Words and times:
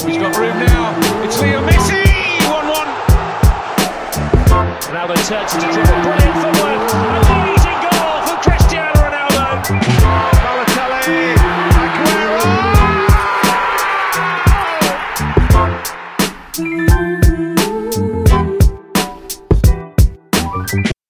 He's 0.00 0.16
got 0.16 0.34
room 0.38 0.58
now. 0.58 0.96
It's 1.22 1.38
Leo 1.42 1.60
Messi. 1.60 2.02
1 2.48 2.68
1. 2.68 2.88
Ronaldo 4.88 5.14
turns 5.28 5.52
to 5.52 5.58
dribble. 5.60 6.00
Brilliant 6.00 6.36
footwork. 6.40 6.80
Amazing 7.28 7.80
goal 7.84 8.16
for 8.24 8.36
Cristiano 8.40 8.96
Ronaldo. 8.96 9.44
Balotelli. 10.40 11.36
Aguero. 11.84 12.40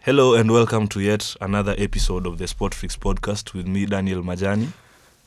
Hello 0.00 0.34
and 0.34 0.50
welcome 0.50 0.88
to 0.88 1.00
yet 1.00 1.36
another 1.40 1.76
episode 1.78 2.26
of 2.26 2.38
the 2.38 2.46
Sportfix 2.46 2.98
podcast 2.98 3.54
with 3.54 3.68
me, 3.68 3.86
Daniel 3.86 4.22
Majani. 4.22 4.72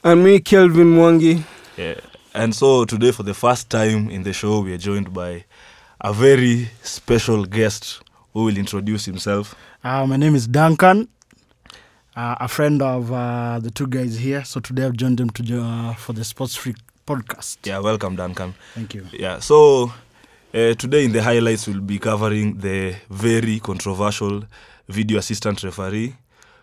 And 0.03 0.21
me, 0.21 0.41
Kelvin 0.41 0.95
Mwangi. 0.95 1.43
Yeah. 1.77 1.95
And 2.35 2.55
so 2.55 2.83
today, 2.85 3.11
for 3.11 3.21
the 3.21 3.35
first 3.35 3.69
time 3.69 4.09
in 4.09 4.23
the 4.23 4.33
show, 4.33 4.61
we 4.61 4.73
are 4.73 4.77
joined 4.77 5.13
by 5.13 5.45
a 6.01 6.11
very 6.11 6.69
special 6.81 7.45
guest 7.45 8.01
who 8.33 8.45
will 8.45 8.57
introduce 8.57 9.05
himself. 9.05 9.53
Uh, 9.83 10.07
my 10.07 10.17
name 10.17 10.33
is 10.33 10.47
Duncan, 10.47 11.07
uh, 12.15 12.35
a 12.39 12.47
friend 12.47 12.81
of 12.81 13.11
uh, 13.13 13.59
the 13.59 13.69
two 13.69 13.85
guys 13.85 14.17
here. 14.17 14.43
So 14.45 14.59
today 14.59 14.85
I've 14.85 14.97
joined 14.97 15.19
them 15.19 15.29
to 15.29 15.61
uh, 15.61 15.93
for 15.93 16.13
the 16.13 16.23
Sports 16.23 16.55
Freak 16.55 16.77
podcast. 17.05 17.57
Yeah, 17.65 17.77
welcome, 17.79 18.15
Duncan. 18.15 18.55
Thank 18.73 18.95
you. 18.95 19.05
Yeah, 19.13 19.37
so 19.37 19.93
uh, 20.55 20.73
today 20.73 21.05
in 21.05 21.11
the 21.11 21.21
highlights, 21.21 21.67
we'll 21.67 21.81
be 21.81 21.99
covering 21.99 22.57
the 22.57 22.95
very 23.11 23.59
controversial 23.59 24.45
video 24.87 25.19
assistant 25.19 25.63
referee, 25.63 26.15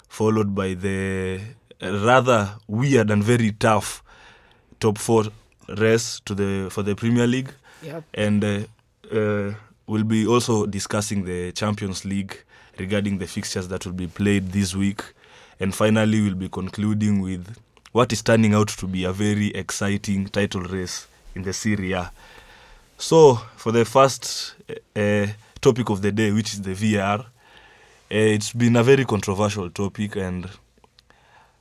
followed 0.08 0.52
by 0.52 0.74
the 0.74 1.40
rather 1.80 2.56
weird 2.66 3.08
and 3.12 3.22
very 3.22 3.52
tough 3.52 4.02
top 4.80 4.98
four 4.98 5.26
race 5.78 6.20
to 6.24 6.34
the 6.34 6.68
for 6.70 6.82
the 6.82 6.94
Premier 6.94 7.26
League. 7.26 7.52
Yep. 7.82 8.04
and 8.12 8.44
uh, 8.44 8.60
uh, 9.10 9.54
we'll 9.86 10.04
be 10.04 10.26
also 10.26 10.66
discussing 10.66 11.24
the 11.24 11.50
Champions 11.52 12.04
League 12.04 12.36
regarding 12.78 13.18
the 13.18 13.26
fixtures 13.26 13.68
that 13.68 13.86
will 13.86 13.94
be 13.94 14.06
played 14.06 14.52
this 14.52 14.74
week. 14.74 15.02
And 15.58 15.74
finally, 15.74 16.20
we'll 16.20 16.34
be 16.34 16.48
concluding 16.48 17.20
with 17.20 17.56
what 17.92 18.12
is 18.12 18.22
turning 18.22 18.54
out 18.54 18.68
to 18.68 18.86
be 18.86 19.04
a 19.04 19.12
very 19.12 19.48
exciting 19.48 20.28
title 20.28 20.62
race 20.62 21.06
in 21.34 21.42
the 21.42 21.52
Serie 21.52 21.92
A. 21.92 22.10
So, 22.98 23.36
for 23.56 23.72
the 23.72 23.84
first 23.84 24.54
uh, 24.94 25.26
topic 25.60 25.90
of 25.90 26.02
the 26.02 26.12
day, 26.12 26.32
which 26.32 26.52
is 26.54 26.62
the 26.62 26.74
VAR, 26.74 27.20
uh, 27.20 27.24
it's 28.08 28.52
been 28.52 28.76
a 28.76 28.82
very 28.82 29.04
controversial 29.04 29.70
topic, 29.70 30.16
and 30.16 30.48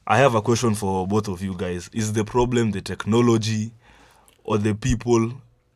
I 0.06 0.18
have 0.18 0.36
a 0.36 0.42
question 0.42 0.76
for 0.76 1.08
both 1.08 1.28
of 1.28 1.42
you 1.42 1.56
guys. 1.56 1.90
Is 1.94 2.14
the 2.14 2.26
problem 2.26 2.72
the 2.72 2.82
technology 2.82 3.72
or 4.50 4.58
the 4.58 4.74
people 4.74 5.32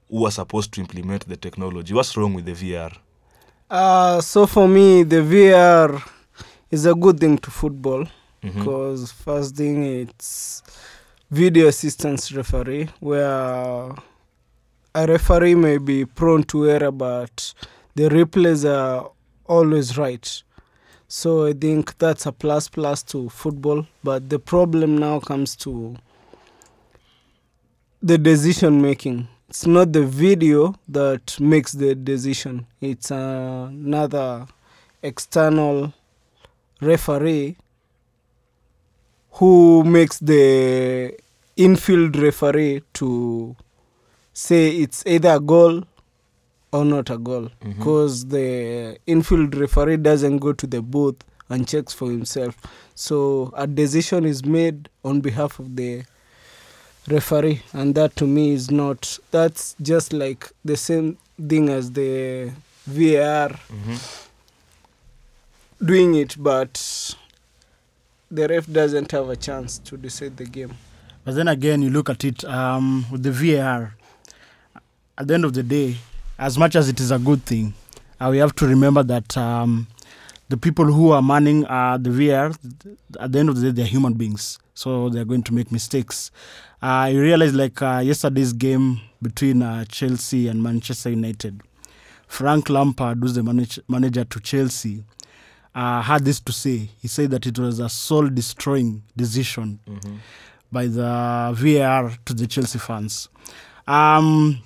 who 0.09 0.25
are 0.25 0.31
supposed 0.31 0.71
to 0.73 0.81
implement 0.81 1.27
the 1.27 1.37
technology? 1.37 1.93
What's 1.93 2.17
wrong 2.17 2.33
with 2.33 2.45
the 2.45 2.53
VR? 2.53 2.91
Uh, 3.69 4.19
so 4.19 4.47
for 4.47 4.67
me, 4.67 5.03
the 5.03 5.17
VR 5.17 6.01
is 6.71 6.87
a 6.87 6.95
good 6.95 7.19
thing 7.19 7.37
to 7.37 7.51
football 7.51 8.07
because 8.41 9.11
first 9.11 9.55
thing 9.55 9.83
it's 9.83 10.63
video 11.29 11.67
assistance 11.67 12.31
referee 12.33 12.89
where 12.99 13.93
a 14.95 15.07
referee 15.07 15.55
may 15.55 15.77
be 15.77 16.03
prone 16.05 16.43
to 16.43 16.67
error, 16.69 16.91
but 16.91 17.53
the 17.93 18.09
replays 18.09 18.67
are 18.67 19.11
always 19.45 19.99
right. 19.99 20.43
So 21.07 21.45
I 21.45 21.53
think 21.53 21.95
that's 21.99 22.25
a 22.25 22.31
plus 22.31 22.69
plus 22.69 23.03
to 23.03 23.29
football. 23.29 23.85
But 24.03 24.31
the 24.31 24.39
problem 24.39 24.97
now 24.97 25.19
comes 25.19 25.55
to 25.57 25.95
the 28.03 28.17
decision 28.17 28.81
making. 28.81 29.29
It's 29.47 29.65
not 29.65 29.93
the 29.93 30.03
video 30.05 30.75
that 30.89 31.39
makes 31.39 31.71
the 31.71 31.95
decision. 31.95 32.67
It's 32.81 33.11
uh, 33.11 33.67
another 33.69 34.45
external 35.01 35.93
referee 36.81 37.55
who 39.31 39.83
makes 39.85 40.19
the 40.19 41.17
infield 41.55 42.17
referee 42.17 42.83
to 42.93 43.55
say 44.33 44.69
it's 44.69 45.03
either 45.05 45.29
a 45.35 45.39
goal 45.39 45.83
or 46.73 46.83
not 46.83 47.09
a 47.09 47.17
goal 47.17 47.43
mm-hmm. 47.43 47.71
because 47.71 48.25
the 48.25 48.97
infield 49.05 49.55
referee 49.55 49.97
doesn't 49.97 50.39
go 50.39 50.51
to 50.51 50.67
the 50.67 50.81
booth 50.81 51.23
and 51.49 51.67
checks 51.67 51.93
for 51.93 52.09
himself 52.09 52.57
so 52.95 53.53
a 53.55 53.67
decision 53.67 54.25
is 54.25 54.43
made 54.43 54.89
on 55.05 55.21
behalf 55.21 55.59
of 55.59 55.75
the 55.75 56.03
referee 57.07 57.61
and 57.73 57.95
that 57.95 58.15
to 58.15 58.25
me 58.25 58.51
is 58.53 58.71
not 58.71 59.19
that's 59.31 59.75
just 59.81 60.13
like 60.13 60.51
the 60.65 60.77
same 60.77 61.17
thing 61.49 61.69
as 61.69 61.91
the 61.91 62.51
var 62.87 63.49
Mhm. 63.69 63.97
doing 65.83 66.15
it 66.15 66.35
but 66.41 67.15
the 68.31 68.47
ref 68.47 68.65
doesn't 68.71 69.11
have 69.11 69.29
a 69.29 69.35
chance 69.35 69.77
to 69.79 69.97
decide 69.97 70.37
the 70.37 70.45
game 70.45 70.73
But 71.25 71.35
then 71.35 71.47
again, 71.47 71.81
you 71.81 71.89
look 71.89 72.09
at 72.09 72.25
it 72.25 72.43
um, 72.43 73.05
with 73.09 73.23
the 73.23 73.31
VAR. 73.31 73.95
At 75.17 75.25
the 75.27 75.33
end 75.35 75.45
of 75.45 75.53
the 75.53 75.63
day, 75.63 75.95
as 76.37 76.57
much 76.57 76.75
as 76.75 76.89
it 76.89 76.99
is 76.99 77.11
a 77.11 77.17
good 77.19 77.45
thing, 77.45 77.73
uh, 78.19 78.27
we 78.29 78.39
have 78.39 78.53
to 78.55 78.67
remember 78.67 79.03
that 79.03 79.37
um, 79.37 79.87
the 80.53 80.57
people 80.57 80.85
who 80.85 81.09
are 81.11 81.21
manning 81.23 81.65
uh, 81.65 81.97
the 81.97 82.11
VAR, 82.11 82.51
at 83.19 83.31
the 83.31 83.39
end 83.39 83.49
of 83.49 83.55
the 83.59 83.71
day, 83.71 83.71
they're 83.77 83.85
human 83.95 84.13
beings. 84.13 84.59
So 84.75 85.09
they're 85.09 85.25
going 85.25 85.41
to 85.43 85.53
make 85.53 85.71
mistakes. 85.71 86.29
Uh, 86.79 87.09
you 87.11 87.19
realize, 87.21 87.55
like 87.55 87.81
uh, 87.81 88.01
yesterday's 88.03 88.53
game 88.53 89.01
between 89.19 89.63
uh, 89.63 89.85
Chelsea 89.85 90.47
and 90.49 90.61
Manchester 90.61 91.09
United, 91.09 91.61
Frank 92.27 92.69
Lampard, 92.69 93.17
who's 93.19 93.33
the 93.33 93.41
manage- 93.41 93.79
manager 93.87 94.25
to 94.25 94.39
Chelsea, 94.39 95.03
uh, 95.73 96.01
had 96.03 96.23
this 96.23 96.39
to 96.41 96.51
say. 96.51 96.89
He 97.01 97.07
said 97.07 97.31
that 97.31 97.47
it 97.47 97.57
was 97.57 97.79
a 97.79 97.89
soul 97.89 98.27
destroying 98.29 99.01
decision 99.17 99.79
Mhm. 99.89 100.17
by 100.71 100.85
the 100.85 101.51
VAR 101.55 102.13
to 102.25 102.33
the 102.35 102.45
Chelsea 102.45 102.77
fans. 102.77 103.27
Um, 103.87 104.59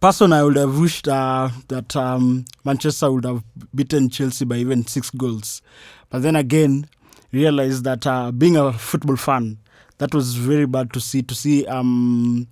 personally, 0.00 0.38
I 0.38 0.42
would 0.42 0.56
have 0.56 0.78
wished 0.78 1.08
uh, 1.08 1.50
that 1.68 1.94
um, 1.96 2.44
Manchester 2.64 3.10
would 3.10 3.24
have 3.24 3.42
beaten 3.74 4.08
Chelsea 4.10 4.44
by 4.44 4.56
even 4.56 4.86
six 4.86 5.10
goals. 5.10 5.62
But 6.10 6.22
then 6.22 6.36
again, 6.36 6.88
realized 7.32 7.84
that 7.84 8.06
uh, 8.06 8.30
being 8.32 8.56
a 8.56 8.72
football 8.72 9.16
fan, 9.16 9.58
that 9.98 10.14
was 10.14 10.34
very 10.34 10.66
bad 10.66 10.92
to 10.92 11.00
see. 11.00 11.22
To 11.22 11.34
see 11.34 11.66
um, 11.66 12.46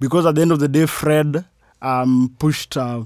because 0.00 0.26
at 0.26 0.34
the 0.36 0.42
end 0.42 0.52
of 0.52 0.60
the 0.60 0.68
day, 0.68 0.86
Fred 0.86 1.44
um, 1.80 2.34
pushed 2.38 2.76
uh, 2.76 3.04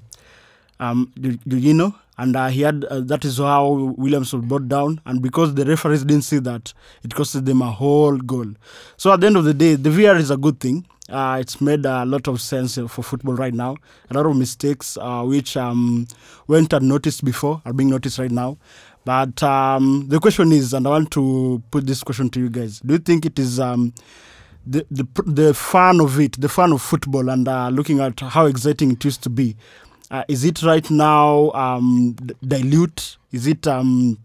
um, 0.78 1.12
Jorginho, 1.18 1.94
and 2.18 2.36
uh, 2.36 2.48
he 2.48 2.60
had 2.62 2.84
uh, 2.84 3.00
that 3.00 3.24
is 3.24 3.38
how 3.38 3.94
Williams 3.96 4.32
was 4.32 4.44
brought 4.44 4.68
down. 4.68 5.00
And 5.06 5.22
because 5.22 5.54
the 5.54 5.64
referees 5.64 6.04
didn't 6.04 6.24
see 6.24 6.38
that, 6.40 6.72
it 7.02 7.10
costed 7.10 7.46
them 7.46 7.62
a 7.62 7.70
whole 7.70 8.18
goal. 8.18 8.46
So 8.96 9.12
at 9.12 9.20
the 9.20 9.26
end 9.28 9.36
of 9.36 9.44
the 9.44 9.54
day, 9.54 9.74
the 9.74 9.90
VR 9.90 10.18
is 10.18 10.30
a 10.30 10.36
good 10.36 10.60
thing. 10.60 10.86
Uh, 11.08 11.38
it's 11.40 11.60
made 11.60 11.86
a 11.86 12.04
lot 12.04 12.26
of 12.26 12.40
sense 12.40 12.78
uh, 12.78 12.88
for 12.88 13.02
football 13.02 13.34
right 13.34 13.54
now. 13.54 13.76
A 14.10 14.14
lot 14.14 14.26
of 14.26 14.36
mistakes 14.36 14.96
uh, 15.00 15.22
which 15.22 15.56
um, 15.56 16.06
weren't 16.48 16.72
unnoticed 16.72 17.24
before 17.24 17.62
are 17.64 17.72
being 17.72 17.90
noticed 17.90 18.18
right 18.18 18.30
now. 18.30 18.58
But 19.04 19.40
um, 19.42 20.06
the 20.08 20.18
question 20.18 20.50
is, 20.50 20.74
and 20.74 20.84
I 20.84 20.90
want 20.90 21.12
to 21.12 21.62
put 21.70 21.86
this 21.86 22.02
question 22.02 22.28
to 22.30 22.40
you 22.40 22.50
guys: 22.50 22.80
Do 22.80 22.94
you 22.94 22.98
think 22.98 23.24
it 23.24 23.38
is 23.38 23.60
um, 23.60 23.94
the 24.66 24.84
the 24.90 25.06
the 25.24 25.54
fun 25.54 26.00
of 26.00 26.18
it, 26.18 26.40
the 26.40 26.48
fun 26.48 26.72
of 26.72 26.82
football, 26.82 27.28
and 27.28 27.46
uh, 27.46 27.68
looking 27.68 28.00
at 28.00 28.18
how 28.18 28.46
exciting 28.46 28.90
it 28.90 29.04
used 29.04 29.22
to 29.22 29.30
be? 29.30 29.56
Uh, 30.10 30.24
is 30.26 30.44
it 30.44 30.60
right 30.64 30.90
now 30.90 31.52
um, 31.52 32.16
dilute? 32.44 33.16
Is 33.30 33.46
it 33.46 33.68
um, 33.68 34.18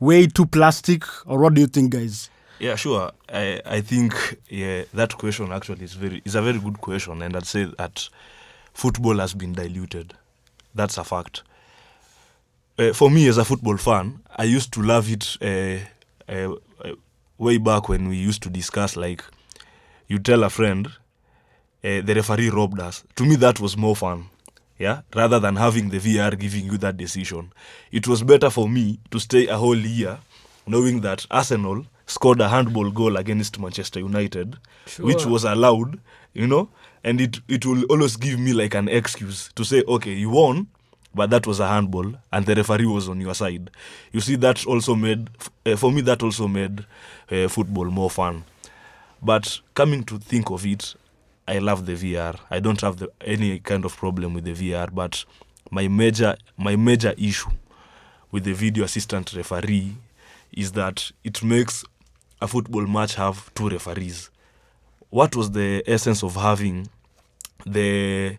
way 0.00 0.26
too 0.26 0.46
plastic, 0.46 1.04
or 1.24 1.38
what 1.38 1.54
do 1.54 1.60
you 1.60 1.68
think, 1.68 1.92
guys? 1.92 2.28
Yeah, 2.58 2.76
sure. 2.76 3.12
I 3.28 3.60
I 3.66 3.80
think 3.82 4.14
yeah 4.48 4.84
that 4.94 5.16
question 5.18 5.52
actually 5.52 5.84
is 5.84 5.94
very 5.94 6.22
is 6.24 6.34
a 6.34 6.42
very 6.42 6.58
good 6.58 6.80
question, 6.80 7.22
and 7.22 7.36
I'd 7.36 7.46
say 7.46 7.64
that 7.78 8.08
football 8.72 9.18
has 9.18 9.34
been 9.34 9.52
diluted. 9.52 10.14
That's 10.74 10.98
a 10.98 11.04
fact. 11.04 11.42
Uh, 12.78 12.92
for 12.92 13.10
me, 13.10 13.26
as 13.28 13.38
a 13.38 13.44
football 13.44 13.76
fan, 13.78 14.20
I 14.36 14.44
used 14.44 14.72
to 14.74 14.82
love 14.82 15.10
it 15.10 15.36
uh, 15.40 15.78
uh, 16.30 16.54
uh, 16.84 16.94
way 17.38 17.58
back 17.58 17.88
when 17.88 18.08
we 18.08 18.16
used 18.16 18.42
to 18.42 18.50
discuss 18.50 18.96
like 18.96 19.24
you 20.08 20.18
tell 20.18 20.44
a 20.44 20.50
friend 20.50 20.86
uh, 21.84 22.00
the 22.02 22.14
referee 22.14 22.50
robbed 22.50 22.80
us. 22.80 23.04
To 23.16 23.24
me, 23.24 23.36
that 23.36 23.60
was 23.60 23.76
more 23.76 23.96
fun. 23.96 24.26
Yeah, 24.78 25.00
rather 25.14 25.40
than 25.40 25.56
having 25.56 25.88
the 25.88 25.98
VR 25.98 26.38
giving 26.38 26.66
you 26.66 26.76
that 26.78 26.98
decision, 26.98 27.52
it 27.90 28.06
was 28.06 28.22
better 28.22 28.50
for 28.50 28.68
me 28.68 28.98
to 29.10 29.18
stay 29.18 29.46
a 29.46 29.56
whole 29.56 29.76
year 29.78 30.18
knowing 30.66 31.00
that 31.00 31.26
Arsenal 31.30 31.86
scored 32.06 32.40
a 32.40 32.48
handball 32.48 32.90
goal 32.90 33.16
against 33.16 33.58
Manchester 33.58 34.00
United, 34.00 34.56
which 34.98 35.26
was 35.26 35.44
allowed, 35.44 35.98
you 36.34 36.46
know, 36.46 36.68
and 37.04 37.20
it 37.20 37.40
it 37.48 37.66
will 37.66 37.84
always 37.84 38.16
give 38.16 38.38
me 38.38 38.52
like 38.52 38.74
an 38.74 38.88
excuse 38.88 39.50
to 39.54 39.64
say, 39.64 39.82
okay, 39.88 40.12
you 40.12 40.30
won, 40.30 40.68
but 41.14 41.30
that 41.30 41.46
was 41.46 41.60
a 41.60 41.68
handball, 41.68 42.12
and 42.32 42.46
the 42.46 42.54
referee 42.54 42.86
was 42.86 43.08
on 43.08 43.20
your 43.20 43.34
side. 43.34 43.70
You 44.12 44.20
see, 44.20 44.36
that 44.36 44.66
also 44.66 44.94
made 44.94 45.30
uh, 45.64 45.76
for 45.76 45.90
me 45.92 46.00
that 46.02 46.22
also 46.22 46.46
made 46.48 46.84
uh, 47.30 47.48
football 47.48 47.86
more 47.86 48.10
fun. 48.10 48.44
But 49.22 49.60
coming 49.74 50.04
to 50.04 50.18
think 50.18 50.50
of 50.50 50.64
it, 50.66 50.94
I 51.48 51.58
love 51.58 51.86
the 51.86 51.94
VR. 51.94 52.38
I 52.50 52.60
don't 52.60 52.80
have 52.82 52.98
the, 52.98 53.10
any 53.20 53.58
kind 53.60 53.84
of 53.84 53.96
problem 53.96 54.34
with 54.34 54.44
the 54.44 54.52
VR, 54.52 54.92
but 54.94 55.24
my 55.70 55.88
major 55.88 56.36
my 56.56 56.76
major 56.76 57.14
issue 57.18 57.50
with 58.30 58.44
the 58.44 58.52
video 58.52 58.84
assistant 58.84 59.32
referee 59.34 59.96
is 60.52 60.72
that 60.72 61.10
it 61.24 61.42
makes 61.42 61.84
a 62.40 62.48
football 62.48 62.86
match 62.86 63.14
have 63.14 63.52
two 63.54 63.68
referees. 63.68 64.30
What 65.10 65.34
was 65.36 65.50
the 65.52 65.82
essence 65.86 66.22
of 66.22 66.34
having 66.36 66.88
the 67.64 68.36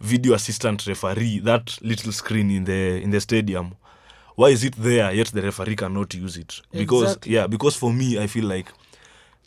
video 0.00 0.34
assistant 0.34 0.86
referee 0.86 1.40
that 1.40 1.78
little 1.82 2.12
screen 2.12 2.50
in 2.50 2.64
the 2.64 3.02
in 3.02 3.10
the 3.10 3.20
stadium? 3.20 3.74
Why 4.34 4.48
is 4.48 4.64
it 4.64 4.74
there 4.76 5.12
yet 5.12 5.28
the 5.28 5.42
referee 5.42 5.76
cannot 5.76 6.14
use 6.14 6.36
it? 6.36 6.60
Because 6.72 7.02
Exactly. 7.02 7.34
yeah, 7.34 7.46
because 7.46 7.76
for 7.76 7.92
me 7.92 8.18
I 8.18 8.26
feel 8.26 8.44
like 8.46 8.68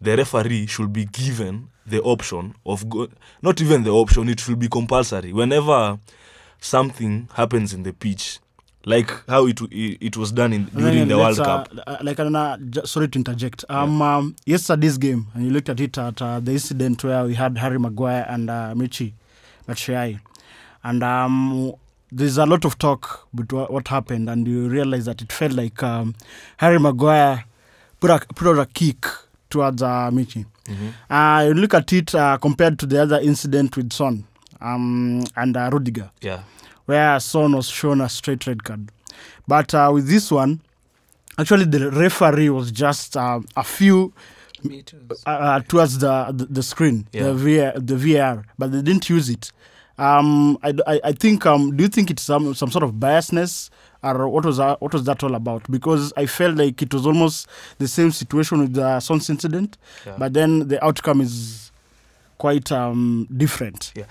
the 0.02 0.16
referee 0.18 0.68
should 0.68 0.92
be 0.94 1.06
given 1.06 1.70
the 1.86 2.02
option 2.02 2.56
of 2.66 2.88
go- 2.90 3.10
not 3.42 3.62
even 3.62 3.84
the 3.84 3.92
option 3.92 4.28
it 4.30 4.40
should 4.40 4.60
be 4.60 4.68
compulsory 4.68 5.32
whenever 5.34 6.00
something 6.60 7.28
happens 7.34 7.74
in 7.74 7.84
the 7.84 7.94
pitch 7.94 8.40
like 8.86 9.12
how 9.28 9.48
it 9.48 9.60
it, 9.72 10.16
was 10.16 10.32
done 10.32 10.54
in 10.54 10.66
during 10.66 11.00
then 11.00 11.08
the 11.08 11.18
world 11.18 11.40
uh, 11.40 11.44
cup. 11.66 12.04
like 12.04 12.20
uh, 12.20 12.58
sorry 12.86 13.08
to 13.10 13.20
interject. 13.20 13.66
Um, 13.68 14.02
um, 14.02 14.36
yesterday's 14.46 14.98
game, 14.98 15.28
and 15.34 15.44
you 15.44 15.52
looked 15.52 15.70
at 15.70 15.80
it 15.80 15.98
at 15.98 16.22
uh, 16.22 16.40
the 16.40 16.52
incident 16.54 17.04
where 17.04 17.26
we 17.26 17.34
had 17.34 17.58
Harry 17.58 17.80
Maguire 17.80 18.26
and 18.30 18.50
uh, 18.50 18.74
Michi 18.76 19.14
Batshuayi, 19.68 20.20
and 20.84 21.04
um, 21.04 21.74
there's 22.12 22.38
a 22.38 22.46
lot 22.46 22.64
of 22.64 22.78
talk 22.78 23.28
about 23.34 23.72
what, 23.72 23.88
happened, 23.88 24.30
and 24.30 24.48
you 24.48 24.70
realize 24.70 25.06
that 25.06 25.22
it 25.22 25.32
felt 25.32 25.54
like 25.54 25.82
um, 25.82 26.14
Harry 26.58 26.80
Maguire 26.80 27.46
put 28.00 28.12
a, 28.12 28.20
put 28.36 28.48
out 28.48 28.60
a 28.60 28.66
kick 28.68 29.06
towards 29.50 29.82
uh, 29.82 30.10
Michi. 30.12 30.46
Uh, 31.10 31.46
you 31.48 31.54
look 31.54 31.74
at 31.76 31.92
it 31.94 32.14
uh, 32.16 32.38
compared 32.38 32.80
to 32.80 32.86
the 32.88 33.00
other 33.02 33.20
incident 33.20 33.78
with 33.78 33.94
Son 33.94 34.26
um, 34.62 35.24
and 35.36 35.56
uh, 35.58 35.70
Rudiger. 35.72 36.10
Yeah 36.22 36.42
where 36.86 37.20
Son 37.20 37.56
was 37.56 37.68
shown 37.68 38.02
a 38.02 38.10
straight 38.10 38.46
red 38.48 38.64
card. 38.64 38.90
But 39.48 39.74
uh, 39.74 39.92
with 39.94 40.08
this 40.08 40.32
one, 40.32 40.62
actually 41.38 41.66
the 41.66 41.92
referee 41.92 42.50
was 42.50 42.72
just 42.72 43.16
uh, 43.18 43.40
a 43.56 43.64
few 43.64 44.14
Meters. 44.64 45.24
uh, 45.28 45.30
uh, 45.30 45.60
towards 45.62 46.00
the, 46.00 46.32
the 46.34 46.46
the 46.46 46.64
screen, 46.64 47.08
Yeah. 47.12 47.24
the 47.24 47.34
VR, 47.34 47.74
the 47.88 47.96
VR, 47.96 48.44
but 48.58 48.72
they 48.72 48.82
didn't 48.82 49.10
use 49.10 49.30
it. 49.30 49.52
Um, 49.98 50.58
I, 50.64 50.74
I, 50.88 51.00
I 51.06 51.12
think. 51.14 51.46
Um, 51.46 51.76
do 51.78 51.84
you 51.84 51.88
think 51.90 52.10
it's 52.12 52.24
some 52.24 52.54
some 52.56 52.70
sort 52.72 52.84
of 52.84 52.94
biasness, 52.94 53.70
or 54.04 54.28
what 54.28 54.44
was 54.44 54.58
that, 54.58 54.82
what 54.82 54.92
was 54.94 55.04
that 55.06 55.24
all 55.24 55.36
about? 55.36 55.70
Because 55.72 56.12
I 56.18 56.26
felt 56.26 56.56
like 56.58 56.82
it 56.82 56.94
was 56.94 57.06
almost 57.06 57.48
the 57.78 57.88
same 57.88 58.12
situation 58.12 58.60
with 58.60 58.74
the 58.74 59.00
Sons 59.00 59.30
incident, 59.30 59.78
Yeah. 60.06 60.16
but 60.18 60.34
then 60.34 60.68
the 60.68 60.84
outcome 60.84 61.22
is 61.22 61.72
quite 62.38 62.72
um, 62.72 63.28
different. 63.38 63.94
yeah 63.96 64.04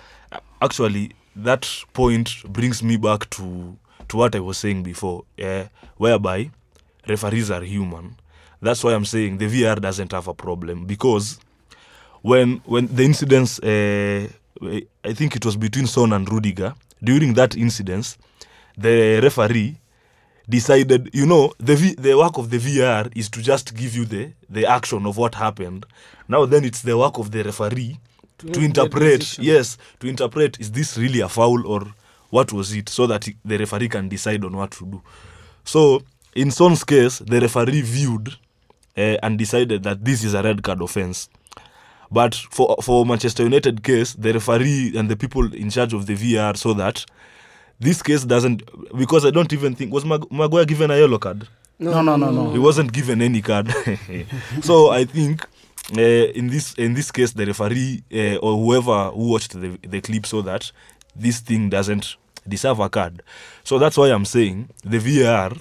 actually 0.62 1.10
that 1.36 1.68
point 1.92 2.42
brings 2.52 2.82
me 2.82 2.96
back 2.96 3.28
to 3.30 3.76
to 4.08 4.16
what 4.16 4.34
i 4.34 4.40
was 4.40 4.58
saying 4.58 4.82
before 4.82 5.24
uh, 5.42 5.64
whereby 5.96 6.50
referees 7.08 7.50
are 7.50 7.62
human. 7.62 8.16
That's 8.62 8.82
why 8.82 8.94
i'm 8.94 9.04
saying 9.04 9.38
the 9.38 9.46
vr 9.46 9.80
doesn't 9.80 10.12
have 10.12 10.28
a 10.28 10.34
problem 10.34 10.86
because 10.86 11.38
when 12.22 12.62
when 12.64 12.86
the 12.86 13.04
incidents 13.04 13.58
uh, 13.60 14.28
i 15.04 15.12
think 15.12 15.36
it 15.36 15.44
was 15.44 15.56
between 15.56 15.86
son 15.86 16.12
and 16.12 16.30
rudiger 16.30 16.74
during 17.02 17.34
that 17.34 17.56
incident 17.56 18.16
the 18.78 19.20
referee 19.22 19.76
decided 20.48 21.10
you 21.12 21.26
know 21.26 21.52
the 21.58 21.76
v, 21.76 21.94
the 21.94 22.16
work 22.16 22.38
of 22.38 22.50
the 22.50 22.58
vr 22.58 23.10
is 23.16 23.28
to 23.28 23.42
just 23.42 23.74
give 23.74 23.94
you 23.94 24.04
the 24.04 24.32
the 24.50 24.66
action 24.66 25.06
of 25.06 25.16
what 25.16 25.34
happened. 25.34 25.86
Now 26.28 26.46
then 26.46 26.64
it's 26.64 26.82
the 26.82 26.96
work 26.96 27.18
of 27.18 27.30
the 27.30 27.42
referee 27.42 27.98
to, 28.38 28.46
make 28.46 28.56
interpret 28.56 29.38
yes 29.38 29.78
to 30.00 30.06
interpret 30.08 30.58
is 30.60 30.72
this 30.72 30.96
really 30.98 31.20
a 31.20 31.28
foul 31.28 31.66
or 31.66 31.86
what 32.30 32.52
was 32.52 32.72
it 32.74 32.88
so 32.88 33.06
that 33.06 33.28
the 33.44 33.56
referee 33.58 33.88
can 33.88 34.08
decide 34.08 34.44
on 34.44 34.56
what 34.56 34.72
to 34.72 34.84
do. 34.86 35.02
So 35.64 36.02
in 36.34 36.50
son's 36.50 36.82
case 36.82 37.18
the 37.20 37.40
referee 37.40 37.82
viewed 37.82 38.28
uh, 38.96 39.16
and 39.22 39.38
decided 39.38 39.84
that 39.84 40.04
this 40.04 40.24
is 40.24 40.34
a 40.34 40.42
red 40.42 40.62
card 40.62 40.82
offense. 40.82 41.28
But 42.10 42.34
for 42.34 42.76
for 42.82 43.06
manchester 43.06 43.44
united 43.44 43.82
case 43.84 44.14
the 44.14 44.32
referee 44.32 44.96
and 44.96 45.08
the 45.08 45.16
people 45.16 45.52
in 45.54 45.70
charge 45.70 45.92
of 45.94 46.06
the 46.06 46.14
vr 46.14 46.56
so 46.56 46.74
that 46.74 47.04
this 47.80 48.02
case 48.02 48.24
doesn't 48.24 48.62
because 48.98 49.24
i 49.24 49.30
don't 49.30 49.52
even 49.52 49.74
think 49.74 49.92
was 49.92 50.04
Mag- 50.04 50.30
maguire 50.30 50.64
given 50.64 50.90
a 50.90 50.96
yellow 50.96 51.18
card? 51.18 51.46
No, 51.78 52.02
no, 52.02 52.16
no, 52.16 52.30
no. 52.30 52.50
he 52.52 52.58
wasn't 52.58 52.92
given 52.92 53.20
any 53.20 53.42
card. 53.42 53.68
So 54.62 54.90
i 54.90 55.04
think 55.04 55.46
uh, 55.92 56.00
in 56.00 56.48
this 56.48 56.74
in 56.74 56.94
this 56.94 57.10
case 57.10 57.32
the 57.32 57.44
referee 57.46 58.02
uh, 58.12 58.36
or 58.36 58.56
whoever 58.56 59.10
who 59.10 59.30
watched 59.30 59.52
the, 59.60 59.78
the 59.82 60.00
clip 60.00 60.26
saw 60.26 60.42
that 60.42 60.70
this 61.14 61.40
thing 61.40 61.68
doesn't 61.68 62.16
deserve 62.48 62.80
a 62.80 62.88
card. 62.88 63.22
So 63.64 63.78
that's 63.78 63.96
why 63.96 64.08
i'm 64.08 64.24
saying 64.24 64.70
the 64.82 64.98
var 64.98 65.52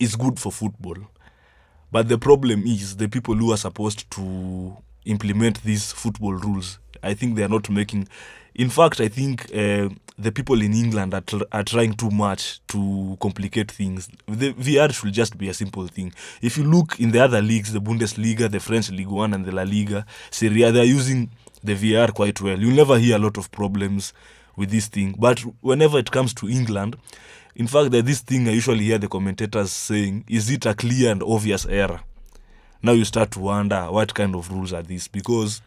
is 0.00 0.16
good 0.16 0.38
for 0.38 0.50
football. 0.52 0.96
But 1.90 2.08
the 2.08 2.18
problem 2.18 2.64
is 2.66 2.96
the 2.96 3.08
people 3.08 3.34
who 3.34 3.52
are 3.52 3.56
supposed 3.58 4.10
to 4.12 4.76
implement 5.04 5.62
these 5.62 5.92
football 5.92 6.32
rules. 6.34 6.78
I 7.02 7.14
think 7.14 7.36
they 7.36 7.42
are 7.42 7.48
not 7.48 7.68
making 7.68 8.08
in 8.54 8.68
fact 8.68 9.00
i 9.00 9.08
think 9.08 9.44
uh, 9.54 9.88
the 10.18 10.30
people 10.30 10.60
in 10.62 10.72
england 10.74 11.14
are, 11.14 11.20
tr- 11.22 11.44
are 11.52 11.62
trying 11.64 11.94
too 11.94 12.10
much 12.10 12.60
to 12.68 13.16
complicate 13.20 13.70
things. 13.70 14.08
The 14.26 14.52
vr 14.52 14.92
should 14.92 15.12
just 15.12 15.36
be 15.38 15.48
a 15.48 15.54
simple 15.54 15.86
thing. 15.86 16.12
If 16.42 16.56
you 16.58 16.64
look 16.64 17.00
in 17.00 17.10
the 17.12 17.20
other 17.20 17.40
leagues 17.42 17.72
the 17.72 17.80
bundesliga 17.80 18.50
the 18.50 18.60
french 18.60 18.90
league 18.90 19.08
one 19.08 19.34
and 19.34 19.44
the 19.44 19.52
la 19.52 19.62
liga 19.62 20.04
serie 20.30 20.62
A, 20.62 20.72
they 20.72 20.80
are 20.80 20.84
using 20.84 21.30
the 21.64 21.74
vr 21.74 22.12
quite 22.12 22.40
well. 22.40 22.58
You'll 22.58 22.76
never 22.76 22.98
hear 22.98 23.16
a 23.16 23.18
lot 23.18 23.38
of 23.38 23.50
problems 23.50 24.12
with 24.56 24.70
this 24.70 24.86
thing. 24.86 25.14
But 25.18 25.40
whenever 25.60 25.98
it 25.98 26.10
comes 26.10 26.34
to 26.34 26.48
england 26.48 26.96
in 27.54 27.66
fact 27.66 27.90
there's 27.90 28.04
this 28.04 28.20
thing 28.20 28.48
i 28.48 28.52
usually 28.52 28.84
hear 28.84 28.98
the 28.98 29.08
commentators 29.08 29.70
saying 29.72 30.24
is 30.28 30.50
it 30.50 30.66
a 30.66 30.74
clear 30.74 31.10
and 31.10 31.22
obvious 31.22 31.66
error? 31.66 32.00
Now 32.82 32.92
you 32.92 33.04
start 33.04 33.30
to 33.32 33.40
wonder 33.40 33.90
what 33.90 34.12
kind 34.14 34.34
of 34.34 34.50
rules 34.50 34.72
are 34.72 34.82
these? 34.82 35.08
Because 35.08 35.62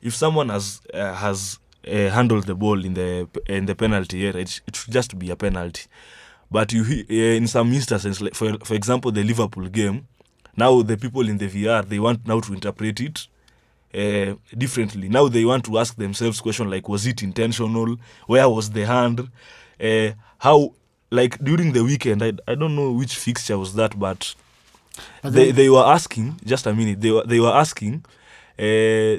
if 0.00 0.14
someone 0.14 0.48
has 0.50 0.80
uh, 0.92 1.14
has 1.14 1.58
uh, 1.88 2.10
handled 2.10 2.44
the 2.46 2.54
ball 2.54 2.84
in 2.84 2.94
the 2.94 3.28
in 3.46 3.66
the 3.66 3.74
penalty 3.74 4.26
area 4.26 4.42
it, 4.42 4.60
it 4.66 4.76
should 4.76 4.92
just 4.92 5.18
be 5.18 5.30
a 5.30 5.36
penalty. 5.36 5.84
But 6.50 6.72
you 6.72 6.82
uh, 6.82 7.14
in 7.40 7.46
some 7.46 7.72
instances 7.72 8.20
like 8.20 8.34
for 8.34 8.58
for 8.64 8.74
example 8.74 9.10
the 9.12 9.22
liverpool 9.24 9.68
game 9.68 10.06
now 10.56 10.82
the 10.82 10.96
people 10.96 11.28
in 11.28 11.38
the 11.38 11.48
vr 11.48 11.88
they 11.88 11.98
want 11.98 12.26
now 12.26 12.40
to 12.40 12.52
interpret 12.52 13.00
it 13.00 13.26
uh, 13.94 14.34
differently. 14.56 15.08
Now 15.08 15.28
they 15.28 15.44
want 15.44 15.64
to 15.66 15.78
ask 15.78 15.96
themselves 15.96 16.40
question 16.40 16.68
like 16.70 16.88
was 16.88 17.06
it 17.06 17.22
intentional? 17.22 17.96
Where 18.26 18.48
was 18.48 18.70
the 18.70 18.86
hand? 18.86 19.28
Uh, 19.80 20.10
how 20.38 20.74
like 21.10 21.38
during 21.42 21.72
the 21.72 21.84
weekend 21.84 22.22
I, 22.22 22.32
I 22.46 22.54
don't 22.54 22.74
know 22.76 22.90
which 22.92 23.14
fixture 23.16 23.58
was 23.58 23.74
that 23.74 23.98
but 23.98 24.34
But 25.22 25.32
they, 25.32 25.50
they 25.52 25.68
were 25.70 25.84
asking 25.84 26.40
just 26.44 26.66
a 26.66 26.74
minute 26.74 27.00
they 27.00 27.10
were 27.10 27.24
they 27.24 27.40
were 27.40 27.54
asking 27.64 28.04
uh, 28.58 29.14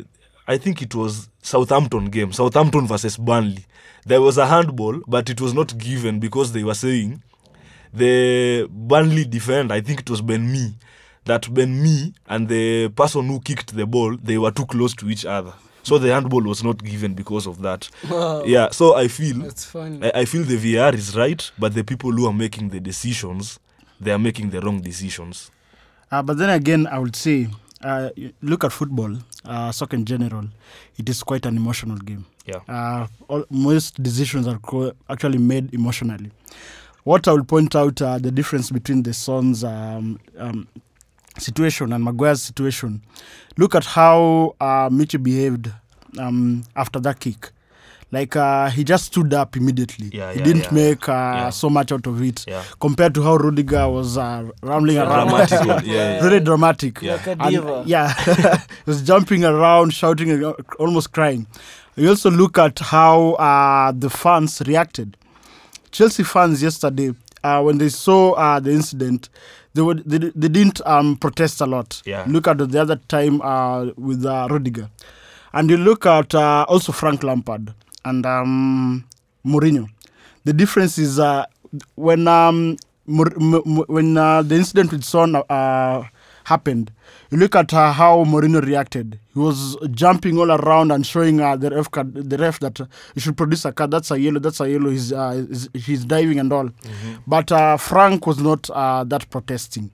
i 0.53 0.57
think 0.57 0.81
it 0.81 0.93
was 0.95 1.29
southampton 1.45 2.05
game 2.09 2.31
southampton 2.33 2.87
versus 2.87 3.17
burnley 3.17 3.65
there 4.05 4.21
was 4.21 4.37
a 4.37 4.45
handball 4.47 4.99
but 5.07 5.29
it 5.29 5.39
was 5.41 5.53
not 5.53 5.77
given 5.77 6.19
because 6.19 6.51
they 6.53 6.63
were 6.63 6.73
saying 6.85 7.21
the 7.93 8.67
burnley 8.69 9.25
defender 9.25 9.73
i 9.75 9.81
think 9.81 9.99
it 10.01 10.09
was 10.09 10.21
ben 10.21 10.51
mee 10.51 10.73
that 11.25 11.51
ben 11.53 11.81
mee 11.81 12.13
and 12.27 12.47
the 12.49 12.89
person 12.89 13.27
who 13.27 13.39
kicked 13.39 13.75
the 13.75 13.85
ball 13.85 14.15
they 14.23 14.37
were 14.37 14.51
too 14.51 14.65
close 14.65 14.93
to 14.95 15.09
each 15.09 15.25
other 15.25 15.53
so 15.83 15.97
the 15.97 16.11
handball 16.13 16.41
was 16.43 16.63
not 16.63 16.83
given 16.83 17.13
because 17.13 17.45
of 17.47 17.61
that 17.61 17.89
Wow. 18.09 18.43
yeah 18.45 18.69
so 18.71 18.95
i 18.95 19.07
feel 19.07 19.37
That's 19.39 19.65
funny. 19.65 19.99
I, 20.03 20.21
I 20.21 20.25
feel 20.25 20.43
the 20.43 20.57
VR 20.57 20.93
is 20.93 21.15
right, 21.15 21.51
but 21.59 21.73
the 21.73 21.83
people 21.83 22.11
who 22.11 22.25
are 22.27 22.33
making 22.33 22.69
the 22.69 22.79
decisions, 22.79 23.59
they 24.01 24.11
are 24.11 24.19
making 24.19 24.49
the 24.49 24.61
wrong 24.61 24.81
decisions. 24.81 25.51
Uh, 26.11 26.21
but 26.23 26.37
then 26.37 26.49
again, 26.49 26.87
I 26.87 26.97
would 26.99 27.15
say, 27.15 27.47
uh, 27.83 28.09
look 28.41 28.63
at 28.63 28.71
football, 28.71 29.15
uh, 29.47 29.71
soccer 29.71 29.95
in 29.95 30.05
general. 30.05 30.45
It 30.97 31.09
is 31.09 31.23
quite 31.23 31.45
an 31.45 31.57
emotional 31.57 31.97
game. 31.97 32.25
Yeah. 32.45 32.59
Uh, 32.67 33.07
all, 33.27 33.45
most 33.49 34.01
decisions 34.01 34.47
are 34.47 34.59
co- 34.59 34.93
actually 35.09 35.37
made 35.39 35.73
emotionally. 35.73 36.31
What 37.03 37.27
I 37.27 37.33
will 37.33 37.43
point 37.43 37.75
out 37.75 38.01
uh, 38.01 38.17
the 38.17 38.31
difference 38.31 38.71
between 38.71 39.03
the 39.03 39.13
Son's 39.13 39.63
um, 39.63 40.19
um, 40.37 40.67
situation 41.37 41.93
and 41.93 42.03
Maguire's 42.03 42.41
situation. 42.41 43.01
Look 43.57 43.75
at 43.75 43.85
how 43.85 44.55
uh, 44.59 44.89
Michy 44.89 45.21
behaved 45.21 45.71
um, 46.17 46.63
after 46.75 46.99
that 47.01 47.19
kick. 47.19 47.51
Like 48.11 48.35
uh, 48.35 48.69
he 48.69 48.83
just 48.83 49.05
stood 49.05 49.33
up 49.33 49.57
immediately. 49.57 50.09
Yeah, 50.13 50.31
he 50.31 50.39
yeah, 50.39 50.45
didn't 50.45 50.63
yeah. 50.65 50.71
make 50.71 51.09
uh, 51.09 51.51
so 51.51 51.69
much 51.69 51.91
out 51.91 52.05
of 52.07 52.21
it 52.21 52.45
compared 52.79 53.13
to 53.15 53.23
how 53.23 53.35
Rudiger 53.35 53.89
was 53.89 54.17
uh, 54.17 54.49
rambling 54.61 54.97
around. 54.99 55.27
Dramatic 55.29 55.85
yeah. 55.85 56.21
Very 56.27 56.39
dramatic. 56.39 57.01
Yeah. 57.01 57.13
Like 57.25 57.37
And, 57.39 57.87
yeah, 57.87 58.13
he 58.57 58.63
was 58.85 59.01
jumping 59.01 59.43
around, 59.43 59.93
shouting, 59.93 60.43
uh, 60.43 60.53
almost 60.79 61.11
crying. 61.13 61.47
You 61.95 62.09
also 62.09 62.29
look 62.29 62.57
at 62.57 62.79
how 62.79 63.33
uh, 63.33 63.91
the 63.91 64.09
fans 64.09 64.61
reacted. 64.67 65.17
Chelsea 65.91 66.23
fans 66.23 66.61
yesterday, 66.61 67.11
uh, 67.43 67.61
when 67.61 67.77
they 67.77 67.87
saw 67.89 68.33
uh, 68.33 68.59
the 68.59 68.71
incident, 68.71 69.29
they, 69.73 69.81
were, 69.81 69.93
they, 69.95 70.17
they 70.17 70.49
didn't 70.49 70.81
um, 70.85 71.15
protest 71.15 71.61
a 71.61 71.65
lot. 71.65 72.01
Yeah. 72.05 72.25
Look 72.27 72.47
at 72.47 72.57
the 72.57 72.81
other 72.81 72.97
time 72.97 73.41
uh, 73.41 73.85
with 73.97 74.25
uh, 74.25 74.47
Rudiger. 74.49 74.89
And 75.53 75.69
you 75.69 75.77
look 75.77 76.05
at 76.05 76.35
uh, 76.35 76.65
also 76.67 76.91
Frank 76.91 77.23
Lampard 77.23 77.73
and 78.05 78.25
um, 78.25 79.03
Mourinho. 79.45 79.87
The 80.45 80.53
difference 80.53 80.97
is 80.97 81.19
uh, 81.19 81.45
when 81.95 82.27
um, 82.27 82.77
M- 83.07 83.19
M- 83.65 83.83
when 83.87 84.17
uh, 84.17 84.41
the 84.41 84.55
incident 84.55 84.91
with 84.91 85.03
Son 85.03 85.35
uh, 85.35 86.03
happened, 86.45 86.91
you 87.29 87.37
look 87.37 87.55
at 87.55 87.71
uh, 87.73 87.91
how 87.91 88.23
Mourinho 88.23 88.63
reacted. 88.65 89.19
He 89.33 89.39
was 89.39 89.77
jumping 89.91 90.37
all 90.39 90.51
around 90.51 90.91
and 90.91 91.05
showing 91.05 91.39
uh, 91.39 91.55
the 91.55 91.69
ref 91.69 91.91
card, 91.91 92.13
the 92.13 92.37
ref 92.37 92.59
that 92.61 92.81
uh, 92.81 92.85
he 93.13 93.19
should 93.19 93.37
produce 93.37 93.63
a 93.65 93.71
card. 93.71 93.91
That's 93.91 94.09
a 94.11 94.19
yellow. 94.19 94.39
That's 94.39 94.59
a 94.59 94.69
yellow. 94.69 94.89
He's 94.89 95.11
uh, 95.13 95.45
he's, 95.49 95.69
he's 95.73 96.05
diving 96.05 96.39
and 96.39 96.51
all. 96.51 96.69
But 97.27 97.51
uh, 97.51 97.77
Frank 97.77 98.25
was 98.25 98.39
not 98.39 98.69
uh, 98.71 99.03
that 99.03 99.29
protesting. 99.29 99.91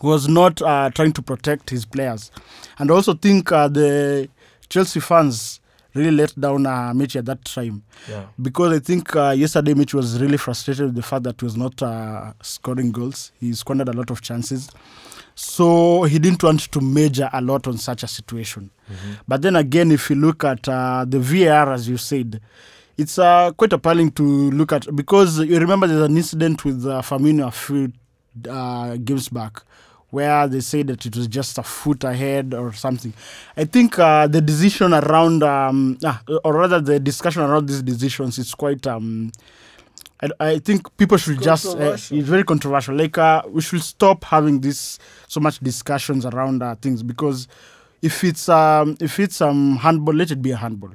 He 0.00 0.06
was 0.06 0.28
not 0.28 0.62
uh, 0.62 0.88
trying 0.94 1.12
to 1.12 1.22
protect 1.22 1.68
his 1.68 1.84
players, 1.84 2.30
and 2.78 2.90
I 2.90 2.94
also 2.94 3.12
think 3.12 3.52
uh, 3.52 3.68
the 3.68 4.30
Chelsea 4.70 5.00
fans 5.00 5.59
really 5.94 6.10
let 6.10 6.38
down 6.38 6.66
uh, 6.66 6.92
Michy 6.94 7.16
at 7.18 7.26
that 7.26 7.44
time 7.44 7.82
Yeah. 8.08 8.26
because 8.40 8.72
I 8.76 8.78
think 8.78 9.14
uh, 9.16 9.30
yesterday 9.30 9.74
Mitch 9.74 9.94
was 9.94 10.20
really 10.20 10.36
frustrated 10.36 10.86
with 10.86 10.94
the 10.94 11.02
fact 11.02 11.24
that 11.24 11.40
he 11.40 11.44
was 11.44 11.56
not 11.56 11.82
uh, 11.82 12.32
scoring 12.42 12.92
goals. 12.92 13.32
He 13.40 13.52
squandered 13.54 13.88
a 13.88 13.92
lot 13.92 14.10
of 14.10 14.20
chances. 14.20 14.70
So 15.34 16.02
he 16.02 16.18
didn't 16.18 16.42
want 16.42 16.60
to 16.72 16.80
major 16.80 17.30
a 17.32 17.40
lot 17.40 17.66
on 17.66 17.78
such 17.78 18.02
a 18.02 18.06
situation. 18.06 18.70
But 19.26 19.42
then 19.42 19.56
again, 19.56 19.90
if 19.92 20.10
you 20.10 20.16
look 20.16 20.44
at 20.44 20.68
uh, 20.68 21.04
the 21.08 21.18
VAR, 21.20 21.72
as 21.72 21.88
you 21.88 21.96
said, 21.96 22.40
it's 22.98 23.18
uh, 23.18 23.52
quite 23.52 23.72
appalling 23.72 24.10
to 24.12 24.22
look 24.50 24.72
at 24.72 24.94
because 24.94 25.38
you 25.38 25.58
remember 25.58 25.86
there's 25.86 26.02
an 26.10 26.16
incident 26.16 26.64
with 26.64 26.84
uh, 26.86 27.00
Firmino 27.00 27.46
a 27.46 27.50
few 27.50 27.92
uh, 28.50 28.96
games 28.96 29.28
back 29.30 29.62
where 30.10 30.46
they 30.48 30.60
say 30.60 30.82
that 30.82 31.04
it 31.06 31.16
was 31.16 31.26
just 31.28 31.58
a 31.58 31.62
foot 31.62 32.04
ahead 32.04 32.54
or 32.54 32.72
something. 32.72 33.12
I 33.56 33.64
think 33.64 33.98
uh, 33.98 34.26
the 34.26 34.40
decision 34.40 34.92
around, 34.92 35.42
um, 35.42 35.98
ah, 36.04 36.20
or 36.44 36.54
rather 36.54 36.80
the 36.80 37.00
discussion 37.00 37.42
around 37.42 37.68
these 37.68 37.82
decisions 37.82 38.38
is 38.38 38.54
quite. 38.54 38.86
Um, 38.86 39.32
I, 40.22 40.28
I 40.40 40.58
think 40.58 40.94
people 40.96 41.16
should 41.16 41.40
just. 41.40 41.66
Uh, 41.66 41.92
it's 41.92 42.08
very 42.10 42.44
controversial. 42.44 42.94
Like 42.94 43.16
uh, 43.18 43.42
we 43.48 43.60
should 43.62 43.82
stop 43.82 44.24
having 44.24 44.60
this 44.60 44.98
so 45.28 45.40
much 45.40 45.60
discussions 45.60 46.26
around 46.26 46.62
uh, 46.62 46.74
things 46.76 47.02
because 47.02 47.48
if 48.02 48.24
it's 48.24 48.48
um, 48.48 48.96
if 49.00 49.20
it's 49.20 49.40
um 49.40 49.76
handball, 49.76 50.14
let 50.14 50.30
it 50.30 50.42
be 50.42 50.50
a 50.50 50.56
handball. 50.56 50.92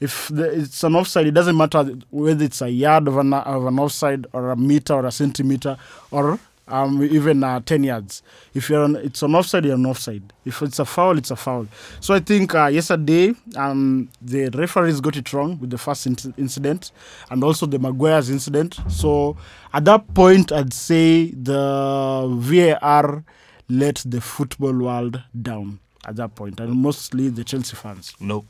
If 0.00 0.28
the, 0.28 0.62
it's 0.62 0.82
an 0.82 0.96
offside, 0.96 1.28
it 1.28 1.30
doesn't 1.30 1.56
matter 1.56 1.84
whether 2.10 2.44
it's 2.44 2.60
a 2.60 2.68
yard 2.68 3.06
of 3.06 3.18
an, 3.18 3.32
of 3.32 3.66
an 3.66 3.78
offside 3.78 4.26
or 4.32 4.50
a 4.50 4.56
meter 4.56 4.94
or 4.94 5.06
a 5.06 5.12
centimeter 5.12 5.76
or 6.10 6.40
um, 6.72 7.02
even 7.02 7.44
uh, 7.44 7.60
10 7.60 7.84
yards. 7.84 8.22
If 8.54 8.70
you're 8.70 8.82
on, 8.82 8.96
it's 8.96 9.22
an 9.22 9.34
offside, 9.34 9.66
you're 9.66 9.74
an 9.74 9.84
offside. 9.86 10.32
If 10.46 10.62
it's 10.62 10.78
a 10.78 10.84
foul, 10.86 11.18
it's 11.18 11.30
a 11.30 11.36
foul. 11.36 11.66
So 12.00 12.14
I 12.14 12.20
think 12.20 12.54
uh, 12.54 12.66
yesterday 12.66 13.34
um, 13.56 14.08
the 14.22 14.48
referees 14.48 15.00
got 15.00 15.16
it 15.16 15.32
wrong 15.34 15.58
with 15.60 15.68
the 15.70 15.78
first 15.78 16.08
inc- 16.08 16.32
incident 16.38 16.90
and 17.30 17.44
also 17.44 17.66
the 17.66 17.78
Maguire's 17.78 18.30
incident. 18.30 18.78
So 18.88 19.36
at 19.74 19.84
that 19.84 20.12
point, 20.14 20.50
I'd 20.50 20.72
say 20.72 21.30
the 21.32 22.26
VAR 22.40 23.22
let 23.68 24.02
the 24.06 24.20
football 24.22 24.72
world 24.72 25.22
down 25.40 25.78
at 26.06 26.16
that 26.16 26.34
point, 26.34 26.58
and 26.58 26.72
mostly 26.74 27.28
the 27.28 27.44
Chelsea 27.44 27.76
fans. 27.76 28.14
No. 28.18 28.44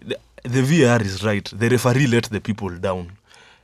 The, 0.00 0.18
the 0.44 0.62
VR 0.62 1.00
is 1.02 1.24
right. 1.24 1.44
The 1.44 1.68
referee 1.70 2.06
let 2.06 2.24
the 2.24 2.40
people 2.40 2.70
down. 2.70 3.12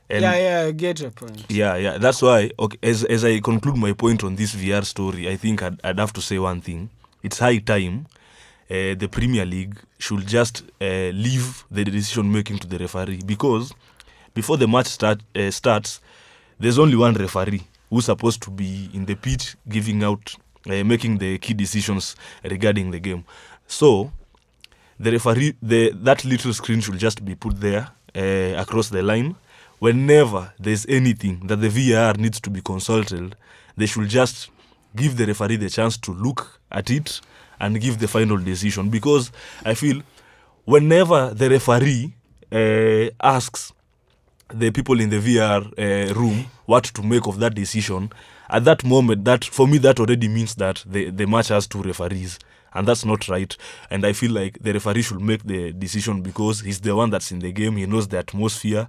And 0.09 0.21
yeah, 0.21 0.37
yeah, 0.37 0.67
I 0.67 0.71
get 0.71 0.99
your 1.01 1.11
point. 1.11 1.45
Yeah, 1.49 1.75
yeah. 1.75 1.97
That's 1.97 2.21
why, 2.21 2.51
okay, 2.57 2.77
as, 2.81 3.03
as 3.03 3.25
I 3.25 3.39
conclude 3.41 3.75
my 3.75 3.91
point 3.93 4.23
on 4.23 4.35
this 4.35 4.55
VR 4.55 4.85
story, 4.85 5.29
I 5.29 5.35
think 5.35 5.61
I'd, 5.61 5.79
I'd 5.83 5.99
have 5.99 6.13
to 6.13 6.21
say 6.21 6.39
one 6.39 6.61
thing. 6.61 6.89
It's 7.23 7.39
high 7.39 7.57
time 7.57 8.07
uh, 8.69 8.95
the 8.95 9.07
Premier 9.11 9.45
League 9.45 9.77
should 9.97 10.25
just 10.27 10.63
uh, 10.81 10.85
leave 11.13 11.65
the 11.71 11.83
decision 11.83 12.31
making 12.31 12.59
to 12.59 12.67
the 12.67 12.77
referee 12.77 13.21
because 13.25 13.73
before 14.33 14.57
the 14.57 14.67
match 14.67 14.87
start, 14.87 15.21
uh, 15.35 15.49
starts, 15.51 16.01
there's 16.59 16.77
only 16.77 16.95
one 16.95 17.13
referee 17.13 17.65
who's 17.89 18.05
supposed 18.05 18.41
to 18.43 18.51
be 18.51 18.89
in 18.93 19.05
the 19.05 19.15
pitch 19.15 19.55
giving 19.67 20.03
out, 20.03 20.35
uh, 20.69 20.83
making 20.83 21.17
the 21.17 21.37
key 21.39 21.53
decisions 21.53 22.15
regarding 22.43 22.91
the 22.91 22.99
game. 22.99 23.23
So, 23.67 24.11
the 24.99 25.11
referee, 25.11 25.55
the 25.61 25.91
that 26.03 26.25
little 26.25 26.53
screen 26.53 26.81
should 26.81 26.97
just 26.97 27.23
be 27.23 27.35
put 27.35 27.59
there 27.59 27.89
uh, 28.15 28.61
across 28.61 28.89
the 28.89 29.01
line. 29.01 29.35
Whenever 29.79 30.53
there's 30.59 30.85
anything 30.87 31.45
that 31.47 31.57
the 31.57 31.69
VAR 31.69 32.13
needs 32.13 32.39
to 32.41 32.49
be 32.49 32.61
consulted, 32.61 33.35
they 33.75 33.85
should 33.85 34.09
just 34.09 34.49
give 34.95 35.17
the 35.17 35.25
referee 35.25 35.57
the 35.57 35.69
chance 35.69 35.97
to 35.97 36.11
look 36.11 36.59
at 36.71 36.89
it 36.89 37.21
and 37.59 37.79
give 37.79 37.99
the 37.99 38.07
final 38.07 38.37
decision. 38.37 38.89
Because 38.89 39.31
I 39.63 39.73
feel 39.75 40.01
whenever 40.65 41.33
the 41.33 41.49
referee 41.49 42.13
uh, 42.51 43.09
asks 43.21 43.71
the 44.49 44.71
people 44.71 44.99
in 44.99 45.09
the 45.09 45.19
VR 45.19 45.65
uh, 45.77 46.13
room 46.13 46.45
what 46.65 46.85
to 46.85 47.03
make 47.03 47.27
of 47.27 47.39
that 47.39 47.53
decision, 47.53 48.09
at 48.49 48.63
that 48.65 48.83
moment, 48.83 49.25
that 49.25 49.43
for 49.43 49.67
me, 49.67 49.77
that 49.79 49.99
already 49.99 50.27
means 50.27 50.55
that 50.55 50.83
the, 50.85 51.09
the 51.09 51.27
match 51.27 51.49
has 51.49 51.67
two 51.67 51.81
referees. 51.81 52.39
And 52.73 52.87
that's 52.87 53.05
not 53.05 53.27
right. 53.27 53.55
And 53.89 54.05
I 54.05 54.13
feel 54.13 54.31
like 54.31 54.59
the 54.61 54.73
referee 54.73 55.01
should 55.01 55.21
make 55.21 55.43
the 55.43 55.73
decision 55.73 56.21
because 56.21 56.61
he's 56.61 56.79
the 56.79 56.95
one 56.95 57.09
that's 57.09 57.31
in 57.31 57.39
the 57.39 57.51
game. 57.51 57.77
He 57.77 57.85
knows 57.85 58.07
the 58.07 58.19
atmosphere. 58.19 58.87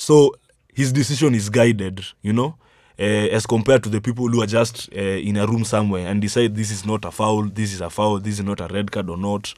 So 0.00 0.34
his 0.72 0.92
decision 0.94 1.34
is 1.34 1.50
guided, 1.50 2.02
you 2.22 2.32
know, 2.32 2.56
uh, 2.98 3.02
as 3.36 3.44
compared 3.44 3.82
to 3.82 3.90
the 3.90 4.00
people 4.00 4.26
who 4.28 4.40
are 4.42 4.46
just 4.46 4.88
uh, 4.96 4.98
in 4.98 5.36
a 5.36 5.46
room 5.46 5.62
somewhere 5.62 6.06
and 6.06 6.22
decide 6.22 6.56
this 6.56 6.70
is 6.70 6.86
not 6.86 7.04
a 7.04 7.10
foul, 7.10 7.42
this 7.42 7.74
is 7.74 7.82
a 7.82 7.90
foul, 7.90 8.18
this 8.18 8.38
is 8.38 8.44
not 8.44 8.60
a 8.62 8.66
red 8.68 8.90
card 8.90 9.10
or 9.10 9.18
not. 9.18 9.52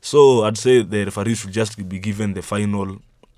So 0.00 0.44
I'd 0.44 0.56
say 0.56 0.82
the 0.82 1.06
referee 1.06 1.34
should 1.34 1.50
just 1.50 1.76
be 1.88 1.98
given 1.98 2.34
the 2.34 2.42
final, 2.42 2.92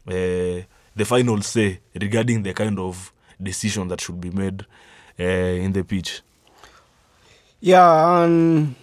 uh, 0.06 0.60
the 0.94 1.04
final 1.06 1.40
say 1.40 1.80
regarding 1.94 2.42
the 2.42 2.52
kind 2.52 2.78
of 2.80 3.14
decision 3.42 3.88
that 3.88 4.02
should 4.02 4.20
be 4.20 4.28
made 4.28 4.66
in 5.16 5.72
the 5.72 5.84
pitch. 5.84 6.20
Yeah, 7.60 8.22
and 8.24 8.74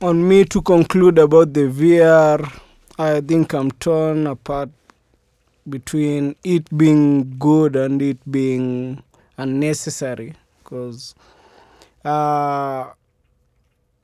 on 0.00 0.26
me 0.26 0.46
to 0.46 0.60
conclude 0.62 1.18
about 1.20 1.54
the 1.54 1.68
VR, 1.68 2.60
I 2.98 3.20
think 3.20 3.52
I'm 3.54 3.70
torn 3.70 4.26
apart 4.26 4.70
between 5.70 6.34
it 6.44 6.76
being 6.76 7.36
good 7.38 7.76
and 7.76 8.00
it 8.02 8.18
being 8.30 9.02
unnecessary 9.36 10.34
because 10.58 11.14
uh, 12.04 12.90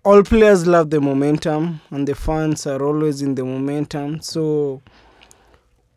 all 0.04 0.22
players 0.22 0.66
love 0.66 0.90
the 0.90 1.00
momentum 1.00 1.80
and 1.90 2.06
the 2.06 2.14
fans 2.14 2.66
are 2.66 2.82
always 2.82 3.22
in 3.22 3.34
the 3.34 3.44
momentum. 3.44 4.20
So 4.20 4.82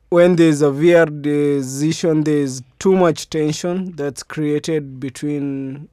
when 0.09 0.35
there's 0.37 0.61
a 0.61 0.71
VR 0.71 1.05
decision, 1.21 2.23
there's 2.23 2.61
too 2.79 2.95
much 2.95 3.29
tension 3.29 3.91
that's 3.95 4.23
created 4.23 4.99
between 4.99 5.89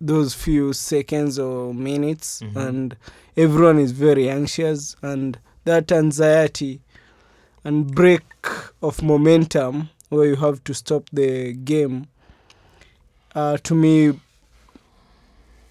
those 0.00 0.34
few 0.34 0.72
seconds 0.72 1.38
or 1.38 1.72
minutes, 1.74 2.42
Mhm. 2.42 2.68
and 2.68 2.96
everyone 3.36 3.78
is 3.78 3.92
very 3.92 4.28
anxious, 4.28 4.96
and 5.02 5.38
that 5.64 5.90
anxiety 5.92 6.80
and 7.64 7.94
break 7.94 8.22
of 8.82 9.02
momentum 9.02 9.88
where 10.08 10.26
you 10.26 10.36
have 10.36 10.62
to 10.64 10.74
stop 10.74 11.08
the 11.12 11.52
game 11.52 12.06
uh, 13.34 13.56
to 13.58 13.74
me 13.74 14.18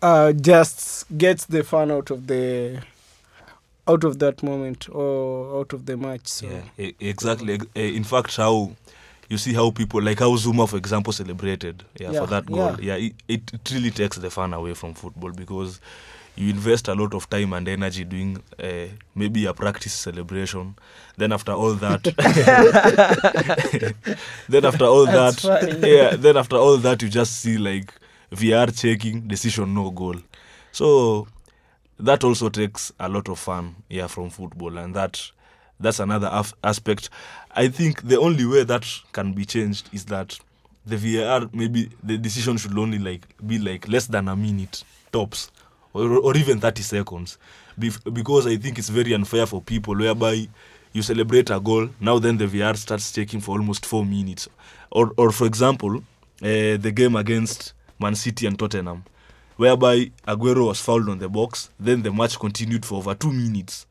uh, 0.01 0.31
just 0.33 1.05
gets 1.17 1.45
the 1.45 1.63
fun 1.63 1.91
out 1.91 2.09
of 2.09 2.27
the 2.27 2.81
out 3.87 4.03
of 4.03 4.19
that 4.19 4.41
moment 4.43 4.87
or 4.89 5.59
out 5.59 5.73
of 5.73 5.85
the 5.85 5.97
match 5.97 6.27
so 6.27 6.47
Yeah, 6.77 6.91
exactly. 6.99 7.59
Eh, 7.75 7.89
In 7.95 8.03
fact, 8.03 8.35
how 8.37 8.71
you 9.29 9.37
see 9.37 9.53
how 9.53 9.71
people 9.71 10.01
like 10.01 10.19
how 10.19 10.35
Zouma, 10.37 10.67
for 10.67 10.77
example, 10.77 11.13
celebrated 11.13 11.83
yeah, 11.99 12.11
Yeah, 12.11 12.19
for 12.21 12.27
that 12.27 12.45
goal. 12.45 12.75
yeah. 12.81 12.97
Yeah, 12.97 13.09
it, 13.27 13.51
it 13.53 13.71
really 13.71 13.91
takes 13.91 14.17
the 14.17 14.29
fun 14.29 14.53
away 14.53 14.73
from 14.75 14.93
football 14.93 15.31
because 15.31 15.79
you 16.35 16.49
invest 16.49 16.87
a 16.87 16.95
lot 16.95 17.13
of 17.13 17.29
time 17.29 17.53
and 17.53 17.67
energy 17.67 18.03
doing 18.03 18.41
uh, 18.59 18.87
maybe 19.15 19.45
a 19.45 19.53
practice 19.53 19.93
celebration. 19.93 20.75
Then 21.17 21.33
after 21.33 21.51
all 21.51 21.73
that, 21.73 22.03
then 24.49 24.65
after 24.65 24.85
all 24.85 25.05
That's 25.05 25.43
that, 25.43 25.61
funny. 25.61 25.87
yeah, 25.95 26.15
then 26.15 26.37
after 26.37 26.55
all 26.55 26.77
that, 26.77 27.01
you 27.01 27.09
just 27.09 27.41
see 27.41 27.57
like 27.57 27.93
VR 28.31 28.75
checking 28.75 29.27
decision 29.27 29.73
no 29.73 29.91
goal. 29.91 30.15
So 30.71 31.27
that 32.01 32.23
also 32.23 32.49
takes 32.49 32.91
a 32.99 33.07
lot 33.07 33.29
of 33.29 33.39
fun 33.39 33.75
yeah 33.89 34.07
from 34.07 34.29
football 34.29 34.77
and 34.77 34.95
that 34.95 35.31
that's 35.79 35.99
another 35.99 36.29
af- 36.31 36.53
aspect 36.63 37.09
i 37.51 37.67
think 37.67 38.01
the 38.01 38.19
only 38.19 38.45
way 38.45 38.63
that 38.63 38.85
can 39.13 39.33
be 39.33 39.45
changed 39.45 39.87
is 39.93 40.05
that 40.05 40.39
the 40.85 40.97
var 40.97 41.47
maybe 41.53 41.89
the 42.03 42.17
decision 42.17 42.57
should 42.57 42.77
only 42.77 42.97
like 42.97 43.27
be 43.45 43.59
like 43.59 43.87
less 43.87 44.07
than 44.07 44.27
a 44.27 44.35
minute 44.35 44.83
tops 45.11 45.51
or, 45.93 46.17
or 46.19 46.37
even 46.37 46.59
30 46.59 46.81
seconds 46.83 47.37
Bef- 47.79 48.13
because 48.13 48.47
i 48.47 48.57
think 48.57 48.77
it's 48.79 48.89
very 48.89 49.13
unfair 49.13 49.45
for 49.45 49.61
people 49.61 49.95
whereby 49.95 50.47
you 50.93 51.01
celebrate 51.01 51.49
a 51.49 51.59
goal 51.59 51.89
now 51.99 52.19
then 52.19 52.37
the 52.37 52.45
vr 52.47 52.75
starts 52.77 53.11
checking 53.11 53.39
for 53.41 53.57
almost 53.57 53.85
four 53.85 54.05
minutes 54.05 54.47
or, 54.91 55.11
or 55.17 55.31
for 55.31 55.47
example 55.47 55.97
uh, 55.97 56.77
the 56.77 56.91
game 56.93 57.15
against 57.15 57.73
man 57.99 58.15
city 58.15 58.45
and 58.47 58.57
tottenham 58.59 59.03
whereby 59.57 60.09
Aguero 60.27 60.67
was 60.67 60.81
fouled 60.81 61.07
on 61.07 61.19
the 61.19 61.29
box. 61.29 61.69
Then 61.79 62.01
the 62.01 62.11
match 62.11 62.39
continued 62.39 62.83
for 62.83 62.95
over 62.97 63.13
two 63.13 63.31
minutes. 63.31 63.85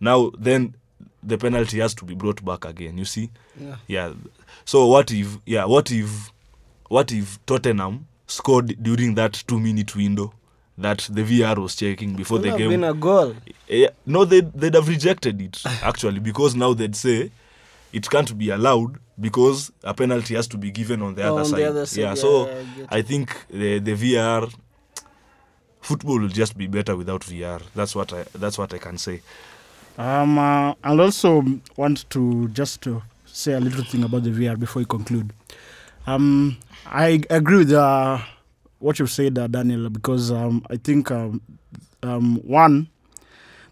now 0.00 0.30
then 0.38 0.74
the 1.22 1.36
penalty 1.36 1.80
has 1.80 1.94
to 1.96 2.06
be 2.06 2.14
brought 2.14 2.42
back 2.42 2.64
again. 2.64 2.96
You 2.96 3.04
see, 3.04 3.30
Yeah. 3.60 3.76
yeah. 3.88 4.12
So 4.64 4.86
what 4.86 5.10
if 5.10 5.38
yeah 5.44 5.66
what 5.66 5.90
if 5.90 6.32
what 6.88 7.12
if 7.12 7.44
Tottenham 7.44 8.06
scored 8.26 8.82
during 8.82 9.16
that 9.16 9.34
two 9.46 9.60
minute 9.60 9.94
window 9.94 10.32
that 10.78 11.08
the 11.10 11.22
VR 11.22 11.56
was 11.58 11.74
checking 11.74 12.14
before 12.14 12.36
Would 12.38 12.44
the 12.44 12.50
have 12.50 12.58
game? 12.58 12.70
been 12.70 12.84
a 12.84 12.92
goal. 12.94 13.34
Yeah, 13.68 13.88
no, 14.04 14.24
they'd, 14.24 14.52
they'd 14.52 14.74
have 14.74 14.88
rejected 14.88 15.40
it 15.40 15.62
actually 15.82 16.20
because 16.20 16.54
now 16.54 16.74
they'd 16.74 16.94
say 16.96 17.30
it 17.92 18.08
can't 18.10 18.36
be 18.36 18.50
allowed 18.50 18.98
because 19.18 19.72
a 19.82 19.94
penalty 19.94 20.34
has 20.34 20.46
to 20.48 20.58
be 20.58 20.70
given 20.70 21.00
on 21.02 21.14
the, 21.14 21.22
Oh, 21.24 21.32
other, 21.32 21.40
on 21.40 21.46
side. 21.46 21.58
the 21.60 21.64
other 21.68 21.86
side, 21.86 22.00
Yeah, 22.00 22.08
yeah, 22.08 22.14
so 22.14 22.46
yeah, 22.48 22.86
I 22.90 22.98
I 22.98 23.02
think 23.02 23.34
the, 23.48 23.78
the 23.78 23.92
VR 23.94 24.52
football 25.80 26.18
will 26.20 26.28
just 26.28 26.56
be 26.58 26.66
better 26.66 26.94
without 26.96 27.22
VR. 27.22 27.62
That's 27.74 27.94
what 27.94 28.12
I 28.12 28.24
that's 28.34 28.58
what 28.58 28.74
I 28.74 28.78
can 28.78 28.98
say. 28.98 29.22
Um, 29.98 30.38
uh, 30.38 30.74
I'll 30.84 31.00
also 31.00 31.42
want 31.76 32.08
to 32.10 32.48
just 32.48 32.82
to 32.82 33.02
say 33.24 33.52
a 33.54 33.60
little 33.60 33.84
thing 33.84 34.04
about 34.04 34.24
the 34.24 34.30
VR 34.30 34.58
before 34.58 34.80
we 34.80 34.86
conclude. 34.86 35.32
Um, 36.06 36.58
I 36.84 37.22
agree 37.30 37.58
with 37.58 37.72
uh, 37.72 38.18
what 38.78 38.98
you've 38.98 39.10
said, 39.10 39.38
uh, 39.38 39.46
Daniel, 39.46 39.88
because 39.90 40.30
um, 40.30 40.64
I 40.70 40.76
think 40.76 41.10
um, 41.10 41.40
um, 42.02 42.36
one, 42.46 42.88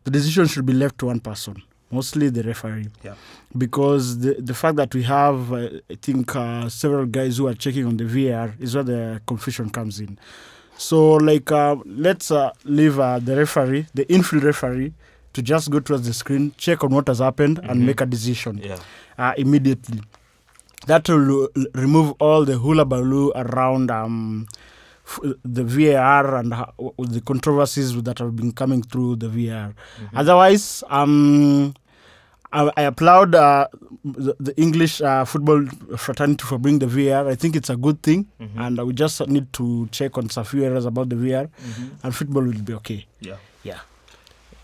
the 0.05 0.11
decision 0.11 0.47
should 0.47 0.67
be 0.67 0.73
left 0.73 0.99
to 0.99 1.07
one 1.07 1.21
person, 1.21 1.63
mostly 1.91 2.29
the 2.31 2.43
referee. 2.43 2.89
Yeah. 3.03 3.15
Because 3.57 4.19
the 4.19 4.35
the 4.41 4.55
fact 4.55 4.77
that 4.77 4.95
we 4.95 5.03
have, 5.05 5.53
uh, 5.53 5.69
I 5.91 5.95
think, 6.01 6.35
uh, 6.35 6.69
several 6.69 7.07
guys 7.07 7.37
who 7.39 7.47
are 7.47 7.55
checking 7.55 7.87
on 7.87 7.97
the 7.97 8.05
VR 8.05 8.55
is 8.61 8.75
where 8.75 8.85
the 8.85 9.21
confusion 9.27 9.71
comes 9.71 10.01
in. 10.01 10.19
So, 10.77 11.13
like, 11.15 11.53
uh, 11.53 11.77
let's 11.85 12.31
uh, 12.33 12.51
leave 12.65 12.99
uh, 12.99 13.21
the 13.21 13.37
referee, 13.37 13.87
the 13.95 14.11
infield 14.13 14.43
referee, 14.43 14.93
to 15.33 15.43
just 15.43 15.71
go 15.71 15.79
towards 15.81 16.07
the 16.07 16.13
screen, 16.15 16.53
check 16.57 16.83
on 16.83 16.91
what 16.93 17.07
has 17.09 17.19
happened, 17.21 17.59
and 17.63 17.81
Mhm. 17.81 17.87
make 17.87 18.01
a 18.01 18.07
decision 18.07 18.59
Yeah. 18.59 18.79
uh, 19.19 19.33
immediately. 19.37 20.01
That 20.87 21.09
will 21.09 21.49
remove 21.75 22.15
all 22.19 22.45
the 22.45 22.59
hula 22.59 22.85
baloo 22.85 23.33
around 23.37 23.91
um, 23.91 24.47
the 25.45 25.65
VAR 25.65 26.37
and 26.37 26.53
the 26.99 27.21
controversies 27.21 28.03
that 28.03 28.19
have 28.19 28.35
been 28.37 28.53
coming 28.53 28.83
through 28.83 29.17
the 29.17 29.29
VAR. 29.29 29.75
Otherwise, 30.15 30.83
um, 30.89 31.75
I, 32.53 32.71
I 32.77 32.83
applaud 32.83 33.35
uh, 33.35 33.67
the, 34.05 34.35
the 34.41 34.57
English 34.57 35.01
uh, 35.03 35.25
football 35.25 35.67
fraternity 35.97 36.45
for 36.45 36.57
bringing 36.59 36.79
the 36.79 36.87
VAR. 36.87 37.29
I 37.29 37.35
think 37.35 37.57
it's 37.57 37.69
a 37.71 37.77
good 37.77 38.03
thing, 38.03 38.27
Mhm. 38.41 38.57
and 38.67 38.87
we 38.87 38.93
just 38.95 39.27
need 39.29 39.53
to 39.55 39.89
check 39.91 40.17
on 40.17 40.31
some 40.31 40.45
few 40.45 40.65
areas 40.65 40.87
about 40.87 41.09
the 41.09 41.17
VAR, 41.17 41.49
and 42.03 42.15
football 42.15 42.43
will 42.43 42.63
be 42.63 42.73
okay. 42.75 43.07
Yeah. 43.21 43.37
Yeah. 43.63 43.81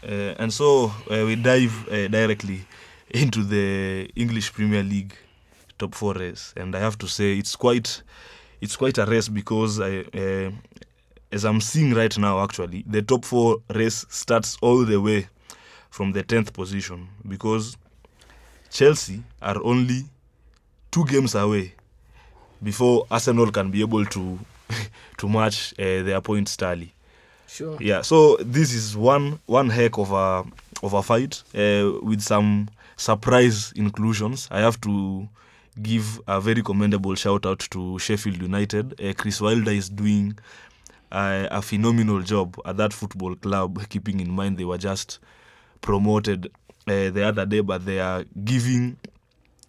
Uh, 0.03 0.35
and 0.39 0.53
so 0.53 0.87
uh, 1.11 1.25
we 1.27 1.37
dive 1.37 1.87
uh, 1.91 2.09
directly 2.09 2.65
into 3.11 3.43
the 3.45 4.09
English 4.17 4.53
Premier 4.55 4.83
League 4.83 5.13
top 5.79 5.95
four 5.95 6.15
race, 6.15 6.55
and 6.57 6.75
I 6.75 6.79
have 6.79 6.97
to 6.99 7.09
say 7.09 7.37
it's 7.39 7.57
quite 7.57 8.03
it's 8.61 8.77
quite 8.77 8.99
a 8.99 9.07
race 9.07 9.29
because 9.29 9.81
I, 9.81 10.01
uh, 10.15 10.51
as 11.33 11.45
I'm 11.45 11.61
seeing 11.61 11.95
right 11.95 12.17
now, 12.19 12.43
actually, 12.43 12.85
the 12.87 13.03
top 13.03 13.25
four 13.25 13.59
race 13.75 14.05
starts 14.09 14.57
all 14.61 14.85
the 14.85 15.01
way 15.01 15.29
from 15.91 16.13
the 16.13 16.23
tenth 16.23 16.53
position 16.53 17.09
because 17.27 17.77
Chelsea 18.71 19.23
are 19.43 19.63
only 19.63 20.05
two 20.91 21.05
games 21.07 21.35
away 21.35 21.75
before 22.63 23.07
Arsenal 23.11 23.51
can 23.51 23.71
be 23.71 23.81
able 23.81 24.05
to 24.07 24.39
to 25.19 25.29
match 25.29 25.75
uh, 25.79 26.03
their 26.03 26.21
points 26.21 26.57
tally. 26.57 26.93
Sure. 27.49 27.77
Yeah, 27.81 28.03
so 28.03 28.37
this 28.37 28.73
is 28.73 28.97
one 28.97 29.41
one 29.47 29.71
heck 29.71 29.99
of 29.99 30.13
a 30.13 30.45
of 30.83 30.93
a 30.93 31.03
fight 31.03 31.43
uh, 31.55 31.99
with 32.03 32.21
some 32.21 32.69
surprise 32.97 33.73
inclusions. 33.75 34.47
I 34.51 34.61
have 34.61 34.81
to 34.83 35.29
give 35.83 36.21
a 36.27 36.41
very 36.41 36.63
commendable 36.63 37.15
shout 37.15 37.47
out 37.47 37.61
to 37.71 37.99
Sheffield 37.99 38.41
United. 38.41 39.01
Uh, 39.01 39.13
Chris 39.17 39.41
Wilder 39.41 39.71
is 39.71 39.89
doing 39.89 40.37
uh, 41.13 41.49
a 41.51 41.63
phenomenal 41.63 42.23
job 42.23 42.57
at 42.65 42.77
that 42.77 42.93
football 42.93 43.35
club, 43.35 43.89
keeping 43.89 44.21
in 44.21 44.31
mind 44.31 44.57
they 44.57 44.65
were 44.65 44.79
just 44.79 45.19
promoted 45.81 46.51
uh, 46.87 47.11
the 47.11 47.23
other 47.25 47.47
day, 47.47 47.61
but 47.61 47.85
they 47.85 48.01
are 48.01 48.25
giving 48.45 48.97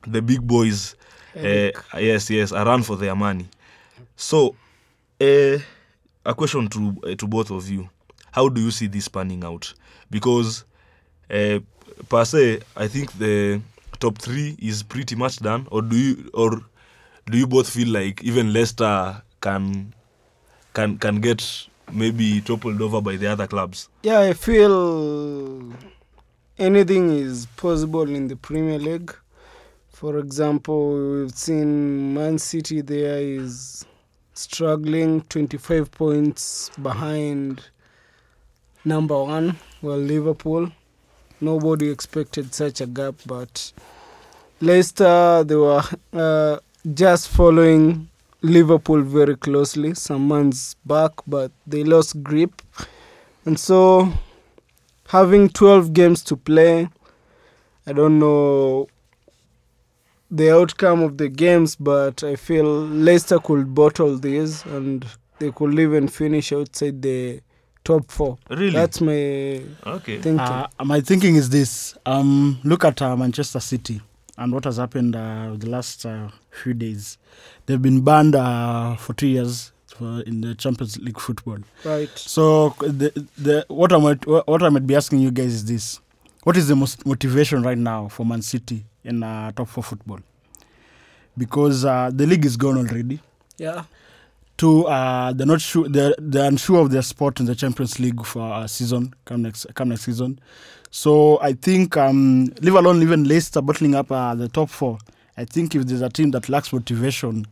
the 0.08 0.22
big 0.22 0.46
boys, 0.46 0.96
yes, 1.36 2.30
yes, 2.30 2.52
a 2.52 2.66
run 2.66 2.84
for 2.84 2.96
their 2.96 3.16
money. 3.16 3.48
So, 4.16 4.56
a 5.20 5.62
question 6.36 6.68
to 6.70 7.16
to 7.16 7.28
both 7.28 7.52
of 7.52 7.70
you: 7.70 7.90
How 8.32 8.50
do 8.50 8.62
you 8.62 8.72
see 8.72 8.88
this 8.88 9.08
panning 9.08 9.44
out? 9.44 9.74
Because 10.10 10.64
per 11.30 12.26
se, 12.26 12.60
I 12.76 12.88
think 12.88 13.12
the 13.14 13.62
top 14.02 14.18
three 14.18 14.58
is 14.60 14.84
pretty 14.84 15.16
much 15.16 15.38
done. 15.38 15.68
Or 15.72 15.82
do 15.82 15.96
you 15.96 16.30
or 16.34 16.62
do 17.30 17.38
you 17.38 17.48
both 17.48 17.70
feel 17.70 17.88
like 17.88 18.24
even 18.24 18.52
Leicester 18.52 19.22
can 19.40 19.94
can 20.74 20.98
can 20.98 21.22
get 21.22 21.68
maybe 21.92 22.42
toppled 22.42 22.82
over 22.82 23.00
by 23.00 23.16
the 23.16 23.28
other 23.28 23.48
clubs? 23.48 23.88
Yeah, 24.04 24.20
I 24.20 24.34
feel 24.34 25.72
anything 26.58 27.12
is 27.12 27.46
possible 27.56 28.10
in 28.10 28.28
the 28.28 28.36
Premier 28.36 28.80
League. 28.80 29.16
For 29.92 30.18
example, 30.18 31.22
we've 31.22 31.32
seen 31.32 32.14
Man 32.14 32.40
City 32.40 32.82
there 32.82 33.20
is 33.20 33.86
struggling 34.34 35.22
25 35.22 35.92
points 35.92 36.72
behind 36.82 37.70
number 38.84 39.22
one, 39.24 39.58
well, 39.82 39.98
Liverpool. 39.98 40.72
Nobody 41.40 41.90
expected 41.90 42.54
such 42.54 42.82
a 42.82 42.88
gap, 42.88 43.16
but 43.26 43.74
Leicester, 44.62 45.44
they 45.44 45.56
were 45.56 45.82
uh, 46.14 46.60
just 46.94 47.30
following 47.30 48.08
Liverpool 48.44 49.02
very 49.02 49.36
closely 49.36 49.96
some 49.96 50.28
months 50.28 50.76
back, 50.86 51.12
but 51.26 51.52
they 51.66 51.84
lost 51.84 52.22
grip. 52.22 52.62
And 53.46 53.60
so, 53.60 54.14
having 55.08 55.50
12 55.50 55.94
games 55.94 56.24
to 56.26 56.38
play, 56.38 56.90
I 57.88 57.94
don't 57.94 58.20
know 58.20 58.88
the 60.30 60.54
outcome 60.54 61.02
of 61.02 61.18
the 61.18 61.28
games, 61.28 61.76
but 61.76 62.24
I 62.24 62.36
feel 62.36 62.66
Leicester 62.66 63.40
could 63.40 63.74
bottle 63.74 64.16
this 64.18 64.64
and 64.66 65.06
they 65.40 65.52
could 65.52 65.78
even 65.80 66.08
finish 66.08 66.54
outside 66.54 67.02
the 67.02 67.42
top 67.84 68.12
four. 68.12 68.38
Really? 68.48 68.70
That's 68.70 69.02
my 69.02 69.64
okay. 69.88 70.20
thinking. 70.22 70.40
Uh, 70.40 70.68
my 70.86 71.02
thinking 71.02 71.36
is 71.36 71.50
this: 71.50 71.98
um, 72.06 72.60
look 72.64 72.86
at 72.86 73.02
uh, 73.02 73.18
Manchester 73.18 73.60
City 73.60 74.02
and 74.38 74.54
what 74.54 74.64
has 74.66 74.78
happened 74.78 75.16
uh, 75.16 75.54
the 75.58 75.70
last 75.70 76.06
uh, 76.06 76.30
few 76.52 76.74
days. 76.74 77.18
They've 77.66 77.82
been 77.82 78.02
banned 78.04 78.36
uh, 78.36 78.96
for 78.96 79.14
two 79.14 79.28
years 79.28 79.72
for, 79.96 80.22
in 80.22 80.42
the 80.42 80.56
Champions 80.56 80.98
League 81.00 81.20
football. 81.20 81.58
right. 81.86 82.10
So 82.18 82.70
the 82.80 83.12
the 83.38 83.66
what 83.68 83.92
I 83.94 83.98
might 83.98 84.26
what 84.28 84.64
I 84.64 84.70
might 84.70 84.88
be 84.88 84.96
asking 84.96 85.20
you 85.20 85.32
guys 85.32 85.54
is 85.54 85.66
this: 85.66 86.00
What 86.44 86.58
is 86.58 86.68
the 86.68 86.76
most 86.76 87.06
motivation 87.06 87.62
right 87.64 87.78
now 87.78 88.08
for 88.08 88.26
Man 88.26 88.42
City 88.42 88.86
in 89.04 89.24
uh, 89.24 89.52
top 89.52 89.68
four 89.68 89.84
football? 89.84 90.20
Because 91.38 91.86
uh, 91.86 92.10
the 92.14 92.26
league 92.26 92.46
is 92.46 92.58
gone 92.58 92.78
already. 92.78 93.20
Yeah. 93.58 93.84
Two, 94.62 94.86
uh, 94.86 95.34
they're 95.34 95.48
not 95.48 95.60
sure. 95.60 95.90
They're, 95.90 96.14
they're 96.20 96.48
unsure 96.48 96.82
of 96.82 96.92
their 96.92 97.02
spot 97.02 97.40
in 97.40 97.48
the 97.48 97.56
Champions 97.56 98.00
League 98.00 98.24
for 98.24 98.62
a 98.62 98.68
season 98.68 99.12
come 99.26 99.42
next 99.42 99.66
come 99.74 99.90
next 99.90 100.04
season. 100.04 100.40
So 100.92 101.42
I 101.42 101.54
think, 101.54 101.98
um, 101.98 102.54
leave 102.62 102.76
alone 102.76 103.02
even 103.02 103.24
Leicester 103.24 103.60
bottling 103.60 103.96
up 103.96 104.12
uh, 104.12 104.36
the 104.36 104.48
top 104.50 104.70
four. 104.70 105.00
I 105.36 105.46
think 105.46 105.74
if 105.74 105.88
there's 105.88 106.04
a 106.04 106.10
team 106.10 106.30
that 106.30 106.48
lacks 106.48 106.72
motivation 106.72 107.48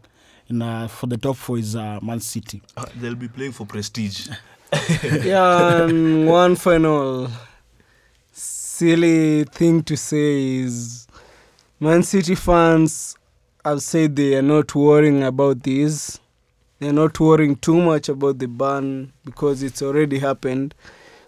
in 0.50 0.62
uh, 0.62 0.88
for 0.88 1.08
the 1.08 1.18
top 1.18 1.38
four 1.38 1.58
is 1.58 1.76
uh, 1.76 1.98
Man 2.04 2.20
City. 2.20 2.62
Uh, 2.78 2.86
they'll 2.98 3.16
be 3.16 3.28
playing 3.28 3.54
for 3.54 3.66
prestige. 3.66 4.30
yeah, 5.24 5.86
and 5.86 6.28
one 6.28 6.56
final 6.56 7.28
silly 8.32 9.46
thing 9.46 9.82
to 9.82 9.98
say 9.98 10.58
is 10.58 11.08
Man 11.80 12.04
City 12.04 12.36
fans 12.36 13.18
have 13.66 13.82
said 13.82 14.16
they 14.16 14.36
are 14.36 14.44
not 14.44 14.76
worrying 14.76 15.24
about 15.24 15.64
this. 15.64 16.20
They're 16.80 16.94
not 16.94 17.20
worrying 17.20 17.58
too 17.58 17.82
much 17.82 18.08
about 18.10 18.40
the 18.40 18.48
ban 18.48 19.12
because 19.26 19.64
it's 19.64 19.82
already 19.82 20.18
happened. 20.20 20.74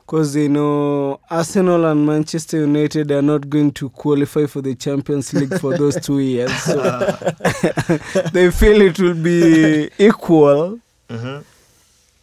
Because 0.05 0.33
they 0.33 0.47
know 0.47 1.19
Arsenal 1.29 1.85
and 1.85 2.05
Manchester 2.05 2.57
United 2.61 3.11
are 3.11 3.21
not 3.21 3.49
going 3.49 3.71
to 3.73 3.89
qualify 3.89 4.45
for 4.45 4.61
the 4.61 4.75
Champions 4.75 5.33
League 5.33 5.57
for 5.59 5.77
those 5.77 5.99
two 6.01 6.19
years. 6.19 6.51
So 6.63 6.75
they 8.33 8.51
feel 8.51 8.81
it 8.81 8.99
will 8.99 9.13
be 9.13 9.89
equal. 9.97 10.79
Uh-huh. 11.09 11.41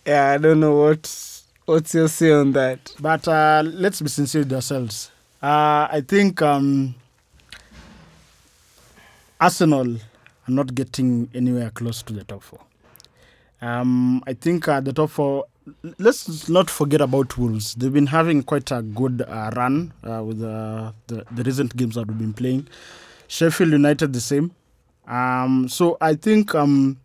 Yeah, 0.07 0.31
I 0.33 0.39
don't 0.39 0.61
know 0.61 0.75
what 0.75 1.41
what's 1.67 1.95
your 1.95 2.09
say 2.09 2.33
on 2.33 2.53
that. 2.53 2.95
But 3.01 3.27
uh, 3.29 3.63
let's 3.65 4.01
be 4.01 4.09
sincere 4.09 4.43
with 4.43 4.53
ourselves. 4.53 5.11
Uh, 5.43 5.89
I 5.91 6.03
think 6.07 6.43
um, 6.43 6.95
Arsenal 9.41 9.97
are 9.97 10.51
not 10.51 10.75
getting 10.75 11.31
anywhere 11.35 11.71
close 11.71 12.03
to 12.03 12.13
the 12.13 12.25
top 12.25 12.43
four. 12.43 12.61
Um, 13.61 14.23
I 14.27 14.35
think 14.35 14.69
uh, 14.69 14.81
the 14.81 14.93
top 14.93 15.11
four, 15.11 15.47
let's 15.99 16.49
not 16.49 16.71
forget 16.71 17.01
about 17.01 17.37
Wolves. 17.37 17.75
They've 17.75 17.93
been 17.93 18.07
having 18.07 18.43
quite 18.43 18.71
a 18.71 18.83
good 18.83 19.23
uh, 19.23 19.51
run 19.57 19.93
uh, 20.05 20.23
with 20.23 20.43
uh, 20.43 20.93
the 21.09 21.25
the 21.33 21.43
recent 21.43 21.77
games 21.77 21.97
that 21.97 22.07
we've 22.07 22.19
been 22.19 22.33
playing. 22.35 22.69
Sheffield 23.27 23.71
United 23.71 24.13
the 24.13 24.21
same. 24.21 24.53
Um, 25.07 25.69
so 25.69 25.97
I 26.01 26.15
think 26.15 26.55
um, 26.55 26.99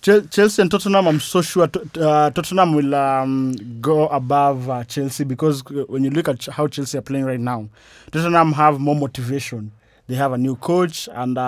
Chelsea 0.00 0.60
and 0.62 0.70
Tottenham. 0.70 1.06
I'm 1.06 1.20
so 1.20 1.42
sure 1.42 1.68
uh, 2.00 2.30
Tottenham 2.30 2.74
will 2.74 2.94
um, 2.94 3.54
go 3.80 4.08
above 4.08 4.68
uh, 4.68 4.82
Chelsea 4.84 5.24
because 5.24 5.62
when 5.64 6.02
you 6.02 6.10
look 6.10 6.28
at 6.28 6.44
how 6.46 6.66
Chelsea 6.66 6.98
are 6.98 7.02
playing 7.02 7.24
right 7.24 7.40
now, 7.40 7.68
Tottenham 8.10 8.52
have 8.52 8.80
more 8.80 8.96
motivation. 8.96 9.70
They 10.08 10.16
have 10.16 10.32
a 10.32 10.38
new 10.38 10.56
coach 10.56 11.08
and 11.12 11.38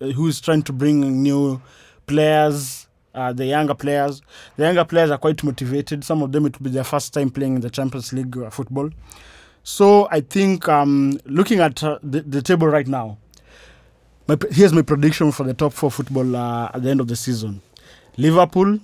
who 0.00 0.26
is 0.26 0.40
trying 0.40 0.62
to 0.64 0.72
bring 0.72 1.22
new 1.22 1.62
players 2.06 2.81
uh, 3.14 3.32
the 3.32 3.44
younger 3.46 3.74
players. 3.74 4.22
The 4.56 4.64
younger 4.64 4.84
players 4.84 5.10
are 5.10 5.18
quite 5.18 5.42
motivated. 5.44 6.04
Some 6.04 6.22
of 6.22 6.32
them 6.32 6.46
it 6.46 6.58
will 6.58 6.64
be 6.64 6.70
their 6.70 6.84
first 6.84 7.12
time 7.14 7.30
playing 7.30 7.56
in 7.56 7.60
the 7.60 7.70
Champions 7.70 8.12
League 8.12 8.36
uh, 8.36 8.50
football. 8.50 8.90
So 9.62 10.08
I 10.10 10.20
think 10.20 10.68
um, 10.68 11.18
looking 11.26 11.60
at 11.60 11.82
uh, 11.84 11.98
the, 12.02 12.22
the 12.22 12.42
table 12.42 12.66
right 12.66 12.86
now, 12.86 13.18
my, 14.26 14.36
here's 14.50 14.72
my 14.72 14.82
prediction 14.82 15.30
for 15.32 15.44
the 15.44 15.54
top 15.54 15.72
four 15.72 15.90
football 15.90 16.34
uh, 16.36 16.70
at 16.74 16.82
the 16.82 16.90
end 16.90 17.00
of 17.00 17.08
the 17.08 17.16
season: 17.16 17.60
Liverpool, 18.16 18.78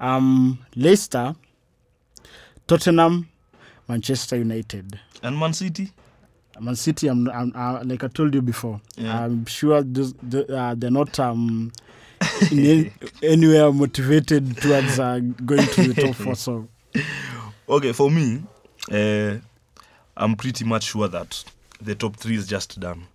um, 0.00 0.58
Leicester, 0.76 1.34
Tottenham, 2.66 3.28
Manchester 3.88 4.36
United. 4.36 5.00
And 5.22 5.38
Man 5.38 5.52
City? 5.52 5.92
Man 6.60 6.74
City, 6.76 7.06
I'm, 7.08 7.28
I'm, 7.30 7.52
uh, 7.54 7.82
like 7.84 8.02
I 8.04 8.08
told 8.08 8.34
you 8.34 8.42
before, 8.42 8.80
Yeah. 8.96 9.24
I'm 9.24 9.46
sure 9.46 9.82
this, 9.82 10.12
the, 10.22 10.56
uh, 10.56 10.74
they're 10.76 10.90
not 10.90 11.18
um, 11.20 11.72
in 12.50 12.58
any, 12.58 12.92
anywhere 13.22 13.72
motivated 13.72 14.56
towards 14.56 14.98
uh, 14.98 15.18
going 15.44 15.66
to 15.66 15.92
the 15.92 16.02
top 16.02 16.14
four. 16.14 16.34
So 16.34 16.68
Okay, 17.68 17.92
for 17.92 18.10
me, 18.10 18.42
uh, 18.90 19.36
I'm 20.16 20.36
pretty 20.36 20.64
much 20.64 20.84
sure 20.84 21.06
that 21.08 21.44
the 21.80 21.94
top 21.94 22.16
three 22.16 22.36
is 22.36 22.46
just 22.46 22.80
done. 22.80 23.06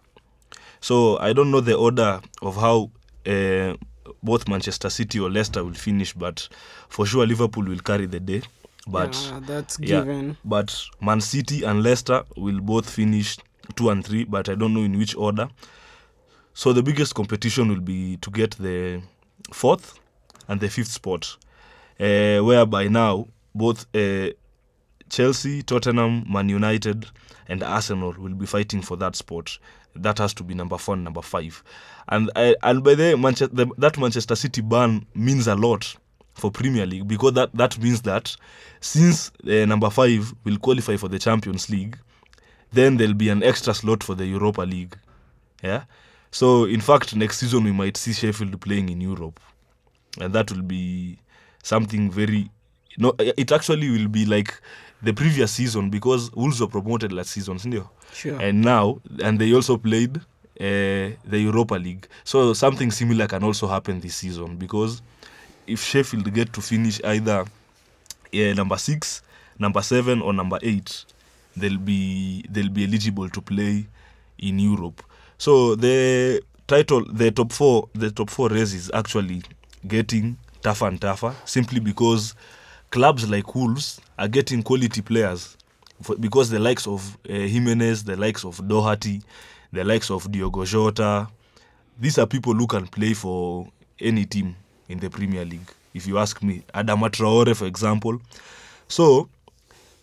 So 0.80 1.18
I 1.18 1.34
don't 1.34 1.50
know 1.50 1.60
the 1.62 1.76
order 1.76 2.22
of 2.42 2.56
how 2.56 2.92
uh, 3.26 3.76
both 4.22 4.48
Manchester 4.48 4.90
City 4.90 5.20
or 5.20 5.30
Leicester 5.32 5.64
will 5.64 5.74
finish, 5.74 6.14
but 6.14 6.48
for 6.90 7.06
sure 7.06 7.26
Liverpool 7.26 7.64
will 7.64 7.80
carry 7.80 8.06
the 8.06 8.20
day. 8.20 8.44
But 8.86 9.16
yeah, 9.16 9.40
that's 9.48 9.80
yeah, 9.80 10.00
given. 10.02 10.38
but 10.46 10.78
Man 11.02 11.22
City 11.22 11.64
and 11.64 11.82
Leicester 11.82 12.24
will 12.38 12.60
both 12.60 12.88
finish 12.90 13.38
two 13.76 13.90
and 13.90 14.06
three, 14.06 14.26
but 14.26 14.50
I 14.50 14.56
don't 14.56 14.74
know 14.74 14.82
in 14.82 14.98
which 15.00 15.16
order. 15.16 15.50
So 16.54 16.74
the 16.74 16.84
biggest 16.84 17.16
competition 17.16 17.70
will 17.70 17.82
be 17.82 18.18
to 18.18 18.30
get 18.30 18.52
the 18.52 19.02
fourth 19.52 20.00
and 20.48 20.60
the 20.60 20.70
fifth 20.70 20.92
spot, 20.92 21.38
uh, 22.00 22.40
whereby 22.40 22.88
now 22.88 23.28
both 23.56 23.86
uh, 23.96 24.30
Chelsea, 25.10 25.62
Tottenham, 25.62 26.26
Man 26.32 26.50
United, 26.50 27.06
and 27.48 27.64
Arsenal 27.64 28.16
will 28.18 28.34
be 28.34 28.46
fighting 28.46 28.82
for 28.82 28.98
that 28.98 29.16
spot. 29.16 29.58
That 29.96 30.18
has 30.18 30.34
to 30.36 30.44
be 30.44 30.54
number 30.54 30.78
four 30.78 30.96
and 30.96 31.04
number 31.04 31.22
five. 31.22 31.64
And 32.08 32.32
I, 32.36 32.56
and 32.64 32.84
by 32.84 32.96
the 32.96 33.16
Manchester, 33.18 33.54
the, 33.54 33.68
that 33.78 33.98
Manchester 33.98 34.36
City 34.36 34.62
ban 34.62 35.06
means 35.14 35.48
a 35.48 35.56
lot 35.56 35.96
for 36.34 36.50
Premier 36.50 36.86
League 36.86 37.08
because 37.08 37.34
that, 37.34 37.54
that 37.54 37.78
means 37.80 38.02
that 38.02 38.36
since 38.82 39.32
uh, 39.48 39.66
number 39.66 39.90
five 39.90 40.34
will 40.44 40.58
qualify 40.58 40.98
for 40.98 41.08
the 41.08 41.20
Champions 41.20 41.70
League, 41.70 41.98
then 42.72 42.98
there'll 42.98 43.14
be 43.14 43.30
an 43.30 43.44
extra 43.44 43.74
slot 43.74 44.04
for 44.04 44.16
the 44.16 44.26
Europa 44.26 44.62
League. 44.62 44.98
Yeah. 45.62 45.84
So 46.34 46.66
in 46.66 46.82
fact, 46.82 47.16
next 47.16 47.38
season 47.38 47.64
we 47.64 47.72
might 47.72 47.96
see 47.96 48.12
Sheffield 48.12 48.60
playing 48.60 48.90
in 48.90 49.00
Europe, 49.00 49.40
and 50.20 50.34
that 50.34 50.52
will 50.52 50.64
be 50.64 51.20
something 51.62 52.10
very. 52.10 52.50
No, 52.98 53.14
it 53.20 53.52
actually 53.52 53.90
will 53.92 54.08
be 54.08 54.26
like 54.26 54.60
the 55.04 55.14
previous 55.14 55.52
season 55.52 55.92
because 55.92 56.32
Wolves 56.34 56.60
were 56.60 56.68
promoted 56.68 57.14
last 57.14 57.30
season, 57.30 57.60
it? 57.72 57.84
Sure. 58.14 58.40
and 58.42 58.62
now 58.62 59.00
and 59.24 59.38
they 59.40 59.54
also 59.54 59.78
played 59.78 60.18
uh, 60.18 60.22
the 60.60 61.40
Europa 61.40 61.76
League. 61.76 62.08
So 62.24 62.54
something 62.54 62.90
similar 62.90 63.28
can 63.28 63.44
also 63.44 63.68
happen 63.68 64.00
this 64.00 64.16
season 64.16 64.58
because 64.58 65.04
if 65.68 65.84
Sheffield 65.84 66.34
get 66.34 66.52
to 66.54 66.62
finish 66.62 67.00
either 67.04 67.42
uh, 68.34 68.54
number 68.56 68.78
six, 68.78 69.22
number 69.60 69.84
seven, 69.84 70.20
or 70.22 70.34
number 70.34 70.58
eight, 70.64 71.06
they'll 71.56 71.78
be 71.78 72.44
they'll 72.50 72.70
be 72.70 72.86
eligible 72.86 73.30
to 73.30 73.40
play 73.42 73.86
in 74.40 74.58
Europe. 74.58 75.04
So 75.44 75.76
the 75.76 76.42
title, 76.68 77.04
the 77.04 77.30
top 77.30 77.52
four, 77.52 77.90
the 77.92 78.12
top 78.12 78.30
four 78.30 78.48
race 78.48 78.74
is 78.74 78.90
actually 78.94 79.42
getting 79.86 80.38
tougher 80.62 80.88
and 80.88 81.02
tougher 81.02 81.36
simply 81.44 81.82
because 81.82 82.34
clubs 82.92 83.30
like 83.30 83.54
Wolves 83.54 84.00
are 84.18 84.30
getting 84.30 84.64
quality 84.64 85.02
players 85.02 85.58
for, 86.02 86.16
because 86.16 86.50
the 86.50 86.60
likes 86.60 86.88
of 86.88 87.18
uh, 87.30 87.34
Jimenez, 87.34 88.06
the 88.06 88.16
likes 88.16 88.46
of 88.46 88.66
Doherty, 88.70 89.22
the 89.74 89.84
likes 89.84 90.10
of 90.10 90.32
Diogo 90.32 90.64
Jota, 90.64 91.28
these 92.00 92.18
are 92.18 92.26
people 92.26 92.54
who 92.54 92.66
can 92.66 92.88
play 92.88 93.14
for 93.14 93.68
any 94.00 94.24
team 94.26 94.56
in 94.88 94.98
the 95.00 95.10
Premier 95.10 95.44
League. 95.44 95.70
If 95.94 96.08
you 96.08 96.20
ask 96.20 96.42
me, 96.42 96.64
Adama 96.74 97.10
Traore, 97.10 97.54
for 97.54 97.66
example. 97.66 98.18
So 98.88 99.28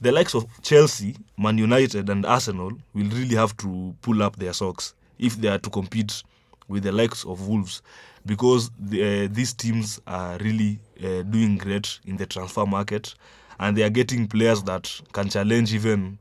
the 0.03 0.13
likes 0.13 0.35
of 0.35 0.45
Chelsea, 0.61 1.17
Man 1.39 1.57
United, 1.57 2.11
and 2.11 2.27
Arsenal 2.27 2.73
will 2.93 3.09
really 3.09 3.37
have 3.37 3.57
to 3.57 3.95
pull 4.03 4.23
up 4.23 4.37
their 4.37 4.53
socks 4.53 4.93
if 5.21 5.37
they 5.37 5.49
are 5.49 5.59
to 5.59 5.71
compete 5.71 6.23
with 6.69 6.83
the 6.83 6.93
likes 6.93 7.25
of 7.25 7.47
Wolves, 7.49 7.83
because 8.27 8.71
the, 8.79 9.25
uh, 9.25 9.29
these 9.31 9.53
teams 9.53 10.01
are 10.07 10.39
really 10.39 10.79
uh, 11.03 11.23
doing 11.23 11.59
great 11.59 11.99
in 12.07 12.17
the 12.17 12.27
transfer 12.27 12.67
market, 12.67 13.15
and 13.59 13.77
they 13.77 13.83
are 13.83 13.91
getting 13.91 14.27
players 14.27 14.63
that 14.65 14.91
can 15.13 15.29
challenge 15.29 15.75
even 15.75 16.19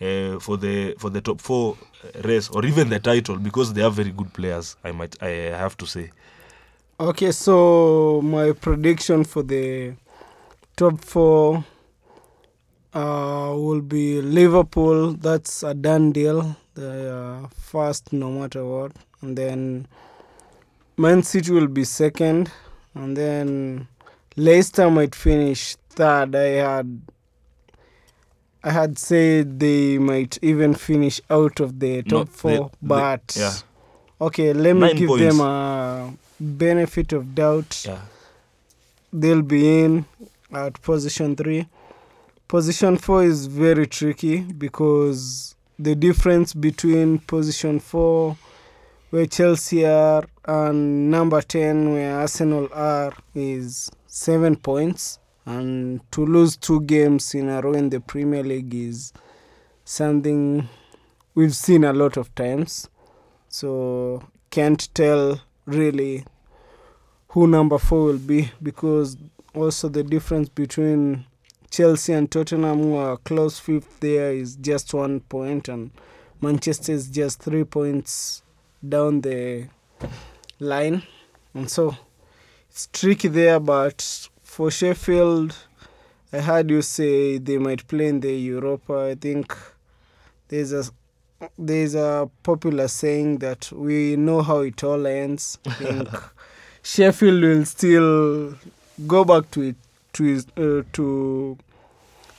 uh, 0.00 0.38
for 0.40 0.56
the 0.56 0.94
for 0.98 1.10
the 1.10 1.20
top 1.20 1.40
four 1.40 1.76
race 2.24 2.48
or 2.50 2.64
even 2.64 2.88
the 2.88 2.98
title 2.98 3.36
because 3.36 3.72
they 3.72 3.82
have 3.82 3.94
very 3.94 4.10
good 4.10 4.32
players. 4.32 4.76
I 4.84 4.92
might 4.92 5.20
I 5.22 5.28
have 5.56 5.76
to 5.78 5.86
say. 5.86 6.10
Okay, 7.00 7.32
so 7.32 8.20
my 8.22 8.52
prediction 8.52 9.24
for 9.24 9.42
the 9.42 9.94
top 10.76 11.00
four 11.04 11.64
uh, 12.94 13.52
will 13.56 13.80
be 13.80 14.20
Liverpool. 14.20 15.12
That's 15.14 15.62
a 15.62 15.74
done 15.74 16.12
deal. 16.12 16.56
They 16.74 17.06
are 17.08 17.44
uh, 17.44 17.48
first 17.54 18.12
no 18.12 18.30
matter 18.30 18.64
what. 18.64 18.92
And 19.20 19.36
then 19.36 19.86
Man 20.96 21.22
City 21.22 21.52
will 21.52 21.66
be 21.66 21.84
second. 21.84 22.50
And 22.94 23.16
then 23.16 23.88
Leicester 24.36 24.90
might 24.90 25.14
finish 25.14 25.76
third. 25.90 26.34
I 26.34 26.48
had 26.70 27.00
I 28.64 28.70
had 28.70 28.96
said 28.98 29.58
they 29.58 29.98
might 29.98 30.38
even 30.40 30.74
finish 30.74 31.20
out 31.28 31.58
of 31.60 31.80
the 31.80 32.02
No, 32.06 32.18
top 32.24 32.28
four, 32.28 32.50
they- 32.50 32.58
they- 32.58 32.68
but 32.82 33.34
yeah. 33.36 33.54
okay, 34.20 34.52
let 34.52 34.74
me 34.74 34.80
Nine 34.82 34.96
give 34.96 35.08
points. 35.08 35.24
them 35.36 35.40
a 35.40 36.12
benefit 36.40 37.12
of 37.12 37.34
doubt 37.34 37.82
Yeah. 37.84 38.02
they'll 39.12 39.42
be 39.42 39.82
in 39.84 40.04
at 40.52 40.80
position 40.80 41.34
three. 41.34 41.66
Position 42.46 42.98
four 42.98 43.24
is 43.24 43.46
very 43.46 43.86
tricky 43.86 44.38
because 44.40 45.56
the 45.78 45.94
difference 45.94 46.54
between 46.54 47.18
position 47.18 47.80
four, 47.80 48.36
where 49.10 49.26
Chelsea 49.26 49.84
are, 49.86 50.24
and 50.44 51.10
number 51.10 51.40
10, 51.40 51.92
where 51.92 52.18
Arsenal 52.18 52.68
are, 52.72 53.12
is 53.34 53.90
seven 54.06 54.56
points. 54.56 55.18
And 55.44 56.00
to 56.12 56.24
lose 56.24 56.56
two 56.56 56.82
games 56.82 57.34
in 57.34 57.48
a 57.48 57.60
row 57.60 57.72
in 57.72 57.90
the 57.90 58.00
Premier 58.00 58.42
League 58.42 58.74
is 58.74 59.12
something 59.84 60.68
we've 61.34 61.56
seen 61.56 61.84
a 61.84 61.92
lot 61.92 62.16
of 62.16 62.32
times. 62.34 62.88
So, 63.48 64.22
can't 64.50 64.88
tell 64.94 65.40
really 65.66 66.24
who 67.28 67.46
number 67.46 67.78
four 67.78 68.04
will 68.04 68.18
be 68.18 68.50
because 68.62 69.16
also 69.54 69.88
the 69.88 70.02
difference 70.02 70.48
between 70.48 71.24
Chelsea 71.72 72.12
and 72.12 72.30
Tottenham, 72.30 72.80
who 72.80 72.96
are 72.96 73.16
close 73.16 73.58
fifth 73.58 74.00
there, 74.00 74.30
is 74.30 74.56
just 74.56 74.92
one 74.92 75.20
point, 75.20 75.68
and 75.68 75.90
Manchester 76.42 76.92
is 76.92 77.08
just 77.08 77.40
three 77.40 77.64
points 77.64 78.42
down 78.86 79.22
the 79.22 79.68
line, 80.60 81.02
and 81.54 81.70
so 81.70 81.96
it's 82.68 82.90
tricky 82.92 83.28
there. 83.28 83.58
But 83.58 84.28
for 84.42 84.70
Sheffield, 84.70 85.56
I 86.30 86.40
heard 86.40 86.68
you 86.68 86.82
say 86.82 87.38
they 87.38 87.56
might 87.56 87.88
play 87.88 88.08
in 88.08 88.20
the 88.20 88.34
Europa. 88.34 89.08
I 89.12 89.14
think 89.14 89.56
there's 90.48 90.74
a 90.74 90.84
there's 91.58 91.94
a 91.94 92.28
popular 92.42 92.86
saying 92.86 93.38
that 93.38 93.72
we 93.72 94.16
know 94.16 94.42
how 94.42 94.58
it 94.58 94.84
all 94.84 95.06
ends. 95.06 95.58
I 95.64 95.70
think 95.70 96.08
Sheffield 96.82 97.42
will 97.42 97.64
still 97.64 98.58
go 99.06 99.24
back 99.24 99.50
to 99.52 99.62
it 99.62 99.76
to 100.14 100.22
his, 100.24 100.46
uh, 100.56 100.82
to 100.92 101.58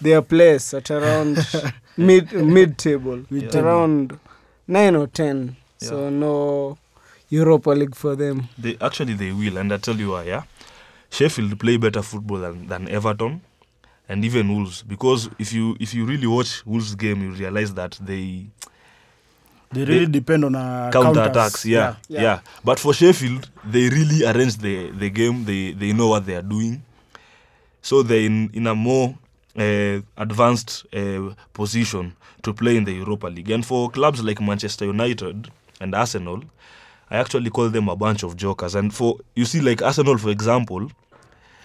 their 0.01 0.21
place 0.21 0.73
at 0.73 0.91
around 0.91 1.37
mid 1.97 2.31
mid 2.33 2.77
table, 2.77 3.23
Mid-table. 3.29 3.65
around 3.67 4.19
nine 4.67 4.95
or 4.95 5.07
ten. 5.07 5.55
So 5.77 6.09
no 6.09 6.77
Europa 7.29 7.71
League 7.71 7.95
for 7.95 8.15
them. 8.15 8.47
They 8.57 8.77
actually 8.79 9.13
they 9.13 9.31
will, 9.31 9.57
and 9.57 9.73
I 9.73 9.77
tell 9.77 9.95
you 9.95 10.11
why. 10.11 10.23
Yeah, 10.23 10.43
Sheffield 11.09 11.59
play 11.59 11.77
better 11.77 12.01
football 12.01 12.39
than, 12.39 12.67
than 12.67 12.87
Everton 12.89 13.41
and 14.09 14.23
even 14.25 14.49
Wolves 14.53 14.83
because 14.83 15.29
if 15.39 15.53
you 15.53 15.75
if 15.79 15.93
you 15.93 16.05
really 16.05 16.27
watch 16.27 16.65
Wolves 16.65 16.93
game 16.95 17.21
you 17.23 17.31
realize 17.31 17.73
that 17.73 17.97
they 18.01 18.47
They 19.71 19.85
really 19.85 20.05
depend 20.07 20.43
on 20.45 20.55
uh, 20.55 20.89
counter 20.91 21.13
counters. 21.23 21.27
attacks 21.31 21.65
yeah, 21.65 21.95
yeah 22.09 22.41
but 22.65 22.79
for 22.79 22.93
Sheffield 22.93 23.49
they 23.63 23.87
really 23.89 24.25
arrange 24.25 24.57
the 24.57 24.91
the 24.91 25.09
game 25.09 25.45
they 25.45 25.71
they 25.71 25.93
know 25.93 26.09
what 26.09 26.25
they 26.25 26.35
are 26.35 26.41
doing 26.43 26.83
so 27.83 28.01
they're 28.01 28.21
in, 28.25 28.49
in 28.53 28.65
a 28.65 28.73
more 28.73 29.15
uh, 29.57 29.99
advanced 30.17 30.85
uh, 30.93 31.29
position 31.53 32.15
to 32.41 32.53
play 32.53 32.75
in 32.77 32.85
the 32.85 32.93
Europa 32.93 33.27
League. 33.27 33.51
And 33.51 33.63
for 33.63 33.91
clubs 33.91 34.23
like 34.23 34.41
Manchester 34.41 34.85
United 34.85 35.51
and 35.79 35.93
Arsenal 35.93 36.43
I 37.11 37.17
actually 37.17 37.51
call 37.51 37.69
them 37.69 37.89
a 37.89 37.95
bunch 37.95 38.23
of 38.23 38.35
jokers. 38.35 38.73
And 38.73 38.91
for 38.91 39.17
you 39.35 39.45
see 39.45 39.61
like 39.61 39.83
Arsenal 39.83 40.17
for 40.17 40.29
example 40.31 40.89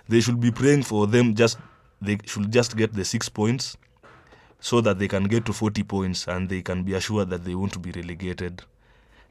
they 0.09 0.21
should 0.21 0.41
be 0.41 0.51
praying 0.51 0.83
for 0.83 1.07
them 1.07 1.35
just 1.35 1.57
they 2.03 2.19
should 2.27 2.53
just 2.53 2.77
get 2.77 2.93
the 2.93 3.05
6 3.05 3.29
points 3.31 3.77
so 4.61 4.81
that 4.81 4.99
they 4.99 5.09
can 5.09 5.25
get 5.25 5.47
to 5.47 5.53
40 5.53 5.83
points 5.85 6.27
and 6.27 6.49
they 6.49 6.63
can 6.63 6.83
be 6.83 6.95
assured 6.95 7.31
that 7.31 7.45
they 7.45 7.55
won't 7.55 7.81
be 7.81 7.93
relegated. 7.93 8.63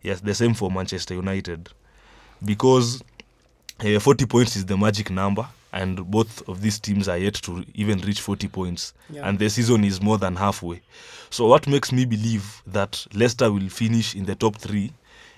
Yes, 0.01 0.21
the 0.21 0.33
same 0.33 0.53
for 0.53 0.71
Manchester 0.71 1.13
United. 1.13 1.69
Because 2.43 3.03
uh, 3.79 3.99
40 3.99 4.25
points 4.25 4.55
is 4.55 4.65
the 4.65 4.77
magic 4.77 5.11
number 5.11 5.47
and 5.81 6.09
both 6.09 6.41
of 6.49 6.61
these 6.61 6.79
teams 6.79 7.07
are 7.07 7.17
yet 7.19 7.35
to 7.35 7.63
even 7.75 7.99
reach 7.99 8.21
40 8.21 8.47
points 8.47 8.93
Yeah. 9.09 9.27
and 9.29 9.37
the 9.39 9.49
season 9.49 9.83
is 9.83 10.01
more 10.01 10.17
than 10.17 10.35
halfway. 10.35 10.81
So 11.29 11.45
what 11.47 11.67
makes 11.67 11.91
me 11.91 12.05
believe 12.05 12.43
that 12.67 13.05
Leicester 13.13 13.51
will 13.51 13.69
finish 13.69 14.15
in 14.15 14.25
the 14.25 14.35
top 14.35 14.55
3 14.57 14.91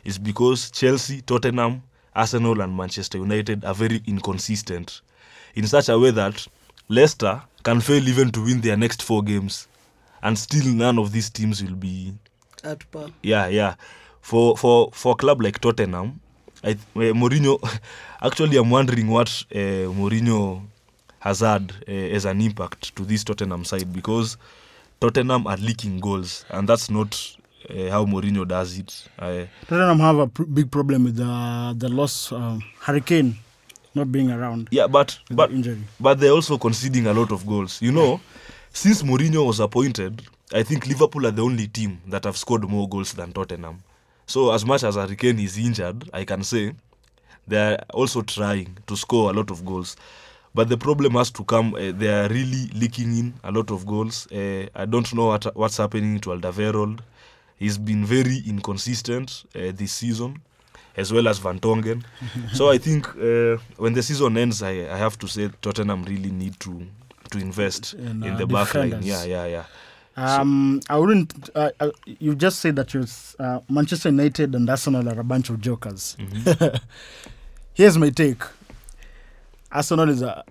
is 0.06 0.18
because 0.20 0.72
Chelsea, 0.72 1.22
Tottenham, 1.22 1.82
Arsenal 2.16 2.62
and 2.62 2.76
Manchester 2.78 3.18
United 3.18 3.66
are 3.66 3.74
very 3.76 4.02
inconsistent 4.08 5.02
in 5.56 5.68
such 5.68 5.90
a 5.90 5.98
way 6.00 6.12
that 6.12 6.48
Leicester 6.88 7.42
can 7.64 7.82
fail 7.82 8.08
even 8.08 8.32
to 8.32 8.44
win 8.46 8.62
their 8.62 8.78
next 8.78 9.02
4 9.04 9.24
games 9.24 9.68
and 10.22 10.38
still 10.38 10.66
none 10.74 10.98
of 11.00 11.12
these 11.12 11.30
teams 11.30 11.62
will 11.64 11.76
be 11.76 12.14
At 12.64 12.90
par. 12.92 13.10
yeah 13.24 13.48
yeah 13.48 13.76
for 14.22 14.58
for 14.58 14.90
for 14.94 15.14
a 15.14 15.16
club 15.16 15.42
like 15.42 15.60
Tottenham 15.60 16.20
I, 16.64 16.72
uh, 16.72 17.14
Mourinho 17.14 17.60
actually 18.22 18.58
I'm 18.58 18.70
wondering 18.70 19.08
what 19.08 19.30
uh, 19.52 19.56
Mourinho 20.00 20.62
has 21.20 21.40
had 21.40 21.74
uh, 21.88 21.92
as 21.92 22.26
an 22.26 22.42
impact 22.42 22.96
to 22.96 23.06
this 23.06 23.24
Tottenham 23.24 23.64
side 23.66 23.92
because 23.94 24.38
Tottenham 25.00 25.48
are 25.48 25.58
leaking 25.58 26.00
goals 26.00 26.46
and 26.50 26.68
that's 26.68 26.90
not 26.90 27.36
uh, 27.70 27.90
how 27.90 28.06
Mourinho 28.06 28.48
does 28.48 28.78
it 28.78 29.08
I, 29.18 29.50
Tottenham 29.68 30.00
have 30.00 30.18
a 30.18 30.28
pr- 30.28 30.44
big 30.44 30.70
problem 30.72 31.06
with 31.06 31.16
the 31.18 31.74
the 31.78 31.90
loss 31.90 32.32
um, 32.32 32.62
Hurricane 32.82 33.36
not 33.96 34.12
being 34.12 34.30
around. 34.32 34.68
yeah 34.72 34.88
but 34.88 35.18
but 35.32 35.52
injury. 35.52 35.82
but 36.00 36.20
they're 36.20 36.32
also 36.32 36.58
conceding 36.58 37.08
a 37.08 37.14
lot 37.14 37.32
of 37.32 37.46
goals. 37.48 37.82
You 37.82 37.92
know, 37.92 38.20
since 38.72 39.02
Mourinho 39.02 39.48
was 39.48 39.60
appointed, 39.60 40.22
I 40.54 40.62
think 40.64 40.86
Liverpool 40.88 41.26
are 41.26 41.32
the 41.32 41.42
only 41.42 41.68
team 41.68 42.00
that 42.08 42.24
have 42.26 42.38
scored 42.38 42.64
more 42.70 42.88
goals 42.88 43.14
than 43.14 43.34
Tottenham. 43.34 43.82
So 44.30 44.52
as 44.54 44.64
much 44.64 44.84
as 44.84 44.94
Harry 44.96 45.16
Kane 45.16 45.40
is 45.40 45.58
injured, 45.58 46.08
I 46.14 46.24
can 46.24 46.44
say 46.44 46.76
they're 47.48 47.84
also 47.96 48.22
trying 48.22 48.78
to 48.86 48.96
score 48.96 49.32
a 49.32 49.34
lot 49.34 49.50
of 49.50 49.66
goals. 49.66 49.96
But 50.54 50.70
the 50.70 50.78
problem 50.78 51.14
has 51.14 51.32
to 51.32 51.44
come. 51.44 51.74
Uh, 51.74 51.92
they 51.92 52.10
are 52.14 52.28
really 52.30 52.68
leaking 52.76 53.18
in 53.18 53.34
a 53.44 53.52
lot 53.52 53.72
of 53.72 53.88
goals. 53.88 54.28
Uh, 54.32 54.68
I 54.76 54.86
don't 54.86 55.12
know 55.16 55.28
what 55.28 55.56
what's 55.56 55.78
happening 55.78 56.20
to 56.20 56.30
Alderweireld. 56.30 57.00
He's 57.58 57.80
been 57.80 58.06
very 58.06 58.38
inconsistent 58.46 59.46
uh, 59.56 59.72
this 59.74 59.94
season, 59.94 60.38
as 60.96 61.12
well 61.12 61.28
as 61.28 61.40
Van 61.40 61.60
Tongen. 61.60 62.04
so 62.54 62.70
I 62.70 62.78
think 62.78 63.08
uh, 63.18 63.58
when 63.78 63.94
the 63.94 64.04
season 64.04 64.38
ends, 64.38 64.62
I, 64.62 64.88
I 64.94 64.98
have 64.98 65.18
to 65.20 65.28
say 65.28 65.50
Tottenham 65.62 66.04
really 66.04 66.32
need 66.32 66.60
to 66.60 66.86
to 67.32 67.40
invest 67.40 67.94
In, 67.94 68.24
in 68.24 68.34
uh, 68.34 68.38
the 68.38 68.46
back 68.48 68.76
line. 68.76 69.02
Yeah, 69.02 69.24
yeah, 69.24 69.46
yeah. 69.46 69.64
Um, 70.20 70.82
I 70.90 70.98
wouldn't. 70.98 71.50
Uh, 71.56 71.72
uh, 71.80 71.92
you 72.06 72.36
just 72.36 72.60
said 72.60 72.76
that 72.76 72.94
you 72.94 73.06
uh, 73.40 73.60
Manchester 73.70 74.10
United 74.10 74.54
and 74.56 74.70
Arsenal 74.70 75.08
are 75.08 75.20
a 75.20 75.24
bunch 75.24 75.50
of 75.50 75.62
jokers. 75.62 76.18
Mm-hmm. 76.20 76.76
Here's 77.74 77.98
my 77.98 78.10
take. 78.10 78.44
Arsenal 79.72 80.10
is 80.10 80.22
a 80.22 80.44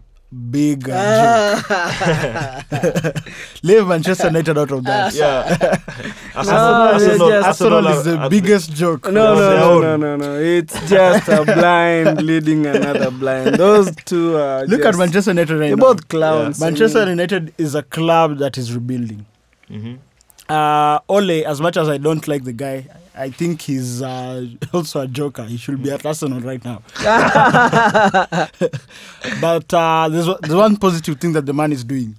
big 0.50 0.88
uh, 0.88 1.61
joke. 1.61 3.14
Leave 3.62 3.87
Manchester 3.87 4.28
United 4.28 4.57
out 4.57 4.70
of 4.70 4.85
that. 4.85 5.14
Yeah. 5.14 5.76
No, 6.38 6.96
they're 6.98 7.18
just- 7.18 7.46
Arsenal 7.48 7.87
is 7.88 8.04
the 8.04 8.28
biggest 8.31 8.72
joke. 8.72 9.04
No, 9.07 9.35
no, 9.35 9.35
no, 9.35 9.72
own. 9.72 9.83
no, 9.83 9.96
no, 9.96 10.16
no. 10.16 10.38
It's 10.38 10.72
just 10.88 11.28
a 11.28 11.44
blind 11.44 12.22
leading 12.22 12.64
another 12.64 13.11
blind. 13.11 13.57
Those 13.57 13.92
two 14.04 14.37
are. 14.37 14.64
Look 14.64 14.83
just, 14.83 14.94
at 14.94 14.98
Manchester 14.98 15.31
United 15.33 15.54
right 15.54 15.68
They're 15.68 15.76
now. 15.76 15.83
both 15.83 16.07
clowns. 16.07 16.61
Manchester 16.61 17.09
United 17.11 17.52
is 17.59 17.74
a 17.74 17.83
club 17.83 18.38
that 18.38 18.57
is 18.57 18.72
rebuilding. 18.72 19.26
Mhm. 19.70 19.98
Uh, 20.48 20.98
Ole, 21.09 21.44
as 21.44 21.61
much 21.61 21.76
as 21.76 21.88
I 21.90 21.98
don't 21.98 22.26
like 22.26 22.44
the 22.44 22.54
guy, 22.54 22.87
I 23.14 23.28
think 23.31 23.61
he's 23.61 24.00
uh, 24.00 24.46
also 24.72 25.02
a 25.02 25.07
joker. 25.07 25.44
He 25.44 25.59
should 25.59 25.83
be 25.83 25.90
at 25.90 26.07
Arsenal 26.07 26.40
right 26.40 26.64
now. 26.64 26.81
but 29.40 29.74
uh, 29.74 30.09
there's, 30.09 30.26
one- 30.26 30.38
there's 30.40 30.54
one 30.54 30.76
positive 30.76 31.20
thing 31.20 31.33
that 31.33 31.46
the 31.46 31.52
man 31.52 31.72
is 31.72 31.85
doing. 31.85 32.16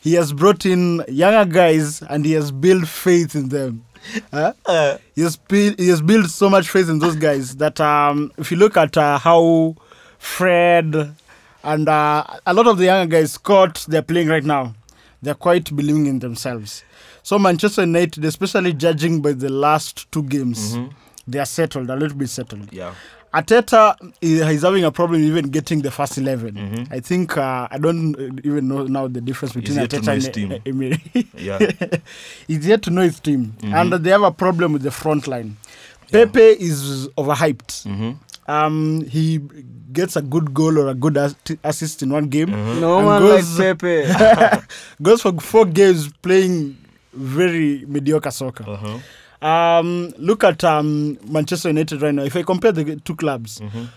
He 0.00 0.14
has 0.14 0.32
brought 0.32 0.64
in 0.66 1.04
younger 1.08 1.44
guys 1.50 2.02
and 2.02 2.24
he 2.24 2.32
has 2.32 2.50
built 2.50 2.88
faith 2.88 3.34
in 3.34 3.48
them. 3.50 3.84
Huh? 4.32 4.54
Uh, 4.64 4.96
he, 5.14 5.20
has 5.22 5.36
built, 5.36 5.78
he 5.78 5.88
has 5.88 6.00
built 6.00 6.30
so 6.30 6.48
much 6.48 6.70
faith 6.70 6.88
in 6.88 6.98
those 7.00 7.16
guys 7.16 7.56
that 7.56 7.80
um, 7.80 8.32
if 8.38 8.50
you 8.50 8.56
look 8.56 8.76
at 8.78 8.96
uh, 8.96 9.18
how 9.18 9.76
Fred 10.18 11.14
and 11.62 11.88
uh, 11.88 12.24
a 12.46 12.54
lot 12.54 12.66
of 12.66 12.78
the 12.78 12.86
younger 12.86 13.16
guys, 13.18 13.32
Scott, 13.32 13.84
they're 13.88 14.00
playing 14.00 14.28
right 14.28 14.44
now, 14.44 14.74
they're 15.22 15.34
quite 15.34 15.74
believing 15.74 16.06
in 16.06 16.18
themselves. 16.20 16.84
So 17.22 17.38
Manchester 17.38 17.82
United, 17.82 18.24
especially 18.24 18.72
judging 18.72 19.20
by 19.20 19.32
the 19.32 19.48
last 19.50 20.10
two 20.10 20.22
games, 20.22 20.76
mhm. 20.76 20.90
they 21.28 21.38
are 21.38 21.46
settled, 21.46 21.90
a 21.90 21.96
little 21.96 22.16
bit 22.16 22.28
settled. 22.30 22.72
Yeah. 22.72 22.94
Arteta 23.32 23.94
is 24.20 24.62
having 24.62 24.82
a 24.84 24.90
problem 24.90 25.22
even 25.22 25.50
getting 25.50 25.82
the 25.82 25.90
first 25.92 26.18
11. 26.18 26.54
Mhm. 26.54 26.88
I 26.90 26.98
think 26.98 27.36
uh, 27.36 27.68
I 27.70 27.78
don't 27.78 28.16
even 28.44 28.66
know 28.66 28.86
now 28.86 29.06
the 29.06 29.20
difference 29.20 29.54
between 29.54 29.78
Arteta 29.78 30.42
and 30.48 30.60
Emery. 30.66 31.00
Yeah. 31.36 31.58
He's 32.48 32.66
yet 32.66 32.82
to 32.82 32.90
know 32.90 33.02
his 33.02 33.20
team, 33.20 33.54
Mhm. 33.60 33.72
and 33.74 33.92
they 34.04 34.10
have 34.10 34.22
a 34.24 34.32
problem 34.32 34.72
with 34.72 34.82
the 34.82 34.90
front 34.90 35.28
line. 35.28 35.56
Pepe 36.10 36.40
is 36.40 37.06
overhyped. 37.16 38.16
Um, 38.50 39.04
he 39.06 39.40
gets 39.92 40.16
a 40.16 40.22
good 40.22 40.52
goal 40.54 40.78
or 40.78 40.88
a 40.88 40.94
good 40.94 41.14
assi- 41.14 41.58
assist 41.64 42.02
in 42.02 42.10
one 42.10 42.28
game. 42.28 42.48
Mm-hmm. 42.48 42.80
No 42.80 42.98
And 42.98 43.06
one 43.06 43.22
goes- 43.22 43.58
like 43.58 43.78
Pepe. 43.78 44.66
Goes 45.02 45.22
for 45.22 45.32
four 45.40 45.66
games 45.66 46.08
playing 46.22 46.76
very 47.12 47.84
mediocre 47.86 48.30
soccer. 48.30 48.64
Uh-huh. 48.68 48.98
Um, 49.46 50.12
look 50.18 50.44
at 50.44 50.62
um, 50.64 51.18
Manchester 51.26 51.68
United 51.70 52.02
right 52.02 52.14
now. 52.14 52.22
If 52.22 52.36
I 52.36 52.42
compare 52.42 52.72
the 52.72 52.96
two 52.96 53.16
clubs, 53.16 53.60
Mhm. 53.60 53.88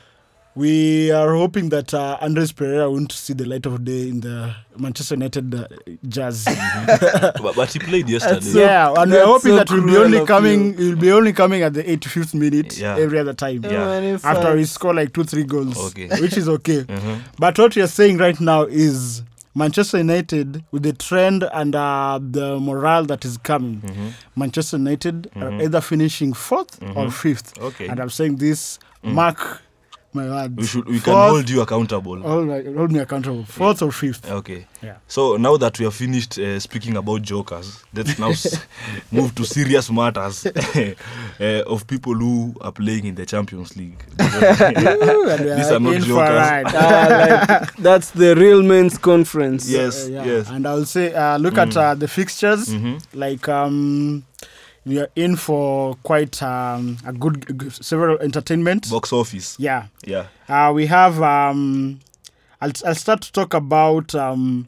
We 0.56 1.10
are 1.12 1.34
hoping 1.34 1.70
that 1.70 1.94
uh, 1.96 2.18
Andreas 2.22 2.52
Pereira 2.52 2.90
won't 2.90 3.12
see 3.12 3.34
the 3.34 3.46
light 3.46 3.66
of 3.66 3.84
day 3.84 4.08
in 4.10 4.20
the 4.20 4.56
Manchester 4.78 5.16
United 5.16 5.56
uh, 5.56 5.68
jazz. 6.08 6.46
but, 6.88 7.56
but 7.56 7.74
he 7.74 7.80
played 7.80 8.08
yesterday. 8.08 8.40
So- 8.42 8.60
yeah, 8.60 8.94
and 8.96 9.12
we're 9.12 9.26
hoping 9.26 9.52
so 9.54 9.56
that 9.58 9.70
he'll 9.70 9.84
be 9.86 9.98
only 9.98 10.20
of 10.20 10.28
coming. 10.28 10.78
He'll 10.78 10.96
be 10.96 11.12
only 11.12 11.34
coming 11.34 11.64
at 11.64 11.74
the 11.74 11.82
85th 11.84 12.36
minute 12.36 12.78
Yeah. 12.78 12.98
every 12.98 13.18
other 13.18 13.34
time. 13.34 13.64
Yeah. 13.64 14.00
Man, 14.00 14.20
After 14.24 14.50
I- 14.50 14.56
we 14.56 14.66
score 14.66 14.94
like 14.94 15.12
two, 15.14 15.24
three 15.24 15.44
goals, 15.44 15.78
Okay. 15.88 16.08
which 16.22 16.38
is 16.38 16.48
okay. 16.48 16.84
Mhm. 16.88 17.22
But 17.40 17.58
what 17.58 17.76
we 17.76 17.82
are 17.82 17.88
saying 17.88 18.20
right 18.20 18.40
now 18.40 18.64
is 18.66 19.24
Manchester 19.56 19.98
United, 19.98 20.64
with 20.72 20.84
the 20.84 20.94
trend 20.94 21.44
and 21.52 21.76
uh, 21.76 22.20
the 22.22 22.60
morale 22.60 23.06
that 23.06 23.26
is 23.26 23.40
coming, 23.40 23.82
Mhm. 23.82 24.12
Manchester 24.36 24.78
United 24.78 25.32
are 25.36 25.50
Mhm. 25.50 25.64
either 25.64 25.82
finishing 25.82 26.34
4th 26.34 26.80
or 26.96 27.08
Mhm. 27.08 27.12
fifth. 27.14 27.58
Okay. 27.60 27.88
And 27.88 28.00
I'm 28.00 28.12
saying 28.12 28.36
this, 28.36 28.78
mark 29.04 29.62
my 30.16 30.28
words. 30.28 30.54
We 30.56 30.66
should 30.66 30.86
we 30.88 31.00
can 31.00 31.14
hold 31.14 31.50
you 31.50 31.62
accountable. 31.62 32.20
Hold, 32.22 32.48
my- 32.48 32.64
hold 32.78 32.92
me 32.92 33.00
accountable. 33.00 33.44
Fourth 33.46 33.82
or 33.82 33.92
fifth. 33.92 34.30
Okay. 34.30 34.66
Yeah. 34.82 34.96
So 35.08 35.38
now 35.38 35.58
that 35.58 35.80
we 35.80 35.86
have 35.86 35.94
finished 35.96 36.38
uh, 36.40 36.60
speaking 36.60 36.98
about 36.98 37.22
jokers, 37.22 37.84
let's 37.94 38.20
now 38.20 38.30
s- 38.32 38.66
move 39.12 39.34
to 39.36 39.46
serious 39.46 39.90
matters 39.90 40.46
uh, 41.40 41.64
of 41.68 41.88
people 41.88 42.14
who 42.16 42.54
are 42.62 42.72
playing 42.72 43.06
in 43.06 43.16
the 43.16 43.26
Champions 43.26 43.76
League. 43.78 44.04
Ooh, 44.22 44.26
These 45.56 45.72
are 45.72 45.80
not 45.80 45.94
in 45.94 46.02
for 46.02 46.24
a 46.24 46.28
jokers. 46.28 46.36
ride. 46.36 46.66
Ah, 46.68 47.58
like, 47.62 47.76
that's 47.78 48.12
the 48.12 48.36
real 48.36 48.62
men's 48.62 48.98
conference. 48.98 49.70
yes, 49.70 50.06
Uh, 50.08 50.12
yeah. 50.12 50.26
yes. 50.26 50.50
And 50.50 50.68
I'll 50.68 50.86
say, 50.86 51.14
uh, 51.14 51.38
look 51.38 51.58
at 51.58 51.70
Mm. 51.70 51.78
uh, 51.78 51.96
the 51.96 52.08
fixtures. 52.08 52.68
Mhm. 52.70 53.02
Like, 53.14 53.48
um, 53.48 54.24
we 54.86 55.00
are 55.00 55.08
in 55.16 55.36
for 55.36 55.96
quite 56.04 56.42
um, 56.44 56.98
a 57.06 57.14
good, 57.14 57.72
several 57.74 58.18
entertainment. 58.20 58.90
Box 58.90 59.14
office. 59.14 59.56
Yeah. 59.60 59.88
Yeah. 60.06 60.28
Uh, 60.50 60.72
we 60.74 60.86
have. 60.88 61.22
Um, 61.22 62.00
I'll, 62.62 62.72
I'll 62.86 62.96
start 62.96 63.22
to 63.22 63.32
talk 63.32 63.54
about 63.54 64.14
um, 64.16 64.68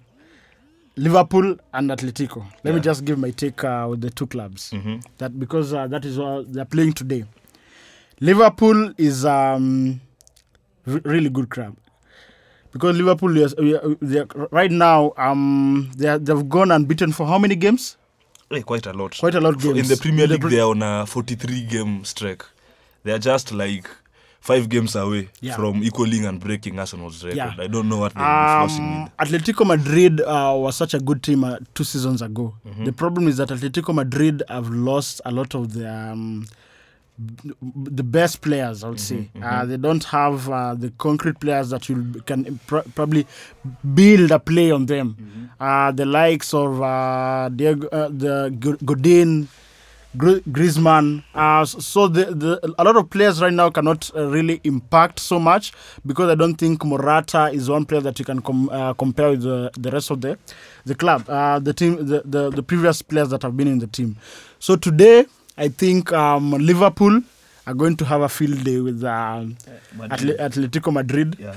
Liverpool 0.97 1.57
and 1.73 1.89
Atletico. 1.89 2.45
Let 2.63 2.75
me 2.75 2.81
just 2.81 3.03
give 3.05 3.17
my 3.19 3.31
take 3.31 3.63
uh, 3.63 3.87
with 3.89 4.01
the 4.01 4.09
two 4.09 4.27
clubs. 4.27 4.71
Mhm. 4.71 5.03
That 5.17 5.37
because 5.39 5.73
uh, 5.73 5.87
that 5.87 6.05
is 6.05 6.17
what 6.17 6.51
they're 6.51 6.65
playing 6.65 6.93
today. 6.93 7.25
Liverpool 8.21 8.93
is 8.97 9.25
um, 9.25 9.99
re- 10.85 11.01
really 11.03 11.29
good 11.29 11.49
club 11.49 11.75
because 12.71 12.95
Liverpool 12.97 13.37
yes, 13.37 13.53
we 13.57 13.75
are- 13.75 13.95
they 14.01 14.19
are- 14.19 14.47
right 14.51 14.71
now 14.71 15.11
um 15.17 15.91
they 15.97 16.07
are, 16.07 16.17
they've 16.17 16.47
gone 16.47 16.71
unbeaten 16.71 17.11
for 17.11 17.27
how 17.27 17.37
many 17.37 17.55
games? 17.55 17.97
Eh, 18.55 18.61
quite 18.61 18.85
a 18.87 18.93
lot. 18.93 19.17
Quite 19.19 19.35
a 19.35 19.41
lot 19.41 19.59
games. 19.59 19.77
In 19.79 19.87
the 19.87 19.97
Premier 19.97 20.27
the 20.27 20.33
League, 20.33 20.41
pre- 20.41 20.51
they 20.51 20.59
are 20.61 20.69
on 20.71 20.81
a 20.81 21.05
43 21.05 21.61
game 21.63 22.05
streak. 22.05 22.43
They 23.03 23.11
are 23.11 23.19
just 23.19 23.51
like 23.51 23.87
five 24.39 24.69
games 24.69 24.95
away 24.95 25.29
Yeah. 25.41 25.55
from 25.55 25.83
equaling 25.83 26.25
and 26.25 26.39
breaking 26.39 26.79
Arsenal's 26.79 27.23
record. 27.23 27.37
Yeah. 27.37 27.53
I 27.57 27.67
don't 27.67 27.89
know 27.89 27.97
what 27.97 28.13
they're 28.13 28.23
Um, 28.23 29.03
with. 29.03 29.11
Atletico 29.17 29.65
Madrid 29.65 30.21
uh, 30.21 30.53
was 30.55 30.75
such 30.75 30.93
a 30.93 30.99
good 30.99 31.23
team 31.23 31.43
uh, 31.43 31.57
two 31.73 31.83
seasons 31.83 32.21
ago. 32.21 32.53
Mm-hmm. 32.67 32.85
The 32.85 32.93
problem 32.93 33.27
is 33.27 33.37
that 33.37 33.49
Atletico 33.49 33.93
Madrid 33.93 34.43
have 34.47 34.69
lost 34.69 35.19
a 35.25 35.31
lot 35.31 35.55
of 35.55 35.73
the 35.73 35.91
um, 35.91 36.45
the 37.17 38.03
best 38.03 38.41
players. 38.41 38.83
I 38.83 38.89
would 38.89 38.99
say 38.99 39.29
Mm-hmm, 39.35 39.43
uh, 39.43 39.65
they 39.65 39.77
don't 39.77 40.03
have 40.05 40.49
uh, 40.49 40.75
the 40.75 40.91
concrete 40.97 41.39
players 41.39 41.69
that 41.69 41.87
you 41.89 42.21
can 42.25 42.59
pr- 42.67 42.79
probably 42.93 43.25
build 43.93 44.31
a 44.31 44.39
play 44.39 44.71
on 44.71 44.85
them. 44.85 45.15
Mm-hmm. 45.19 45.45
Uh, 45.59 45.91
the 45.91 46.05
likes 46.05 46.53
of 46.53 46.81
uh, 46.81 47.49
Diego, 47.55 47.87
uh, 47.89 48.09
the 48.09 48.55
Go- 48.59 48.77
Godin. 48.85 49.47
Gri- 50.17 50.39
Griezmann. 50.49 51.25
Uh, 51.33 51.65
so 51.65 52.07
the, 52.07 52.25
the 52.33 52.73
a 52.77 52.83
lot 52.85 52.95
of 52.95 53.09
players 53.09 53.41
right 53.41 53.51
now 53.51 53.69
cannot 53.69 54.09
uh, 54.15 54.25
really 54.29 54.61
impact 54.63 55.19
so 55.19 55.37
much 55.39 55.73
because 56.05 56.29
I 56.29 56.35
don't 56.35 56.55
think 56.55 56.85
Morata 56.85 57.49
is 57.51 57.69
one 57.69 57.83
player 57.83 57.99
that 57.99 58.17
you 58.17 58.23
can 58.23 58.41
com- 58.41 58.69
uh, 58.69 58.93
compare 58.93 59.31
with 59.31 59.41
the, 59.41 59.71
the 59.77 59.91
rest 59.91 60.11
of 60.11 60.21
the 60.21 60.37
the 60.85 60.95
club, 60.95 61.29
uh, 61.29 61.59
the 61.59 61.73
team, 61.73 61.97
the, 62.05 62.21
the 62.23 62.49
the 62.49 62.63
previous 62.63 63.01
players 63.01 63.27
that 63.31 63.41
have 63.41 63.57
been 63.57 63.67
in 63.67 63.79
the 63.79 63.87
team. 63.87 64.15
So 64.57 64.77
today, 64.77 65.25
I 65.57 65.69
think 65.69 66.11
um, 66.13 66.51
Liverpool 66.51 67.21
are 67.67 67.73
going 67.73 67.95
to 67.97 68.05
have 68.05 68.21
a 68.21 68.29
field 68.29 68.63
day 68.63 68.79
with 68.79 69.03
um, 69.03 69.57
Atle- 70.11 70.37
Atletico 70.37 70.93
Madrid. 70.93 71.35
Yeah. 71.39 71.55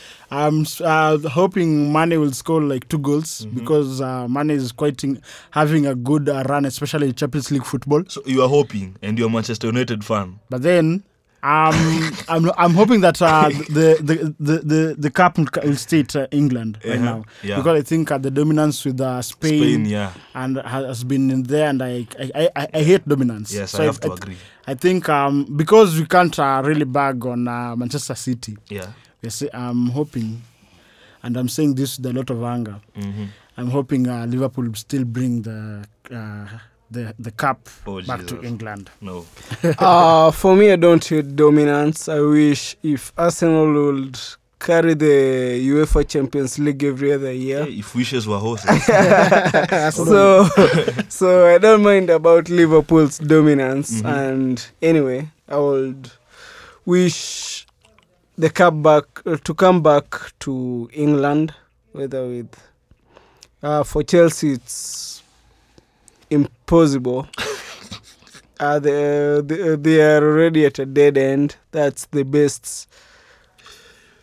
I'm 0.30 0.66
uh, 0.84 1.16
hoping 1.28 1.90
Mane 1.92 2.20
will 2.20 2.32
score 2.32 2.60
like 2.60 2.86
two 2.88 2.98
goals 2.98 3.46
Mm-hmm. 3.46 3.58
because 3.58 4.00
uh, 4.00 4.28
Mane 4.28 4.50
is 4.50 4.72
quite 4.72 5.02
in, 5.04 5.22
having 5.52 5.86
a 5.86 5.94
good 5.94 6.28
uh, 6.28 6.42
run, 6.48 6.64
especially 6.66 7.08
in 7.08 7.14
Champions 7.14 7.50
League 7.50 7.64
football. 7.64 8.02
So 8.08 8.20
you 8.26 8.42
are 8.42 8.48
hoping, 8.48 8.96
and 9.00 9.18
you're 9.18 9.28
a 9.28 9.32
Manchester 9.32 9.68
United 9.68 10.04
fan. 10.04 10.38
But 10.50 10.62
then 10.62 11.02
um, 11.42 12.12
I'm 12.28 12.50
I'm 12.56 12.74
hoping 12.74 13.00
that 13.02 13.20
uh, 13.22 13.48
the, 13.48 13.98
the, 14.02 14.34
the, 14.40 14.58
the, 14.58 14.96
the 14.98 15.10
cup 15.10 15.38
will 15.38 15.76
stay 15.76 16.00
at 16.00 16.16
uh, 16.16 16.26
England 16.30 16.78
right 16.84 16.96
Uh-huh. 16.96 17.04
now 17.04 17.24
Yeah. 17.42 17.56
because 17.56 17.78
I 17.78 17.82
think 17.82 18.10
uh, 18.10 18.18
the 18.18 18.30
dominance 18.30 18.84
with 18.84 19.00
uh, 19.00 19.22
Spain, 19.22 19.58
Spain, 19.62 19.84
yeah. 19.86 20.12
and 20.34 20.56
has 20.58 21.04
been 21.04 21.30
in 21.30 21.42
there, 21.44 21.68
and 21.68 21.82
I 21.82 22.06
I, 22.18 22.50
I, 22.56 22.68
I 22.74 22.82
hate 22.82 23.06
dominance. 23.08 23.52
Yes, 23.54 23.70
So 23.70 23.82
I 23.82 23.86
have 23.86 24.00
to 24.00 24.10
I, 24.10 24.14
agree. 24.14 24.36
I 24.66 24.74
think 24.74 25.08
um, 25.08 25.44
because 25.56 25.98
we 25.98 26.06
can't 26.06 26.36
uh, 26.38 26.60
really 26.64 26.84
bag 26.84 27.24
on 27.24 27.46
uh, 27.48 27.74
Manchester 27.76 28.14
City, 28.16 28.56
Yeah. 28.68 28.92
say, 29.28 29.48
I'm 29.54 29.88
hoping, 29.90 30.42
and 31.22 31.36
I'm 31.36 31.48
saying 31.48 31.74
this 31.76 31.98
with 31.98 32.06
a 32.06 32.12
lot 32.12 32.30
of 32.30 32.42
anger. 32.42 32.80
hmm 32.94 33.26
I'm 33.56 33.70
hoping 33.70 34.06
uh, 34.08 34.24
Liverpool 34.26 34.64
will 34.66 34.74
still 34.74 35.04
bring 35.04 35.42
the 35.42 35.82
uh, 36.14 36.46
the 36.90 37.14
the 37.18 37.30
cup 37.30 37.68
Oh, 37.86 38.00
back 38.02 38.26
to 38.26 38.42
England. 38.42 38.90
No. 39.00 39.26
uh, 39.78 40.30
for 40.30 40.56
me, 40.56 40.72
I 40.72 40.76
don't 40.76 41.04
hate 41.04 41.36
dominance. 41.36 42.08
I 42.08 42.20
wish 42.20 42.76
if 42.82 43.12
Arsenal 43.16 43.72
would 43.72 44.18
carry 44.60 44.94
the 44.94 45.60
UEFA 45.70 46.06
Champions 46.08 46.58
League 46.58 46.82
every 46.82 47.12
other 47.12 47.32
year. 47.32 47.64
Hey, 47.64 47.78
if 47.78 47.94
wishes 47.94 48.26
were 48.26 48.38
horses. 48.38 48.84
so 49.94 50.44
so 51.08 51.46
I 51.54 51.58
don't 51.58 51.82
mind 51.82 52.10
about 52.10 52.48
Liverpool's 52.48 53.18
dominance 53.18 54.02
Mhm. 54.02 54.08
and 54.28 54.66
anyway 54.82 55.28
I 55.48 55.58
would 55.58 56.10
wish 56.84 57.66
the 58.36 58.50
cup 58.50 58.82
back 58.82 59.04
uh, 59.26 59.36
to 59.44 59.54
come 59.54 59.82
back 59.82 60.32
to 60.40 60.88
England 60.92 61.54
whether 61.92 62.26
with 62.26 62.54
uh, 63.62 63.84
for 63.84 64.02
Chelsea 64.02 64.52
it's 64.52 65.17
impossible 66.72 67.26
uh, 68.60 68.78
they, 68.78 69.40
they, 69.42 69.76
they 69.76 70.00
are 70.02 70.22
already 70.22 70.66
at 70.66 70.78
a 70.78 70.84
dead 70.86 71.16
end 71.16 71.56
that's 71.70 72.06
the 72.06 72.22
best 72.24 72.88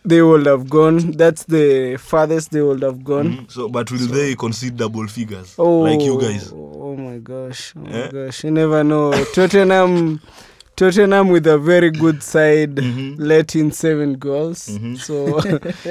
they 0.04 0.22
would 0.22 0.46
have 0.46 0.70
gone 0.70 1.10
that's 1.12 1.42
the 1.44 1.96
farthest 1.98 2.52
they 2.52 2.62
would 2.62 2.82
have 2.82 3.02
gone 3.02 3.26
Mhm. 3.38 3.50
So, 3.50 3.68
but 3.68 3.90
will 3.90 4.06
they 4.06 4.36
concede 4.36 4.76
double 4.76 5.08
figures 5.08 5.56
Oh, 5.58 5.78
like 5.80 6.00
you 6.02 6.20
guys? 6.20 6.52
Oh 6.54 6.94
my 6.96 7.18
gosh! 7.18 7.72
Oh 7.76 7.84
Eh? 7.86 8.04
my 8.06 8.10
gosh! 8.12 8.44
You 8.44 8.52
never 8.52 8.84
know. 8.84 9.12
Tottenham, 9.34 10.20
Tottenham 10.76 11.28
with 11.28 11.46
a 11.48 11.58
very 11.58 11.90
good 11.90 12.22
side 12.22 12.76
Mhm. 12.76 13.16
let 13.18 13.56
in 13.56 13.72
seven 13.72 14.12
goals. 14.14 14.68
Mhm. 14.68 14.96
So 14.98 15.40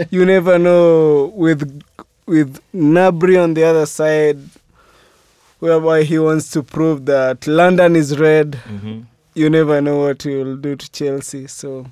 you 0.12 0.26
never 0.26 0.58
know 0.58 1.34
with 1.36 1.62
with 2.26 2.60
Gnabry 2.74 3.36
on 3.44 3.54
the 3.54 3.64
other 3.66 3.86
side, 3.86 4.40
whereby 5.66 6.04
he 6.04 6.20
wants 6.20 6.50
to 6.52 6.62
prove 6.64 7.06
that 7.08 7.48
London 7.48 7.96
is 7.96 8.18
red. 8.20 8.60
Mhm. 8.68 9.06
You 9.34 9.50
never 9.50 9.82
know 9.82 9.98
what 10.06 10.24
he 10.24 10.36
will 10.36 10.56
do 10.56 10.76
to 10.76 10.92
Chelsea. 10.92 11.48
So 11.48 11.88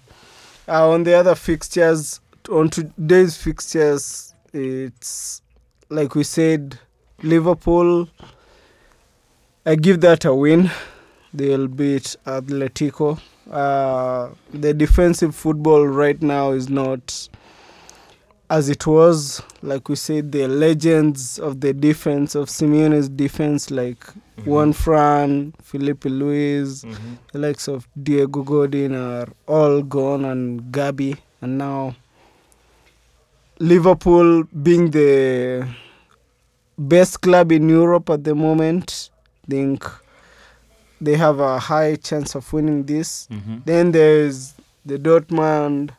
uh, 0.68 0.90
on 0.90 1.04
the 1.04 1.14
other 1.14 1.36
fixtures, 1.36 2.22
on 2.50 2.70
today's 2.70 3.36
fixtures, 3.36 4.34
it's 4.54 5.42
like 5.90 6.16
we 6.16 6.24
said, 6.24 6.80
Liverpool. 7.22 8.08
I 9.66 9.76
give 9.76 10.02
that 10.02 10.26
a 10.26 10.34
win. 10.34 10.70
They'll 11.34 11.68
beat 11.68 12.16
Atletico. 12.26 13.20
Uh, 13.52 14.30
the 14.54 14.74
defensive 14.74 15.36
football 15.36 15.88
right 15.88 16.22
now 16.22 16.52
is 16.52 16.70
not 16.70 17.30
as 18.54 18.70
it 18.70 18.86
was. 18.86 19.42
Like 19.64 19.90
we 19.90 19.96
said, 19.96 20.32
the 20.32 20.48
legends 20.48 21.40
of 21.40 21.60
the 21.60 21.74
defense 21.74 22.36
of 22.36 22.50
Simeone's 22.50 23.10
defense, 23.10 23.72
like 23.72 24.04
Juan 24.46 24.74
Fran, 24.74 25.54
Filipe 25.64 26.04
Luís, 26.20 26.84
Mhm. 26.86 27.18
the 27.32 27.40
likes 27.40 27.68
of 27.68 27.88
Diego 28.08 28.44
Godin 28.44 28.94
are 28.96 29.28
all 29.48 29.82
gone 29.82 30.24
and 30.26 30.62
Gabi 30.72 31.18
and 31.42 31.58
now 31.58 31.96
Liverpool 33.60 34.44
being 34.62 34.92
the 34.92 35.68
best 36.78 37.22
club 37.22 37.52
in 37.52 37.70
Europe 37.70 38.10
at 38.10 38.24
the 38.24 38.36
moment 38.36 39.10
think 39.50 39.84
they 41.02 41.16
have 41.16 41.40
a 41.40 41.60
high 41.60 41.96
chance 41.96 42.34
of 42.36 42.52
winning 42.54 42.84
this 42.86 43.28
Mhm. 43.30 43.62
then 43.66 43.92
there's 43.92 44.54
the 44.86 44.98
Dortmund 44.98 45.92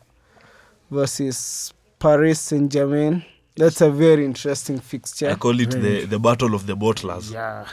versus 0.91 1.73
Paris 2.05 2.39
Saint-Germain 2.39 3.23
that's 3.57 3.79
a 3.79 3.89
very 3.89 4.25
interesting 4.25 4.79
fixture. 4.79 5.29
I 5.29 5.35
call 5.35 5.57
it 5.61 5.73
Very 5.73 6.01
the, 6.01 6.05
the 6.07 6.19
battle 6.19 6.53
of 6.53 6.67
the 6.67 6.75
bottlers. 6.75 7.31
Yeah, 7.31 7.65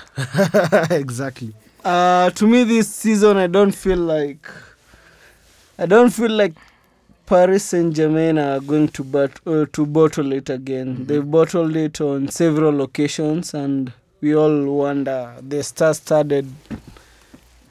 exactly. 0.97 1.53
Uh, 1.85 2.31
to 2.31 2.47
me, 2.47 2.63
this 2.63 2.89
season, 2.89 3.37
I 3.37 3.49
don't 3.49 3.75
feel 3.75 3.99
like 3.99 4.47
I 5.79 5.87
don't 5.87 6.11
feel 6.11 6.31
like 6.31 6.55
Paris 7.27 7.65
Saint 7.65 7.97
Germain 7.97 8.39
are 8.39 8.61
going 8.61 8.89
to 8.89 9.03
but 9.03 9.41
uh, 9.45 9.67
to 9.73 9.85
bottle 9.85 10.33
it 10.33 10.49
again. 10.51 11.07
They've 11.07 11.29
bottled 11.29 11.75
it 11.75 12.01
on 12.01 12.29
several 12.29 12.83
occasions, 12.83 13.53
and 13.55 13.93
we 14.21 14.37
all 14.37 14.65
wonder 14.67 15.35
the 15.43 15.65
star-studded 15.65 16.49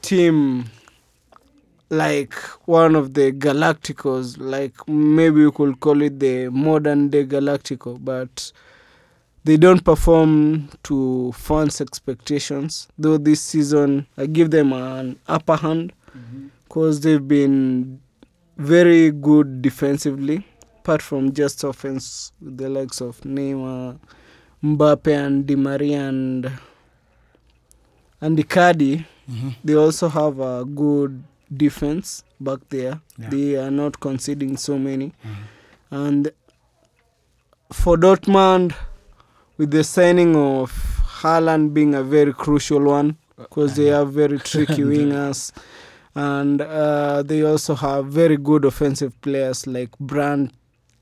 team, 0.02 0.66
like 1.92 2.34
one 2.64 2.96
of 2.96 3.12
the 3.12 3.32
Galacticos, 3.32 4.38
like 4.40 4.72
maybe 4.88 5.44
we 5.44 5.52
could 5.52 5.78
call 5.78 6.00
it 6.00 6.18
the 6.18 6.48
modern-day 6.48 7.26
Galactico, 7.26 8.02
but 8.02 8.50
they 9.44 9.58
don't 9.58 9.84
perform 9.84 10.70
to 10.84 11.32
fans' 11.32 11.82
expectations. 11.82 12.88
Though 12.96 13.18
this 13.18 13.42
season, 13.42 14.06
I 14.16 14.24
give 14.24 14.50
them 14.50 14.72
an 14.72 15.18
upper 15.28 15.56
hand 15.56 15.92
mm-hmm. 16.16 16.46
because 16.64 17.00
they've 17.02 17.28
been 17.28 18.00
very 18.56 19.10
good 19.10 19.60
defensively, 19.60 20.46
apart 20.78 21.02
from 21.02 21.34
just 21.34 21.62
offense 21.62 22.32
with 22.40 22.56
the 22.56 22.70
likes 22.70 23.02
of 23.02 23.20
Neymar, 23.20 23.98
Mbappe, 24.64 25.08
and 25.08 25.44
Di 25.44 25.56
Maria 25.56 26.08
and 26.08 26.50
and 28.22 28.38
Icardi. 28.38 29.04
Mm-hmm. 29.30 29.48
They 29.62 29.74
also 29.74 30.08
have 30.08 30.40
a 30.40 30.64
good 30.64 31.22
defense 31.56 32.24
back 32.40 32.60
there. 32.68 33.00
Yeah. 33.18 33.28
They 33.30 33.56
are 33.56 33.70
not 33.70 34.00
conceding 34.00 34.56
so 34.56 34.78
many, 34.78 35.12
mm-hmm. 35.24 35.94
and 35.94 36.32
for 37.72 37.96
Dortmund 37.96 38.74
with 39.56 39.70
the 39.70 39.84
signing 39.84 40.36
of 40.36 40.72
Haaland 41.20 41.72
being 41.72 41.94
a 41.94 42.02
very 42.02 42.32
crucial 42.32 42.82
one 42.84 43.16
uh, 43.38 43.42
because 43.42 43.72
uh, 43.72 43.82
they 43.82 43.88
have 43.88 44.12
very 44.12 44.38
tricky 44.38 44.82
wingers 44.92 45.52
and 46.14 46.60
uh, 46.60 47.22
they 47.22 47.42
also 47.42 47.74
have 47.74 48.06
very 48.06 48.36
good 48.36 48.64
offensive 48.64 49.18
players 49.20 49.66
like 49.66 49.90
Brandt. 49.98 50.52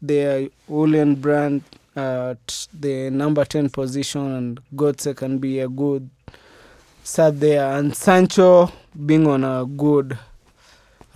They 0.02 0.24
are 0.24 0.48
Julian 0.68 1.16
Brandt 1.16 1.64
at 1.96 2.68
the 2.72 3.10
number 3.10 3.44
10 3.44 3.70
position 3.70 4.32
and 4.32 4.60
Götze 4.74 5.16
can 5.16 5.38
be 5.38 5.60
a 5.60 5.68
good 5.68 6.08
start 7.02 7.40
there 7.40 7.72
and 7.76 7.96
Sancho 7.96 8.70
being 9.06 9.26
on 9.26 9.42
a 9.42 9.64
good 9.66 10.18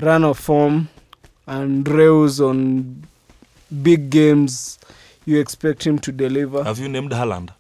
run 0.01 0.25
of 0.25 0.39
form 0.39 0.89
and 1.47 1.87
Reus 1.89 2.41
on 2.41 3.07
big 3.83 4.11
games, 4.11 4.79
you 5.25 5.39
expect 5.39 5.87
him 5.87 5.99
to 6.01 6.13
deliver. 6.13 6.63
Have 6.65 6.79
you 6.79 6.89
named 6.89 7.13
Haaland? 7.13 7.51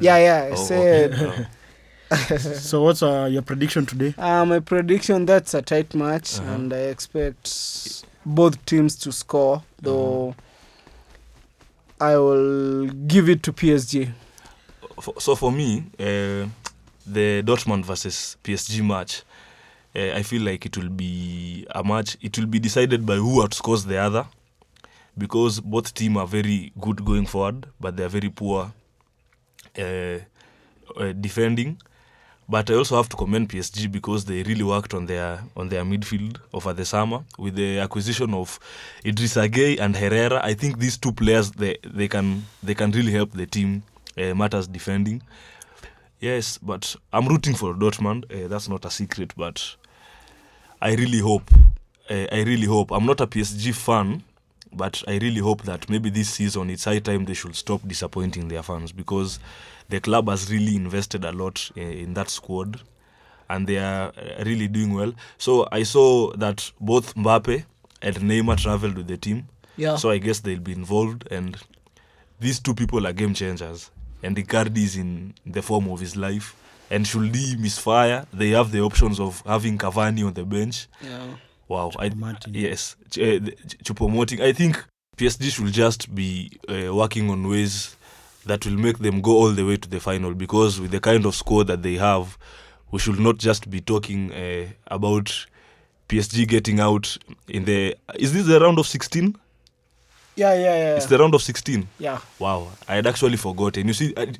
yeah, 0.00 0.18
yeah, 0.18 0.42
I 0.44 0.50
Oh, 0.50 0.54
said. 0.56 1.12
okay. 1.14 1.46
So 2.36 2.82
what's 2.82 3.02
uh, 3.02 3.28
your 3.30 3.42
prediction 3.42 3.86
today? 3.86 4.14
Uh, 4.16 4.44
my 4.44 4.60
prediction 4.60 5.26
that's 5.26 5.52
a 5.54 5.62
tight 5.62 5.94
match, 5.94 6.38
Uh-huh. 6.38 6.52
and 6.52 6.72
I 6.72 6.82
expect 6.92 8.04
both 8.24 8.64
teams 8.66 8.94
to 8.96 9.10
score. 9.10 9.62
Though 9.82 10.34
I 12.00 12.16
will 12.16 12.86
give 12.86 13.28
it 13.28 13.42
to 13.44 13.52
PSG. 13.52 14.12
For, 15.00 15.14
so 15.18 15.34
for 15.34 15.50
me, 15.50 15.84
uh, 15.98 16.46
the 17.06 17.42
Dortmund 17.42 17.84
versus 17.84 18.36
PSG 18.44 18.86
match, 18.86 19.22
I 19.94 20.22
feel 20.22 20.42
like 20.42 20.66
it 20.66 20.76
will 20.76 20.88
be 20.88 21.66
a 21.70 21.84
match. 21.84 22.16
It 22.20 22.36
will 22.38 22.46
be 22.46 22.58
decided 22.58 23.06
by 23.06 23.14
who 23.16 23.42
outscores 23.42 23.86
the 23.86 23.98
other, 23.98 24.26
because 25.16 25.60
both 25.60 25.94
teams 25.94 26.16
are 26.16 26.26
very 26.26 26.72
good 26.80 27.04
going 27.04 27.26
forward, 27.26 27.66
but 27.80 27.96
they 27.96 28.04
are 28.04 28.08
very 28.08 28.28
poor 28.30 28.72
uh, 29.78 29.82
uh, 29.82 31.12
defending. 31.20 31.78
But 32.48 32.70
I 32.70 32.74
also 32.74 32.96
have 32.96 33.08
to 33.08 33.16
commend 33.16 33.48
PSG 33.48 33.90
because 33.90 34.26
they 34.26 34.42
really 34.42 34.64
worked 34.64 34.92
on 34.92 35.06
their 35.06 35.42
on 35.56 35.68
their 35.70 35.82
midfield 35.82 36.38
over 36.52 36.74
the 36.74 36.84
summer 36.84 37.24
with 37.38 37.54
the 37.54 37.78
acquisition 37.78 38.34
of 38.34 38.60
Idrissa 39.04 39.48
Gueye 39.48 39.80
and 39.80 39.96
Herrera. 39.96 40.40
I 40.44 40.52
think 40.54 40.78
these 40.78 40.98
two 40.98 41.12
players 41.12 41.52
they, 41.52 41.78
they 41.84 42.06
can 42.08 42.44
they 42.62 42.74
can 42.74 42.90
really 42.90 43.12
help 43.12 43.32
the 43.32 43.46
team 43.46 43.82
uh, 44.18 44.34
matters 44.34 44.66
defending. 44.66 45.22
Yes, 46.20 46.58
but 46.58 46.96
I'm 47.12 47.28
rooting 47.28 47.54
for 47.54 47.72
Dortmund. 47.74 48.24
Uh, 48.30 48.48
that's 48.48 48.68
not 48.68 48.84
a 48.84 48.90
secret, 48.90 49.32
but 49.36 49.76
I 50.80 50.94
really 50.94 51.18
hope. 51.20 51.50
Uh, 52.08 52.26
I 52.30 52.42
really 52.42 52.66
hope. 52.66 52.90
I'm 52.90 53.06
not 53.06 53.20
a 53.20 53.26
PSG 53.26 53.74
fan, 53.74 54.22
but 54.72 55.02
I 55.08 55.18
really 55.18 55.40
hope 55.40 55.62
that 55.62 55.88
maybe 55.88 56.10
this 56.10 56.28
season 56.28 56.70
it's 56.70 56.84
high 56.84 56.98
time 56.98 57.24
they 57.24 57.34
should 57.34 57.56
stop 57.56 57.86
disappointing 57.86 58.48
their 58.48 58.62
fans 58.62 58.92
because 58.92 59.38
the 59.88 60.00
club 60.00 60.28
has 60.28 60.50
really 60.50 60.76
invested 60.76 61.24
a 61.24 61.32
lot 61.32 61.70
uh, 61.76 61.80
in 61.80 62.14
that 62.14 62.28
squad 62.28 62.80
and 63.48 63.66
they 63.66 63.78
are 63.78 64.12
really 64.44 64.68
doing 64.68 64.94
well. 64.94 65.12
So 65.38 65.68
I 65.70 65.82
saw 65.82 66.32
that 66.36 66.70
both 66.80 67.14
Mbappe 67.14 67.64
and 68.02 68.16
Neymar 68.16 68.60
traveled 68.60 68.96
with 68.96 69.06
the 69.06 69.16
team. 69.16 69.48
Yeah. 69.76 69.96
So 69.96 70.10
I 70.10 70.18
guess 70.18 70.40
they'll 70.40 70.58
be 70.58 70.72
involved 70.72 71.28
and 71.30 71.56
these 72.40 72.60
two 72.60 72.74
people 72.74 73.06
are 73.06 73.12
game 73.12 73.34
changers. 73.34 73.90
And 74.22 74.36
Icardi 74.36 74.78
is 74.78 74.96
in 74.96 75.34
the 75.44 75.62
form 75.62 75.88
of 75.88 76.00
his 76.00 76.16
life. 76.16 76.56
And 76.90 77.06
should 77.06 77.34
he 77.34 77.56
misfire, 77.56 78.26
they 78.32 78.50
have 78.50 78.70
the 78.70 78.80
options 78.80 79.18
of 79.18 79.42
having 79.46 79.78
Cavani 79.78 80.24
on 80.26 80.34
the 80.34 80.44
bench. 80.44 80.86
yeah. 81.02 81.26
Wow. 81.66 81.90
I, 81.98 82.10
yes. 82.50 82.94
Ch- 83.10 83.18
uh, 83.18 83.38
the- 83.40 84.44
I 84.44 84.52
think 84.52 84.84
PSG 85.16 85.50
should 85.50 85.72
just 85.72 86.14
be 86.14 86.58
uh, 86.68 86.94
working 86.94 87.30
on 87.30 87.48
ways 87.48 87.96
that 88.44 88.66
will 88.66 88.76
make 88.76 88.98
them 88.98 89.22
go 89.22 89.32
all 89.32 89.50
the 89.50 89.64
way 89.64 89.78
to 89.78 89.88
the 89.88 89.98
final 89.98 90.34
because 90.34 90.78
with 90.78 90.90
the 90.90 91.00
kind 91.00 91.24
of 91.24 91.34
score 91.34 91.64
that 91.64 91.82
they 91.82 91.94
have, 91.94 92.36
we 92.90 92.98
should 92.98 93.18
not 93.18 93.38
just 93.38 93.70
be 93.70 93.80
talking 93.80 94.30
uh, 94.32 94.66
about 94.88 95.46
PSG 96.08 96.46
getting 96.46 96.80
out 96.80 97.16
in 97.48 97.64
the. 97.64 97.96
Is 98.16 98.34
this 98.34 98.46
the 98.46 98.60
round 98.60 98.78
of 98.78 98.86
16? 98.86 99.34
Yeah, 100.36 100.52
yeah, 100.54 100.60
yeah. 100.62 100.96
It's 100.96 101.06
the 101.06 101.16
round 101.16 101.34
of 101.34 101.42
16. 101.42 101.88
yeah. 101.98 102.18
Wow, 102.38 102.68
I 102.86 102.96
had 102.96 103.06
actually 103.06 103.38
forgotten. 103.38 103.88
You 103.88 103.94
see, 103.94 104.12
I, 104.16 104.34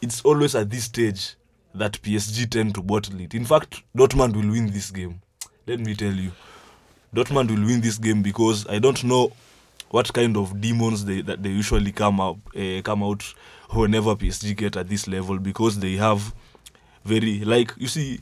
it's 0.00 0.22
always 0.22 0.54
at 0.54 0.70
this 0.70 0.84
stage 0.84 1.34
that 1.74 2.00
PSG 2.02 2.50
tend 2.50 2.74
to 2.74 2.82
bottle 2.82 3.20
it. 3.20 3.34
In 3.34 3.44
fact, 3.44 3.82
Dortmund 3.96 4.34
will 4.34 4.50
win 4.50 4.70
this 4.70 4.90
game. 4.90 5.20
Let 5.66 5.80
me 5.80 5.94
tell 5.94 6.12
you, 6.12 6.32
Dortmund 7.14 7.50
will 7.50 7.64
win 7.66 7.80
this 7.80 7.98
game 7.98 8.22
because 8.22 8.66
I 8.68 8.78
don't 8.78 9.02
know 9.04 9.32
what 9.90 10.12
kind 10.12 10.36
of 10.36 10.60
demons 10.60 11.04
they 11.04 11.20
that 11.22 11.42
they 11.42 11.50
usually 11.50 11.92
come 11.92 12.20
up 12.20 12.36
uh, 12.56 12.80
come 12.82 13.02
out 13.02 13.22
whenever 13.70 14.14
PSG 14.16 14.56
get 14.56 14.76
at 14.76 14.88
this 14.88 15.06
level 15.06 15.38
because 15.38 15.78
they 15.78 15.92
have 15.96 16.34
very 17.04 17.40
like 17.44 17.72
you 17.76 17.88
see 17.88 18.20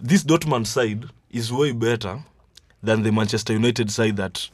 this 0.00 0.24
Dortmund 0.24 0.66
side 0.66 1.04
is 1.30 1.52
way 1.52 1.72
better 1.72 2.20
than 2.82 3.02
the 3.02 3.10
Manchester 3.12 3.52
United 3.52 3.90
side 3.90 4.16
that 4.16 4.48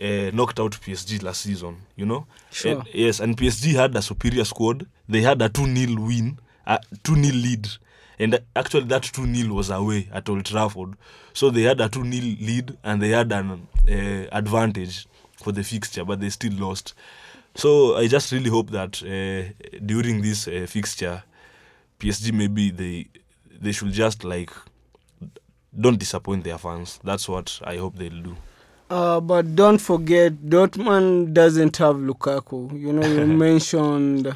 uh, 0.00 0.30
knocked 0.32 0.60
out 0.60 0.72
PSG 0.72 1.22
last 1.22 1.40
season. 1.42 1.76
You 1.96 2.06
know, 2.06 2.26
Sure. 2.52 2.78
And- 2.78 2.88
yes, 2.94 3.20
and 3.20 3.36
PSG 3.36 3.74
had 3.74 3.94
a 3.96 4.02
superior 4.02 4.44
squad. 4.44 4.86
They 5.08 5.22
had 5.22 5.42
a 5.42 5.48
2 5.48 5.74
0 5.74 6.00
win, 6.02 6.38
a 6.68 6.78
2 7.02 7.14
0 7.16 7.34
lead. 7.34 7.68
And 8.20 8.40
actually, 8.54 8.84
that 8.84 9.02
2 9.02 9.34
0 9.34 9.54
was 9.54 9.70
away 9.70 10.08
at 10.12 10.28
Old 10.28 10.44
Trafford. 10.44 10.94
So 11.32 11.50
they 11.50 11.62
had 11.62 11.80
a 11.80 11.88
2 11.88 12.02
0 12.04 12.36
lead 12.40 12.76
and 12.84 13.02
they 13.02 13.10
had 13.10 13.32
an 13.32 13.66
uh, 13.88 13.92
advantage 14.30 15.06
for 15.36 15.52
the 15.52 15.64
fixture, 15.64 16.04
but 16.04 16.20
they 16.20 16.30
still 16.30 16.52
lost. 16.52 16.94
So 17.54 17.96
I 17.96 18.06
just 18.06 18.30
really 18.30 18.50
hope 18.50 18.70
that 18.70 19.02
uh, 19.02 19.78
during 19.84 20.22
this 20.22 20.46
uh, 20.46 20.66
fixture, 20.68 21.22
PSG 21.98 22.32
maybe 22.32 22.70
they 22.70 23.08
they 23.60 23.72
should 23.72 23.92
just 23.92 24.22
like 24.22 24.50
don't 25.78 25.98
disappoint 25.98 26.44
their 26.44 26.58
fans. 26.58 27.00
That's 27.02 27.28
what 27.28 27.60
I 27.64 27.76
hope 27.76 27.96
they'll 27.96 28.22
do. 28.22 28.36
Uh, 28.90 29.20
but 29.20 29.54
don't 29.54 29.78
forget, 29.78 30.32
Dortmund 30.34 31.34
doesn't 31.34 31.76
have 31.76 31.96
Lukaku. 31.96 32.78
You 32.78 32.92
know, 32.92 33.06
you 33.06 33.26
mentioned 33.48 34.32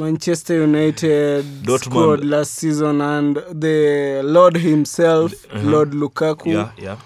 Manchester 0.00 0.54
United 0.62 1.44
Dortmund- 1.62 1.84
scored 1.84 2.24
last 2.24 2.54
season, 2.54 3.00
and 3.00 3.36
the 3.52 4.22
Lord 4.24 4.56
himself, 4.56 5.32
Uh-huh. 5.52 5.62
Lord 5.70 5.90
Lukaku, 5.92 6.46
Yeah, 6.52 6.70
yeah. 6.78 6.96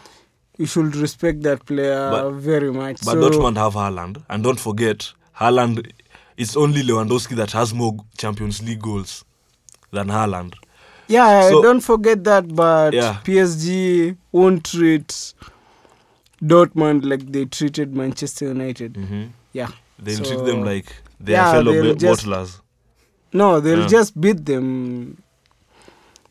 you 0.58 0.66
should 0.66 0.94
respect 0.96 1.42
that 1.42 1.64
player 1.66 2.10
But- 2.10 2.30
very 2.34 2.72
much. 2.72 3.00
But 3.04 3.12
so, 3.14 3.20
Dortmund 3.30 3.56
have 3.56 3.74
Haaland, 3.74 4.22
and 4.28 4.44
don't 4.44 4.60
forget, 4.60 5.12
Haaland. 5.40 5.90
It's 6.36 6.56
only 6.56 6.82
Lewandowski 6.82 7.34
that 7.36 7.52
has 7.52 7.72
more 7.74 7.96
Champions 8.18 8.62
League 8.62 8.82
goals 8.82 9.24
than 9.92 10.08
Haaland. 10.08 10.54
yeah, 11.08 11.48
so- 11.50 11.62
don't 11.62 11.80
forget 11.80 12.24
that. 12.24 12.54
But 12.54 12.94
Yeah. 12.94 13.18
PSG 13.24 14.16
won't 14.32 14.64
treat 14.64 15.34
Dortmund 16.42 17.04
like 17.04 17.30
they 17.32 17.44
treated 17.46 17.94
Manchester 17.94 18.46
United. 18.48 18.94
Mm-hmm. 18.94 19.24
Yeah. 19.52 19.68
They'll 19.98 20.16
So- 20.16 20.24
treat 20.24 20.44
them 20.46 20.64
like 20.64 20.86
their 21.20 21.36
Yeah, 21.36 21.52
fellow 21.52 21.72
they'll 21.72 21.94
just- 21.94 22.24
bottlers. 22.26 22.60
No, 23.34 23.60
they'll 23.60 23.80
Yeah. 23.80 23.86
just 23.88 24.18
beat 24.20 24.46
them. 24.46 25.18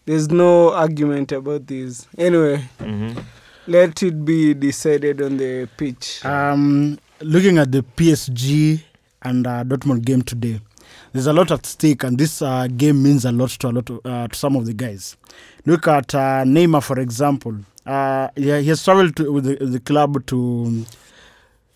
There's 0.06 0.30
no 0.32 0.74
argument 0.74 1.32
about 1.32 1.68
this. 1.68 2.08
Anyway, 2.18 2.64
Mm-hmm. 2.80 3.20
let 3.68 4.02
it 4.04 4.26
be 4.26 4.54
decided 4.54 5.22
on 5.22 5.38
the 5.38 5.68
pitch. 5.78 6.24
Um, 6.26 6.98
looking 7.22 7.58
at 7.58 7.72
the 7.72 7.84
PSG 7.84 8.82
and 9.22 9.46
uh, 9.48 9.64
Dortmund 9.64 10.04
game 10.06 10.22
today, 10.22 10.60
there's 11.14 11.28
a 11.28 11.34
lot 11.34 11.52
at 11.52 11.66
stake, 11.66 12.04
and 12.04 12.18
this 12.18 12.42
uh, 12.42 12.68
game 12.68 13.04
means 13.04 13.24
a 13.26 13.32
lot 13.32 13.50
to 13.52 13.68
a 13.68 13.72
lot 13.72 13.90
of, 13.90 14.00
uh, 14.06 14.28
to 14.28 14.36
some 14.36 14.56
of 14.56 14.66
the 14.66 14.74
guys. 14.74 15.16
Look 15.66 15.88
at 15.88 16.14
uh, 16.16 16.44
Neymar, 16.46 16.84
for 16.84 17.00
example. 17.00 17.56
Uh, 17.86 18.30
yeah, 18.36 18.60
he 18.60 18.70
has 18.70 18.84
traveled 18.84 19.16
to, 19.18 19.32
with 19.32 19.44
the, 19.46 19.56
the 19.66 19.80
club 19.80 20.26
to 20.28 20.86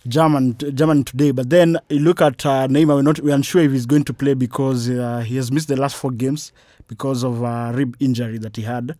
German 0.07 0.55
German 0.73 1.03
today, 1.03 1.31
but 1.31 1.49
then 1.49 1.77
you 1.89 1.99
look 1.99 2.21
at 2.21 2.45
uh, 2.45 2.67
Neymar. 2.67 2.95
We're 2.95 3.01
not 3.01 3.19
we're 3.19 3.35
unsure 3.35 3.63
if 3.63 3.71
he's 3.71 3.85
going 3.85 4.03
to 4.05 4.13
play 4.13 4.33
because 4.33 4.89
uh, 4.89 5.19
he 5.19 5.35
has 5.35 5.51
missed 5.51 5.67
the 5.67 5.75
last 5.75 5.95
four 5.95 6.11
games 6.11 6.51
because 6.87 7.23
of 7.23 7.41
a 7.41 7.71
rib 7.75 7.95
injury 7.99 8.37
that 8.39 8.55
he 8.55 8.61
had 8.61 8.97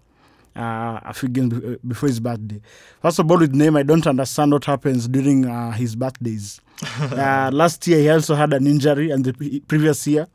uh, 0.58 0.99
a 1.03 1.14
few 1.14 1.30
games 1.30 1.53
before 1.88 2.08
his 2.08 2.20
birthday. 2.20 2.60
First 3.01 3.20
of 3.20 3.30
all, 3.32 3.38
with 3.38 3.53
Neymar, 3.53 3.80
I 3.80 3.84
don't 3.84 4.05
understand 4.08 4.51
what 4.51 4.66
happens 4.66 5.08
during 5.08 5.45
uh, 5.45 5.72
his 5.72 5.95
birthdays. 5.95 6.62
uh, 6.99 7.49
last 7.53 7.86
year, 7.88 7.99
he 7.99 8.10
also 8.10 8.36
had 8.36 8.53
an 8.53 8.68
injury, 8.68 9.12
and 9.12 9.24
the 9.24 9.62
previous 9.68 10.05
year, 10.08 10.28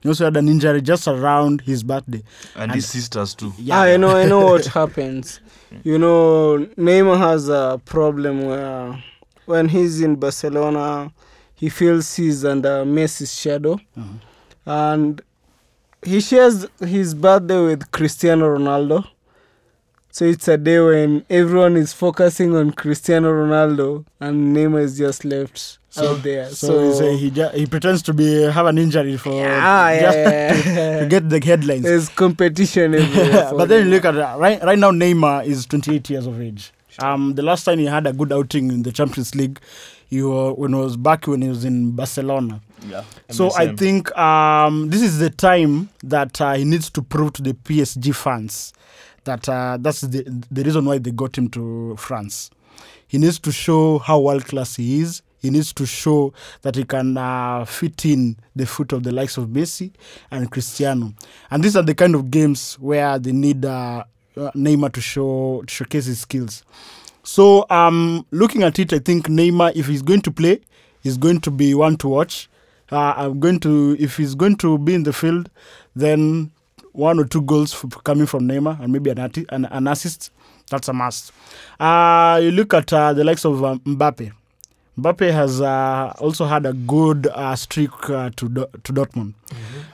he 0.00 0.08
also 0.08 0.24
had 0.24 0.36
an 0.36 0.48
injury 0.48 0.82
just 0.82 1.08
around 1.08 1.62
his 1.62 1.82
birthday. 1.82 2.22
And, 2.54 2.72
his 2.72 2.88
sisters 2.88 3.34
too. 3.34 3.52
Yeah, 3.58 3.80
I 3.80 3.96
know, 3.96 4.16
I 4.16 4.26
know 4.26 4.46
what 4.46 4.66
happens. 4.66 5.40
You 5.82 5.98
know, 5.98 6.68
Neymar 6.78 7.18
has 7.18 7.48
a 7.48 7.80
problem 7.84 8.42
where 8.42 9.02
when 9.46 9.68
he's 9.68 10.00
in 10.00 10.16
Barcelona, 10.16 11.12
he 11.54 11.68
feels 11.68 12.14
he's 12.16 12.44
under 12.44 12.84
Messi's 12.84 13.34
shadow, 13.34 13.74
Uh-huh. 13.96 14.18
and 14.66 15.22
he 16.02 16.20
shares 16.20 16.66
his 16.80 17.14
birthday 17.14 17.60
with 17.64 17.90
Cristiano 17.90 18.56
Ronaldo. 18.56 19.04
So 20.10 20.24
it's 20.26 20.46
a 20.46 20.56
day 20.56 20.78
when 20.78 21.24
everyone 21.28 21.76
is 21.76 21.92
focusing 21.92 22.54
on 22.54 22.70
Cristiano 22.72 23.32
Ronaldo, 23.32 24.04
and 24.20 24.54
Neymar 24.56 24.82
is 24.82 24.96
just 24.96 25.24
left 25.24 25.78
out 25.96 26.22
there. 26.22 26.48
So, 26.50 26.92
So, 26.92 27.16
he 27.16 27.30
ju- 27.30 27.48
he 27.54 27.66
pretends 27.66 28.00
to 28.02 28.12
be 28.14 28.42
have 28.42 28.66
an 28.66 28.78
injury 28.78 29.16
for 29.16 29.32
yeah, 29.32 30.00
just 30.00 30.18
yeah, 30.66 31.00
to 31.00 31.06
get 31.06 31.28
the 31.30 31.40
headlines. 31.44 31.82
there's 31.82 32.08
competition 32.10 32.94
everywhere. 33.00 33.50
but 33.56 33.68
then 33.68 33.86
you 33.86 33.90
look 33.92 34.04
at 34.04 34.14
that. 34.14 34.38
right 34.38 34.62
right 34.62 34.78
now 34.78 34.92
Neymar 34.92 35.46
is 35.46 35.66
28 35.66 36.08
years 36.10 36.26
of 36.26 36.40
age. 36.40 36.72
Um, 37.00 37.34
the 37.34 37.42
last 37.42 37.64
time 37.64 37.78
he 37.78 37.86
had 37.86 38.06
a 38.06 38.12
good 38.12 38.32
outing 38.32 38.70
in 38.70 38.82
the 38.82 38.92
Champions 38.92 39.34
League, 39.34 39.58
he 40.08 40.22
when 40.22 40.72
he 40.72 40.78
was 40.78 40.96
back 40.96 41.26
when 41.26 41.42
he 41.42 41.48
was 41.48 41.64
in 41.64 41.92
Barcelona. 41.92 42.60
Yeah. 42.86 43.04
So 43.30 43.50
I 43.56 43.74
think 43.74 44.16
um, 44.16 44.90
this 44.90 45.02
is 45.02 45.18
the 45.18 45.30
time 45.30 45.88
that 46.02 46.40
uh, 46.40 46.54
he 46.54 46.64
needs 46.64 46.90
to 46.90 47.02
prove 47.02 47.32
to 47.34 47.42
the 47.42 47.54
PSG 47.54 48.14
fans 48.14 48.72
that 49.24 49.48
uh, 49.48 49.78
that's 49.80 50.02
the 50.02 50.22
the 50.50 50.62
reason 50.62 50.84
why 50.84 50.98
they 50.98 51.10
got 51.10 51.36
him 51.36 51.48
to 51.50 51.96
France. 51.96 52.50
He 53.08 53.18
needs 53.18 53.38
to 53.40 53.52
show 53.52 53.98
how 53.98 54.20
world 54.20 54.44
class 54.46 54.76
he 54.76 55.00
is. 55.00 55.22
he 55.44 55.50
needs 55.50 55.74
to 55.74 55.84
show 55.84 56.32
that 56.62 56.74
he 56.74 56.84
can 56.84 57.18
uh, 57.18 57.64
fit 57.66 58.06
in 58.06 58.34
the 58.56 58.64
foot 58.64 58.92
of 58.92 59.02
the 59.02 59.12
likes 59.12 59.36
of 59.36 59.48
Messi 59.48 59.92
and 60.30 60.50
Cristiano. 60.50 61.12
And 61.50 61.62
these 61.62 61.76
are 61.76 61.82
the 61.82 61.94
kind 61.94 62.14
of 62.14 62.30
games 62.30 62.76
where 62.80 63.18
they 63.18 63.32
need 63.32 63.64
uh, 63.66 64.04
uh, 64.36 64.50
Neymar 64.54 64.92
to 64.92 65.00
show 65.00 65.62
to 65.66 65.72
showcase 65.74 66.06
his 66.06 66.20
skills. 66.20 66.64
So, 67.22 67.64
um, 67.70 68.26
looking 68.30 68.62
at 68.62 68.78
it, 68.78 68.92
I 68.92 68.98
think 68.98 69.28
Neymar, 69.28 69.72
if 69.74 69.86
he's 69.86 70.02
going 70.02 70.20
to 70.22 70.30
play, 70.30 70.60
is 71.04 71.16
going 71.16 71.40
to 71.40 71.50
be 71.50 71.74
one 71.74 71.96
to 71.98 72.08
watch. 72.08 72.48
Uh, 72.92 73.14
I'm 73.16 73.40
going 73.40 73.60
to, 73.60 73.96
if 73.98 74.18
he's 74.18 74.34
going 74.34 74.56
to 74.56 74.76
be 74.78 74.94
in 74.94 75.04
the 75.04 75.12
field, 75.12 75.48
then 75.96 76.50
one 76.92 77.18
or 77.18 77.24
two 77.24 77.40
goals 77.42 77.74
f- 77.74 78.04
coming 78.04 78.26
from 78.26 78.46
Neymar 78.46 78.78
and 78.80 78.92
maybe 78.92 79.10
an, 79.10 79.18
an, 79.18 79.64
an 79.64 79.88
assist. 79.88 80.30
That's 80.70 80.88
a 80.88 80.92
must. 80.92 81.32
Uh, 81.80 82.40
you 82.42 82.50
look 82.50 82.74
at 82.74 82.92
uh, 82.92 83.12
the 83.14 83.24
likes 83.24 83.44
of 83.44 83.64
um, 83.64 83.80
Mbappe. 83.80 84.32
Mbappe 84.98 85.32
has 85.32 85.60
uh, 85.60 86.12
also 86.18 86.44
had 86.44 86.66
a 86.66 86.72
good 86.72 87.26
uh, 87.34 87.56
streak 87.56 87.90
uh, 88.10 88.30
to 88.36 88.48
Do- 88.48 88.68
to 88.84 88.92
Dortmund. 88.92 89.32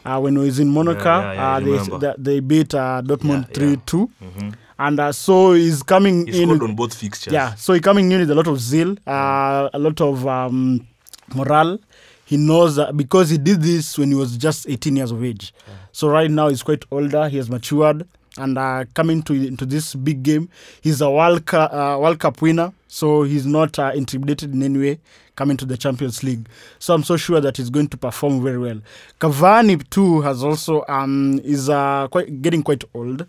Uh, 0.04 0.20
when 0.20 0.36
he 0.36 0.42
was 0.42 0.58
in 0.58 0.68
Monaco, 0.68 1.00
Yeah, 1.20 1.32
yeah, 1.32 1.58
yeah, 1.58 1.94
uh, 1.94 1.98
they, 1.98 2.14
they 2.18 2.40
beat 2.40 2.74
uh, 2.74 3.00
Dortmund 3.02 3.42
Yeah, 3.42 3.46
yeah. 3.48 3.54
three 3.54 3.76
two, 3.86 4.10
Mhm. 4.22 4.54
and 4.78 5.00
uh, 5.00 5.12
so 5.12 5.54
he's 5.54 5.82
coming 5.82 6.26
He 6.26 6.42
in. 6.42 6.50
on 6.50 6.74
both 6.74 6.94
fixtures. 6.94 7.32
yeah, 7.32 7.54
so 7.54 7.72
he 7.72 7.80
coming 7.80 8.12
in 8.12 8.20
with 8.20 8.30
a 8.30 8.34
lot 8.34 8.46
of 8.46 8.60
zeal, 8.60 8.96
uh, 9.06 9.70
a 9.72 9.78
lot 9.78 10.00
of 10.02 10.26
um, 10.26 10.86
morale. 11.34 11.78
He 12.26 12.36
knows 12.36 12.76
that 12.76 12.94
because 12.96 13.30
he 13.30 13.38
did 13.38 13.62
this 13.62 13.98
when 13.98 14.08
he 14.10 14.14
was 14.14 14.36
just 14.36 14.68
18 14.68 14.96
years 14.96 15.10
of 15.10 15.24
age. 15.24 15.52
So 15.92 16.08
right 16.08 16.30
now 16.30 16.48
he's 16.48 16.62
quite 16.62 16.84
older. 16.92 17.28
He 17.28 17.38
has 17.38 17.48
matured, 17.50 18.06
and 18.36 18.56
uh, 18.58 18.84
coming 18.94 19.22
to 19.22 19.32
into 19.32 19.64
this 19.66 19.94
big 19.94 20.22
game, 20.22 20.48
he's 20.82 21.00
a 21.00 21.10
World 21.10 21.46
Cup, 21.46 21.72
uh, 21.72 21.96
World 21.98 22.18
Cup 22.20 22.40
winner. 22.42 22.72
So 22.92 23.22
he's 23.22 23.46
not 23.46 23.78
uh, 23.78 23.92
intimidated 23.94 24.52
in 24.52 24.62
any 24.64 24.78
way 24.78 24.98
coming 25.36 25.56
to 25.58 25.64
the 25.64 25.76
Champions 25.76 26.24
League. 26.24 26.48
So 26.80 26.92
I'm 26.92 27.04
so 27.04 27.16
sure 27.16 27.40
that 27.40 27.56
he's 27.56 27.70
going 27.70 27.86
to 27.88 27.96
perform 27.96 28.42
very 28.42 28.58
well. 28.58 28.80
Cavani 29.20 29.88
too 29.90 30.20
has 30.22 30.42
also 30.42 30.84
um, 30.88 31.40
is 31.44 31.68
uh, 31.70 32.08
quite 32.08 32.42
getting 32.42 32.64
quite 32.64 32.82
old. 32.92 33.26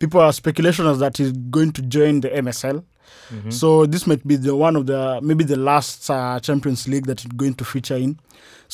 People 0.00 0.20
are 0.20 0.32
speculation 0.32 0.84
that 0.98 1.16
he's 1.16 1.30
going 1.30 1.72
to 1.74 1.82
join 1.82 2.20
the 2.22 2.28
MSL. 2.30 2.82
So 3.50 3.86
this 3.86 4.06
might 4.06 4.26
be 4.26 4.34
the 4.36 4.54
one 4.54 4.74
of 4.76 4.86
the 4.86 5.20
maybe 5.22 5.44
the 5.44 5.56
last 5.56 6.10
uh, 6.10 6.40
Champions 6.40 6.88
League 6.88 7.06
that 7.06 7.20
he's 7.20 7.32
going 7.32 7.54
to 7.54 7.64
feature 7.64 7.96
in. 7.96 8.18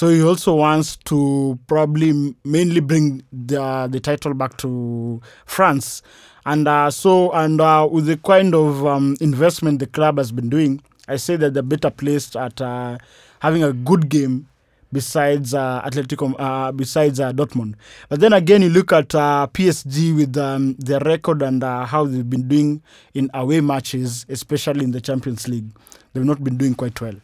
So 0.00 0.08
he 0.08 0.22
also 0.22 0.54
wants 0.54 0.96
to 1.12 1.58
probably 1.66 2.34
mainly 2.42 2.80
bring 2.80 3.22
the 3.30 3.86
the 3.86 4.00
title 4.00 4.32
back 4.32 4.56
to 4.64 5.20
France, 5.44 6.00
and 6.46 6.66
uh, 6.66 6.90
so 6.90 7.30
and 7.32 7.60
uh, 7.60 7.86
with 7.92 8.06
the 8.06 8.16
kind 8.16 8.54
of 8.54 8.86
um, 8.86 9.18
investment 9.20 9.78
the 9.78 9.86
club 9.86 10.16
has 10.16 10.32
been 10.32 10.48
doing, 10.48 10.80
I 11.06 11.16
say 11.16 11.36
that 11.36 11.52
they're 11.52 11.62
better 11.62 11.90
placed 11.90 12.34
at 12.34 12.62
uh, 12.62 12.96
having 13.40 13.62
a 13.62 13.74
good 13.74 14.08
game 14.08 14.48
besides 14.90 15.52
uh, 15.52 15.82
Atletico, 15.82 16.34
uh, 16.38 16.72
besides 16.72 17.20
uh, 17.20 17.34
Dortmund. 17.34 17.74
But 18.08 18.20
then 18.20 18.32
again, 18.32 18.62
you 18.62 18.70
look 18.70 18.94
at 18.94 19.14
uh, 19.14 19.48
PSG 19.52 20.16
with 20.16 20.34
um, 20.38 20.76
their 20.78 21.00
record 21.00 21.42
and 21.42 21.62
uh, 21.62 21.84
how 21.84 22.06
they've 22.06 22.30
been 22.30 22.48
doing 22.48 22.80
in 23.12 23.28
away 23.34 23.60
matches, 23.60 24.24
especially 24.30 24.82
in 24.82 24.92
the 24.92 25.02
Champions 25.02 25.46
League. 25.46 25.68
They've 26.14 26.24
not 26.24 26.42
been 26.42 26.56
doing 26.56 26.74
quite 26.74 26.98
well. 27.02 27.16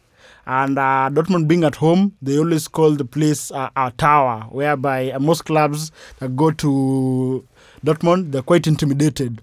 And 0.47 0.79
uh, 0.79 1.09
Dortmund 1.11 1.49
being 1.49 1.65
at 1.65 1.75
home, 1.75 2.13
they 2.21 2.39
always 2.39 2.69
call 2.69 2.91
the 2.91 3.03
place 3.03 3.51
uh, 3.51 3.69
a 3.75 3.91
tower, 3.97 4.45
whereby 4.49 5.11
uh, 5.11 5.19
most 5.19 5.43
clubs 5.43 5.91
that 6.19 6.37
go 6.37 6.51
to 6.51 7.45
Dortmund, 7.85 8.31
they're 8.31 8.41
quite 8.41 8.65
intimidated. 8.65 9.41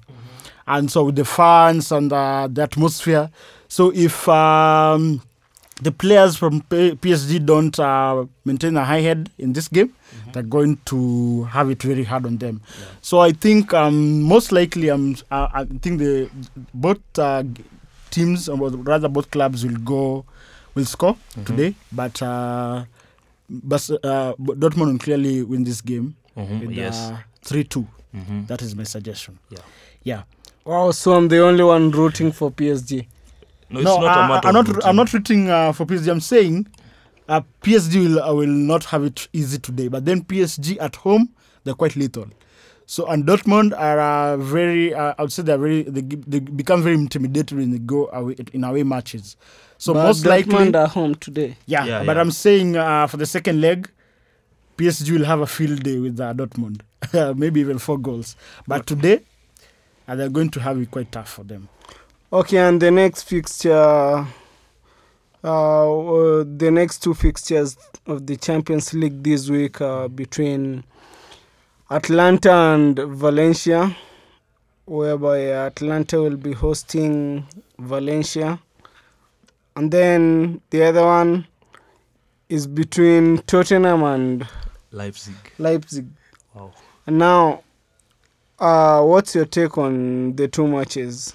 And 0.66 0.90
so 0.90 1.04
with 1.04 1.16
the 1.16 1.26
fans 1.26 1.92
and 1.92 2.10
uh, 2.10 2.48
the 2.50 2.62
atmosphere. 2.62 3.30
So 3.68 3.92
if 3.94 4.26
um, 4.30 5.20
the 5.82 5.92
players 5.92 6.36
from 6.36 6.62
PSG 6.62 7.44
don't 7.44 7.78
uh, 7.78 8.24
maintain 8.46 8.74
a 8.78 8.84
high 8.86 9.02
head 9.02 9.28
in 9.36 9.52
this 9.52 9.68
game, 9.68 9.92
they're 10.32 10.42
going 10.42 10.78
to 10.86 11.44
have 11.44 11.68
it 11.68 11.82
very 11.82 12.04
hard 12.04 12.24
on 12.24 12.38
them. 12.38 12.62
So 13.02 13.18
I 13.18 13.32
think 13.32 13.74
um, 13.74 14.22
most 14.22 14.52
likely, 14.52 14.88
um, 14.88 15.16
I, 15.30 15.48
I 15.52 15.64
think 15.82 15.98
the 15.98 16.30
both 16.72 17.00
uh, 17.18 17.44
teams, 18.10 18.48
or 18.48 18.56
rather 18.70 19.08
both 19.08 19.30
clubs, 19.30 19.66
will 19.66 19.76
go 19.76 20.24
will 20.74 20.84
score 20.84 21.16
today. 21.44 21.74
But 21.92 22.20
uh, 22.22 22.84
but 23.48 23.90
uh, 24.04 24.34
but 24.38 24.60
Dortmund 24.60 24.92
will 24.92 24.98
clearly 24.98 25.42
win 25.42 25.64
this 25.64 25.80
game 25.80 26.16
Mhm, 26.36 26.60
with 26.60 26.70
Yes. 26.72 27.10
uh, 27.10 27.18
three 27.42 27.64
two. 27.64 27.86
Mhm. 28.14 28.46
That 28.48 28.62
is 28.62 28.74
my 28.74 28.84
suggestion. 28.84 29.38
Yeah. 29.50 29.58
Yeah. 30.02 30.22
Wow, 30.64 30.92
so 30.92 31.14
I'm 31.14 31.28
the 31.28 31.40
only 31.40 31.62
one 31.64 31.90
rooting 31.90 32.32
for 32.32 32.50
PSG. 32.50 33.06
No, 33.70 33.80
it's 33.80 33.84
no, 33.84 34.00
not 34.00 34.16
I, 34.16 34.24
a 34.24 34.28
matter 34.28 34.48
I'm 34.48 34.54
not. 34.54 34.68
routine. 34.68 34.82
I'm 34.84 34.96
not 34.96 35.12
rooting 35.12 35.50
uh, 35.50 35.72
for 35.72 35.84
PSG. 35.86 36.10
I'm 36.10 36.20
saying 36.20 36.66
uh, 37.28 37.40
PSG 37.62 37.96
will 38.02 38.22
uh, 38.22 38.32
will 38.34 38.46
not 38.48 38.84
have 38.86 39.04
it 39.04 39.28
easy 39.32 39.58
today. 39.58 39.88
But 39.88 40.04
then 40.04 40.22
PSG 40.24 40.78
at 40.80 40.96
home, 40.96 41.28
they're 41.64 41.74
quite 41.74 41.96
lethal. 41.96 42.26
So 42.86 43.06
and 43.06 43.24
Dortmund 43.24 43.72
are 43.78 43.98
uh, 44.00 44.36
very. 44.36 44.94
Uh, 44.94 45.14
I 45.18 45.22
would 45.22 45.32
say 45.32 45.42
they're 45.42 45.58
very. 45.58 45.82
They, 45.82 46.00
they 46.02 46.38
become 46.40 46.82
very 46.82 46.94
intimidating 46.96 47.58
when 47.58 47.70
they 47.72 47.78
go 47.78 48.08
away 48.12 48.36
in 48.52 48.64
away 48.64 48.82
matches. 48.84 49.36
So 49.84 49.92
but 49.92 50.04
most 50.04 50.24
likely, 50.24 50.50
Dortmund 50.54 50.76
are 50.76 50.88
home 50.88 51.14
today. 51.16 51.56
yeah, 51.66 51.84
Yeah, 51.84 52.04
But 52.04 52.16
yeah. 52.16 52.22
I'm 52.22 52.30
saying 52.30 52.74
uh, 52.74 53.06
for 53.06 53.18
the 53.18 53.26
second 53.26 53.60
leg, 53.60 53.90
PSG 54.78 55.10
will 55.10 55.26
have 55.26 55.40
a 55.42 55.46
field 55.46 55.82
day 55.82 55.98
with 55.98 56.18
uh, 56.18 56.32
Dortmund, 56.32 56.80
maybe 57.36 57.60
even 57.60 57.76
four 57.78 57.98
goals. 57.98 58.34
But 58.66 58.86
today, 58.86 59.20
uh, 60.08 60.14
they're 60.16 60.30
going 60.30 60.48
to 60.52 60.60
have 60.60 60.80
it 60.80 60.90
quite 60.90 61.12
tough 61.12 61.28
for 61.28 61.44
them. 61.44 61.68
Okay, 62.32 62.56
and 62.56 62.80
the 62.80 62.90
next 62.90 63.24
fixture, 63.24 63.74
uh, 63.74 64.26
uh, 65.44 66.44
the 66.46 66.70
next 66.72 67.02
two 67.02 67.12
fixtures 67.12 67.76
of 68.06 68.26
the 68.26 68.38
Champions 68.38 68.94
League 68.94 69.22
this 69.22 69.50
week 69.50 69.82
are 69.82 70.08
between 70.08 70.82
Atalanta 71.90 72.50
and 72.50 72.98
Valencia, 72.98 73.94
whereby 74.86 75.40
Atalanta 75.52 76.22
will 76.22 76.38
be 76.38 76.54
hosting 76.54 77.46
Valencia. 77.78 78.58
And 79.76 79.90
then 79.90 80.60
the 80.70 80.84
other 80.84 81.04
one 81.04 81.46
is 82.48 82.66
between 82.66 83.38
Tottenham 83.38 84.02
and 84.02 84.46
Leipzig. 84.92 85.34
Leipzig. 85.58 86.06
Wow. 86.54 86.72
And 87.06 87.18
now, 87.18 87.62
uh, 88.58 89.02
what's 89.02 89.34
your 89.34 89.46
take 89.46 89.76
on 89.76 90.36
the 90.36 90.46
two 90.46 90.68
matches? 90.68 91.34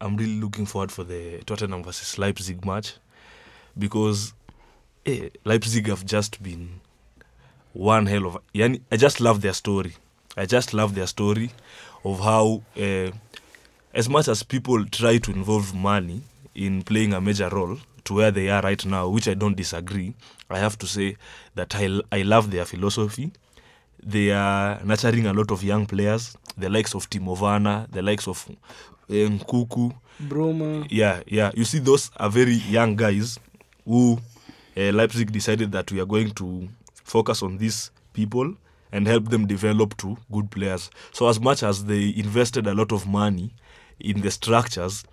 I'm 0.00 0.16
really 0.16 0.40
looking 0.40 0.66
forward 0.66 0.92
for 0.92 1.02
the 1.04 1.38
Tottenham 1.44 1.82
versus 1.82 2.18
Leipzig 2.18 2.64
match 2.64 2.94
because 3.76 4.32
eh, 5.04 5.28
Leipzig 5.44 5.88
have 5.88 6.06
just 6.06 6.42
been 6.42 6.80
one 7.72 8.06
hell 8.06 8.26
of. 8.26 8.38
Yani, 8.54 8.80
I 8.92 8.96
just 8.96 9.20
love 9.20 9.40
their 9.40 9.52
story. 9.52 9.94
I 10.36 10.46
just 10.46 10.72
love 10.72 10.94
their 10.94 11.06
story 11.06 11.50
of 12.04 12.20
how, 12.20 12.62
uh, 12.76 13.10
as 13.92 14.08
much 14.08 14.28
as 14.28 14.42
people 14.42 14.84
try 14.86 15.18
to 15.18 15.30
involve 15.32 15.74
money 15.74 16.22
in 16.54 16.82
playing 16.82 17.14
a 17.14 17.20
major 17.20 17.48
role 17.48 17.78
to 18.04 18.14
where 18.14 18.30
they 18.30 18.48
are 18.50 18.62
right 18.62 18.84
now, 18.84 19.08
which 19.08 19.28
I 19.28 19.34
don't 19.34 19.56
disagree, 19.56 20.14
I 20.50 20.58
have 20.58 20.76
to 20.78 20.86
say 20.86 21.16
that 21.54 21.74
I, 21.74 22.00
I 22.10 22.22
love 22.22 22.50
their 22.50 22.64
philosophy. 22.64 23.32
They 24.02 24.32
are 24.32 24.80
nurturing 24.84 25.26
a 25.26 25.32
lot 25.32 25.50
of 25.50 25.62
young 25.62 25.86
players, 25.86 26.36
the 26.58 26.68
likes 26.68 26.94
of 26.94 27.08
Timo 27.08 27.38
Werner, 27.38 27.86
the 27.90 28.02
likes 28.02 28.26
of 28.26 28.44
uh, 28.48 29.12
Nkunku, 29.12 29.94
Bruma. 30.20 30.86
yeah, 30.90 31.22
yeah. 31.26 31.52
You 31.54 31.64
see, 31.64 31.78
those 31.78 32.10
are 32.16 32.28
very 32.28 32.54
young 32.54 32.96
guys 32.96 33.38
who 33.84 34.18
uh, 34.76 34.92
Leipzig 34.92 35.30
decided 35.32 35.72
that 35.72 35.90
we 35.92 36.00
are 36.00 36.06
going 36.06 36.32
to 36.32 36.68
focus 37.04 37.42
on 37.42 37.58
these 37.58 37.90
people 38.12 38.54
and 38.90 39.06
help 39.06 39.28
them 39.30 39.46
develop 39.46 39.96
to 39.98 40.16
good 40.30 40.50
players. 40.50 40.90
So, 41.12 41.28
as 41.28 41.40
much 41.40 41.62
as 41.62 41.84
they 41.84 42.12
invested 42.16 42.66
a 42.66 42.74
lot 42.74 42.92
of 42.92 43.06
money 43.06 43.52
in 44.00 44.20
the 44.20 44.30
structures, 44.30 45.04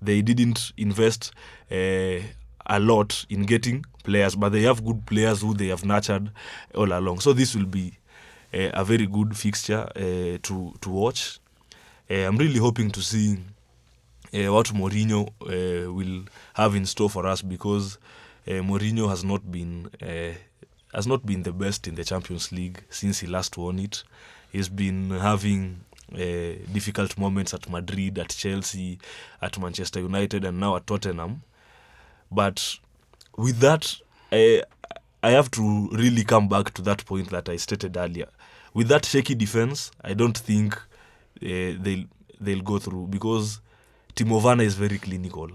they 0.00 0.22
didn't 0.22 0.72
invest 0.76 1.32
uh, 1.70 2.20
a 2.66 2.78
lot 2.78 3.24
in 3.28 3.44
getting 3.44 3.84
players, 4.04 4.34
but 4.36 4.50
they 4.50 4.62
have 4.62 4.84
good 4.84 5.04
players 5.06 5.40
who 5.40 5.54
they 5.54 5.68
have 5.68 5.84
nurtured 5.84 6.30
all 6.74 6.92
along. 6.92 7.20
So, 7.20 7.32
this 7.32 7.54
will 7.54 7.66
be 7.66 7.98
uh, 8.54 8.70
a 8.72 8.84
very 8.84 9.06
good 9.06 9.36
fixture 9.36 9.88
uh, 9.94 10.38
to 10.42 10.74
to 10.80 10.90
watch. 10.90 11.38
Uh, 12.10 12.14
I'm 12.26 12.38
really 12.38 12.58
hoping 12.58 12.90
to 12.92 13.02
see 13.02 13.38
uh, 14.32 14.52
what 14.52 14.66
Mourinho 14.68 15.28
uh, 15.42 15.92
will 15.92 16.24
have 16.54 16.74
in 16.74 16.86
store 16.86 17.10
for 17.10 17.26
us 17.26 17.42
because 17.42 17.98
Mourinho 18.46 19.10
has 19.10 19.24
not 19.24 19.52
been 19.52 19.90
has 20.94 21.06
not 21.06 21.26
been 21.26 21.42
the 21.42 21.52
best 21.52 21.86
in 21.86 21.94
the 21.96 22.04
Champions 22.04 22.50
League 22.50 22.82
since 22.88 23.20
he 23.20 23.26
last 23.26 23.58
won 23.58 23.78
it. 23.78 24.04
He's 24.50 24.70
been 24.70 25.10
having 25.10 25.80
uh, 26.14 26.18
difficult 26.72 27.18
moments 27.18 27.54
at 27.54 27.68
Madrid, 27.68 28.18
at 28.18 28.30
Chelsea, 28.30 28.98
at 29.42 29.58
Manchester 29.58 30.00
United, 30.00 30.44
and 30.44 30.58
now 30.58 30.76
at 30.76 30.86
Tottenham. 30.86 31.42
But 32.30 32.76
with 33.36 33.58
that, 33.60 33.94
I, 34.32 34.62
I 35.22 35.30
have 35.30 35.50
to 35.52 35.88
really 35.92 36.24
come 36.24 36.48
back 36.48 36.72
to 36.74 36.82
that 36.82 37.04
point 37.04 37.30
that 37.30 37.48
I 37.48 37.56
stated 37.56 37.96
earlier. 37.96 38.28
With 38.74 38.88
that 38.88 39.04
shaky 39.04 39.34
defense, 39.34 39.90
I 40.02 40.14
don't 40.14 40.36
think 40.36 40.74
uh, 40.74 40.78
they'll 41.80 42.04
they'll 42.40 42.62
go 42.62 42.78
through 42.78 43.08
because 43.08 43.60
Timo 44.14 44.42
Werner 44.42 44.64
is 44.64 44.74
very 44.74 44.98
clinical, 44.98 45.48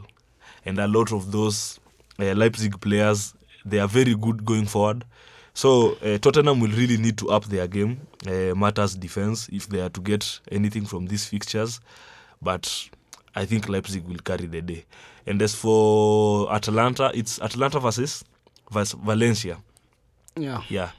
and 0.66 0.80
a 0.80 0.88
lot 0.88 1.12
of 1.12 1.32
those 1.32 1.80
uh, 2.20 2.34
Leipzig 2.34 2.80
players. 2.82 3.34
They 3.66 3.80
are 3.80 3.88
very 3.88 4.16
good 4.16 4.44
going 4.44 4.66
forward. 4.66 5.06
So 5.54 5.98
uh, 6.04 6.18
Tottenham 6.18 6.60
will 6.60 6.72
really 6.72 6.98
need 6.98 7.18
to 7.20 7.30
up 7.30 7.46
their 7.46 7.68
game, 7.68 8.00
uh, 8.28 8.56
matters 8.56 8.96
defense, 8.96 9.50
if 9.52 9.68
they 9.70 9.82
are 9.82 9.90
to 9.90 10.02
get 10.02 10.40
anything 10.52 10.86
from 10.86 11.06
these 11.06 11.26
fixtures. 11.26 11.80
But 12.42 12.90
I 13.36 13.46
think 13.46 13.70
Leipzig 13.70 14.04
will 14.08 14.18
carry 14.18 14.48
the 14.48 14.62
day. 14.62 14.86
And 15.28 15.42
as 15.42 15.54
for 15.56 16.52
Atalanta, 16.52 17.12
it's 17.14 17.40
Atalanta 17.42 17.80
versus, 17.80 18.24
versus 18.72 19.00
Valencia. 19.04 19.58
Yeah. 20.36 20.62
Yeah. 20.70 20.90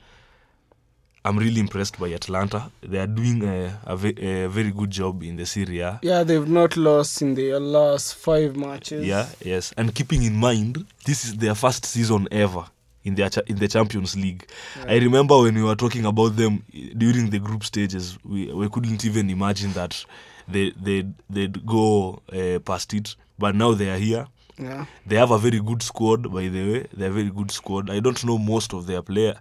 I'm 1.27 1.39
really 1.39 1.59
impressed 1.61 1.99
by 1.99 2.13
Atalanta. 2.13 2.71
They 2.83 2.99
are 2.99 3.07
doing 3.07 3.43
a, 3.45 3.81
a, 3.85 3.97
ve- 3.97 4.17
a 4.45 4.47
very 4.49 4.71
good 4.71 4.91
job 4.91 5.23
in 5.23 5.37
the 5.37 5.47
Serie 5.47 5.81
A. 5.81 5.99
Yeah, 6.03 6.23
they've 6.23 6.47
not 6.47 6.77
lost 6.77 7.23
in 7.23 7.35
their 7.35 7.59
last 7.59 8.15
five 8.15 8.57
matches. 8.57 9.07
Yeah, 9.07 9.27
yes, 9.43 9.73
and 9.79 9.95
keeping 9.95 10.23
in 10.23 10.37
mind 10.37 10.85
this 11.07 11.25
is 11.25 11.37
their 11.39 11.55
first 11.55 11.87
season 11.87 12.29
ever 12.31 12.67
in 13.05 13.15
their 13.15 13.31
in 13.47 13.57
the 13.57 13.69
Champions 13.69 14.17
League. 14.17 14.47
I 14.87 14.97
remember 14.97 15.41
when 15.43 15.55
we 15.55 15.63
were 15.63 15.77
talking 15.77 16.05
about 16.07 16.37
them 16.37 16.65
during 16.97 17.31
the 17.31 17.39
group 17.39 17.65
stages, 17.65 18.19
we 18.25 18.53
we 18.53 18.69
couldn't 18.69 19.05
even 19.05 19.31
imagine 19.31 19.73
that 19.75 20.05
they 20.49 20.73
they 20.83 21.05
they'd 21.31 21.65
go 21.67 22.23
uh, 22.33 22.59
past 22.61 22.93
it, 22.95 23.17
but 23.39 23.55
now 23.55 23.73
they 23.75 23.91
are 23.91 23.99
here. 23.99 24.27
Yeah. 24.59 24.87
They 25.05 25.17
have 25.17 25.33
a 25.33 25.39
very 25.39 25.59
good 25.61 25.83
squad, 25.83 26.33
by 26.33 26.49
the 26.49 26.73
way. 26.73 26.87
They're 26.93 27.11
a 27.11 27.13
very 27.13 27.31
good 27.31 27.51
squad. 27.51 27.91
I 27.91 27.99
don't 28.01 28.23
know 28.25 28.39
most 28.39 28.73
of 28.73 28.87
their 28.87 29.03
player, 29.03 29.35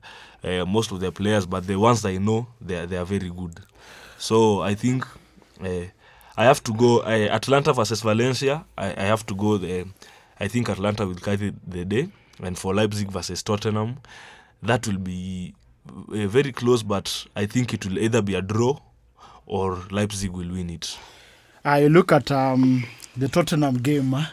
uh, 0.43 0.65
most 0.65 0.91
of 0.91 0.99
their 0.99 1.11
players, 1.11 1.45
but 1.45 1.67
the 1.67 1.75
ones 1.75 2.03
I 2.03 2.17
know, 2.17 2.47
they 2.59 2.77
are, 2.79 2.85
they 2.87 2.97
are 2.97 3.05
very 3.05 3.29
good. 3.29 3.59
So 4.17 4.61
I 4.61 4.73
think 4.73 5.05
uh, 5.61 5.85
I 6.35 6.43
have 6.45 6.63
to 6.63 6.73
go 6.73 7.03
Atalanta 7.03 7.73
versus 7.73 8.01
Valencia. 8.01 8.65
I, 8.75 8.87
I 8.87 9.03
have 9.03 9.23
to 9.27 9.35
go 9.35 9.57
there. 9.57 9.85
I 10.39 10.47
think 10.47 10.67
Atalanta 10.67 11.05
will 11.05 11.15
carry 11.15 11.53
the 11.67 11.85
day, 11.85 12.09
and 12.45 12.57
for 12.57 12.73
Leipzig 12.73 13.11
versus 13.11 13.43
Tottenham, 13.43 13.99
that 14.61 14.87
will 14.87 14.97
be 14.97 15.53
uh, 15.87 16.27
very 16.27 16.51
close. 16.51 16.83
But 16.83 17.25
I 17.35 17.45
think 17.45 17.73
it 17.73 17.85
will 17.85 17.99
either 17.99 18.21
be 18.21 18.35
a 18.35 18.41
draw 18.41 18.77
or 19.45 19.81
Leipzig 19.91 20.31
will 20.31 20.49
win 20.51 20.69
it. 20.69 20.97
I 21.65 21.87
look 21.87 22.11
at 22.11 22.31
um, 22.31 22.85
the 23.15 23.27
Tottenham 23.27 23.75
game 23.77 24.13
uh, 24.13 24.25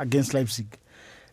against 0.00 0.34
Leipzig. 0.34 0.66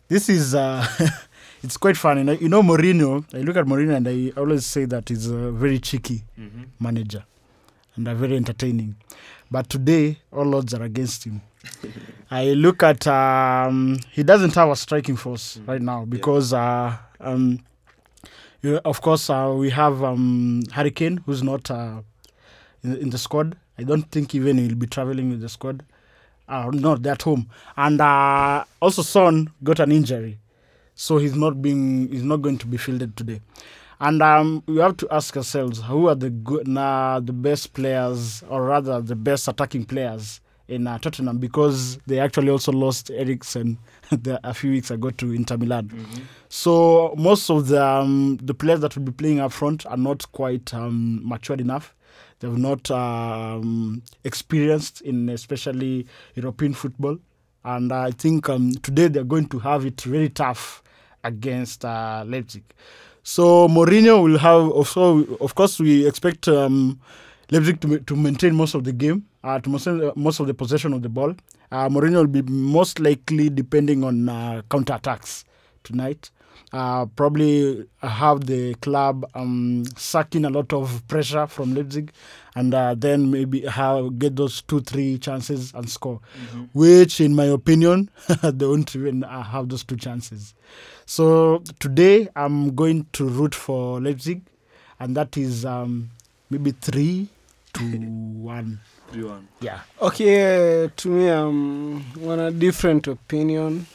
This 0.08 0.28
is 0.28 0.54
uh, 0.54 0.86
it's 1.62 1.76
quite 1.76 1.96
funny. 1.96 2.20
You 2.36 2.48
know, 2.48 2.62
Mourinho. 2.62 3.24
I 3.34 3.38
look 3.38 3.56
at 3.56 3.64
Mourinho 3.66 3.96
and 3.96 4.08
I 4.08 4.38
always 4.38 4.66
say 4.66 4.84
that 4.86 5.08
he's 5.08 5.26
a 5.28 5.50
very 5.50 5.78
cheeky 5.78 6.24
manager 6.78 7.24
and 7.96 8.06
a 8.08 8.14
very 8.14 8.36
entertaining. 8.36 8.96
But 9.50 9.68
today, 9.68 10.18
all 10.32 10.54
odds 10.54 10.74
are 10.74 10.82
against 10.82 11.24
him. 11.24 11.40
I 12.30 12.46
look 12.54 12.82
at 12.82 13.06
um, 13.06 13.98
he 14.10 14.22
doesn't 14.22 14.54
have 14.54 14.68
a 14.70 14.76
striking 14.76 15.16
force 15.16 15.58
right 15.66 15.80
now 15.80 16.04
because 16.04 16.52
uh, 16.52 16.96
um, 17.20 17.60
of 18.84 19.00
course 19.02 19.30
uh, 19.30 19.54
we 19.56 19.70
have 19.70 20.02
um, 20.02 20.62
Harry 20.72 20.90
Kane 20.90 21.18
who's 21.26 21.42
not 21.42 21.70
uh, 21.70 22.02
in, 22.82 22.96
in 22.96 23.10
the 23.10 23.18
squad. 23.18 23.56
I 23.78 23.82
don't 23.82 24.10
think 24.10 24.34
even 24.34 24.58
he'll 24.58 24.74
be 24.74 24.86
traveling 24.86 25.30
with 25.30 25.40
the 25.40 25.48
squad. 25.48 25.84
Uh, 26.48 26.70
not 26.72 27.02
they're 27.02 27.12
at 27.12 27.22
home, 27.22 27.48
and 27.76 28.00
uh, 28.00 28.64
also 28.80 29.02
Son 29.02 29.50
got 29.62 29.80
an 29.80 29.90
injury, 29.90 30.38
so 30.94 31.16
he's 31.16 31.34
not 31.34 31.62
being 31.62 32.08
he's 32.08 32.22
not 32.22 32.42
going 32.42 32.58
to 32.58 32.66
be 32.66 32.76
fielded 32.76 33.16
today. 33.16 33.40
And 34.00 34.20
um, 34.22 34.62
we 34.66 34.78
have 34.78 34.96
to 34.98 35.08
ask 35.10 35.34
ourselves 35.36 35.80
who 35.80 36.08
are 36.08 36.14
the 36.14 36.28
good, 36.28 36.68
nah, 36.68 37.20
the 37.20 37.32
best 37.32 37.72
players, 37.72 38.42
or 38.50 38.64
rather 38.64 39.00
the 39.00 39.16
best 39.16 39.48
attacking 39.48 39.84
players 39.86 40.40
in 40.68 40.86
uh, 40.86 40.98
Tottenham 40.98 41.38
because 41.38 41.98
they 42.06 42.18
actually 42.18 42.48
also 42.50 42.72
lost 42.72 43.10
Eriksen 43.10 43.78
a 44.24 44.54
few 44.54 44.70
weeks 44.70 44.90
ago 44.90 45.10
to 45.10 45.32
Inter 45.32 45.56
Milan. 45.56 45.90
So 46.48 47.14
most 47.16 47.50
of 47.50 47.68
the 47.68 47.84
um, 47.84 48.38
the 48.42 48.54
players 48.54 48.80
that 48.80 48.96
will 48.96 49.04
be 49.04 49.12
playing 49.12 49.40
up 49.40 49.52
front 49.52 49.84
are 49.86 49.96
not 49.96 50.30
quite 50.32 50.72
um, 50.72 51.20
matured 51.26 51.60
enough. 51.60 51.94
They've 52.40 52.56
not 52.56 52.90
um, 52.90 54.02
experienced 54.24 55.00
in 55.02 55.28
especially 55.28 56.06
European 56.34 56.74
football, 56.74 57.18
and 57.64 57.92
I 57.92 58.10
think 58.10 58.48
um, 58.48 58.72
today 58.72 59.08
they're 59.08 59.24
going 59.24 59.48
to 59.48 59.58
have 59.60 59.84
it 59.86 60.00
very 60.02 60.28
tough 60.28 60.82
against 61.22 61.84
uh, 61.84 62.24
Leipzig. 62.26 62.64
So 63.22 63.68
Mourinho 63.68 64.22
will 64.22 64.38
have 64.38 64.68
also, 64.68 65.24
of 65.36 65.54
course, 65.54 65.80
we 65.80 66.06
expect 66.06 66.46
um, 66.46 67.00
Leipzig 67.50 67.80
to, 67.80 67.98
to 68.00 68.16
maintain 68.16 68.54
most 68.54 68.74
of 68.74 68.84
the 68.84 68.92
game, 68.92 69.24
uh, 69.44 69.60
to 69.60 69.68
most, 69.68 69.86
most 70.16 70.40
of 70.40 70.46
the 70.46 70.54
possession 70.54 70.92
of 70.92 71.02
the 71.02 71.08
ball. 71.08 71.34
Uh, 71.70 71.88
Mourinho 71.88 72.16
will 72.16 72.26
be 72.26 72.42
most 72.42 72.98
likely 72.98 73.50
depending 73.50 74.02
on 74.02 74.28
uh, 74.28 74.62
counter 74.70 74.94
attacks 74.94 75.44
tonight. 75.84 76.30
Uh, 76.72 77.06
probably 77.06 77.86
have 78.02 78.46
the 78.46 78.74
club 78.76 79.24
um, 79.34 79.84
sucking 79.96 80.44
a 80.44 80.50
lot 80.50 80.72
of 80.72 81.06
pressure 81.06 81.46
from 81.46 81.72
Leipzig, 81.74 82.10
and 82.56 82.74
uh, 82.74 82.94
then 82.96 83.30
maybe 83.30 83.60
have 83.60 84.18
get 84.18 84.34
those 84.34 84.62
two 84.62 84.80
three 84.80 85.16
chances 85.18 85.72
and 85.74 85.88
score. 85.88 86.20
Which, 86.72 87.20
in 87.20 87.36
my 87.36 87.44
opinion, 87.44 88.10
they 88.42 88.66
won't 88.66 88.96
even 88.96 89.22
uh, 89.22 89.42
have 89.42 89.68
those 89.68 89.84
two 89.84 89.96
chances. 89.96 90.54
So 91.06 91.62
today 91.78 92.28
I'm 92.34 92.74
going 92.74 93.06
to 93.12 93.28
root 93.28 93.54
for 93.54 94.00
Leipzig, 94.00 94.42
and 94.98 95.16
that 95.16 95.36
is 95.36 95.64
um, 95.64 96.10
maybe 96.50 96.72
three 96.72 97.28
to 97.74 97.82
one. 97.84 98.80
Yeah. 99.60 99.80
Okay, 100.00 100.90
to 100.94 101.08
me, 101.08 101.28
I'm 101.28 102.28
on 102.28 102.40
a 102.40 102.50
different 102.50 103.06
opinion. 103.06 103.86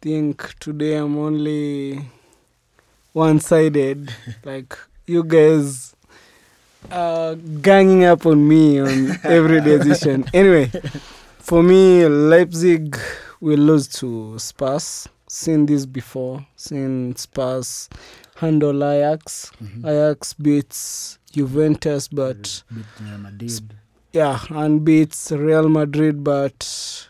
Think 0.00 0.54
today 0.58 0.96
I'm 0.96 1.16
only 1.16 2.00
one 3.12 3.40
sided. 3.40 4.12
like, 4.44 4.76
you 5.06 5.22
guys 5.24 5.94
are 6.90 7.36
ganging 7.36 8.04
up 8.04 8.26
on 8.26 8.46
me 8.46 8.80
on 8.80 9.18
every 9.24 9.60
decision. 9.60 10.24
Anyway, 10.34 10.66
for 11.38 11.62
me, 11.62 12.06
Leipzig 12.06 12.98
will 13.40 13.58
lose 13.58 13.88
to 13.88 14.38
Spurs. 14.38 15.08
Seen 15.28 15.66
this 15.66 15.86
before. 15.86 16.44
Seen 16.56 17.16
Spurs 17.16 17.88
handle 18.36 18.84
Ajax. 18.84 19.50
Ajax 19.84 20.34
beats 20.34 21.18
Juventus, 21.32 22.08
but 22.08 22.62
Beat 22.74 22.84
Real 23.00 23.18
Madrid. 23.18 23.74
yeah, 24.12 24.38
and 24.50 24.84
beats 24.84 25.32
Real 25.32 25.68
Madrid, 25.68 26.22
but 26.22 27.08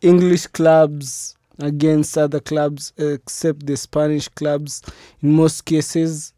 English 0.00 0.46
clubs 0.48 1.36
against 1.58 2.16
other 2.18 2.40
clubs 2.40 2.92
except 2.96 3.66
the 3.66 3.76
Spanish 3.76 4.28
clubs, 4.28 4.82
in 5.22 5.32
most 5.32 5.64
cases, 5.64 6.32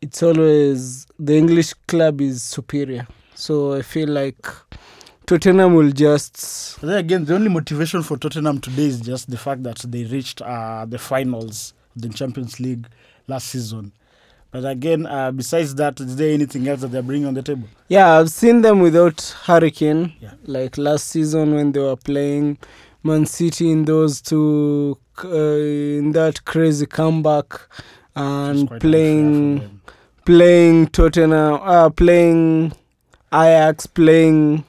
it's 0.00 0.22
always 0.22 1.06
the 1.18 1.36
English 1.36 1.72
club 1.86 2.20
is 2.20 2.42
superior. 2.42 3.06
So 3.34 3.74
I 3.74 3.82
feel 3.82 4.08
like 4.08 4.46
Tottenham 5.26 5.74
will 5.74 5.90
just 5.90 6.78
But 6.80 6.86
then 6.88 6.98
again, 6.98 7.24
the 7.24 7.34
only 7.34 7.48
motivation 7.48 8.02
for 8.02 8.16
Tottenham 8.16 8.60
today 8.60 8.86
is 8.86 9.00
just 9.00 9.30
the 9.30 9.36
fact 9.36 9.62
that 9.64 9.78
they 9.88 10.04
reached 10.04 10.40
uh, 10.42 10.86
the 10.88 10.98
finals 10.98 11.74
of 11.96 12.02
the 12.02 12.08
Champions 12.08 12.58
League 12.60 12.86
last 13.26 13.48
season. 13.48 13.92
But 14.50 14.64
again, 14.64 15.06
uh, 15.06 15.30
besides 15.30 15.74
that, 15.74 16.00
is 16.00 16.16
there 16.16 16.32
anything 16.32 16.66
else 16.68 16.80
that 16.80 16.88
they're 16.88 17.02
bringing 17.02 17.26
on 17.26 17.34
the 17.34 17.42
table? 17.42 17.68
Yeah, 17.88 18.18
I've 18.18 18.30
seen 18.30 18.62
them 18.62 18.80
without 18.80 19.34
Harry 19.44 19.70
Kane. 19.70 20.14
Yeah. 20.20 20.32
Like 20.44 20.78
last 20.78 21.08
season 21.08 21.54
when 21.54 21.72
they 21.72 21.80
were 21.80 21.96
playing 21.96 22.58
Man 23.02 23.26
City 23.26 23.70
in 23.70 23.84
those 23.84 24.22
two, 24.22 24.98
uh, 25.22 25.28
in 25.28 26.12
that 26.12 26.44
crazy 26.46 26.86
comeback, 26.86 27.60
and 28.16 28.68
playing 28.80 29.54
unfair 29.54 29.68
for 29.68 29.68
them. 29.68 29.82
playing 30.24 30.86
Tottenham, 30.88 31.60
uh, 31.62 31.90
playing 31.90 32.72
Ajax, 33.32 33.86
playing 33.86 34.64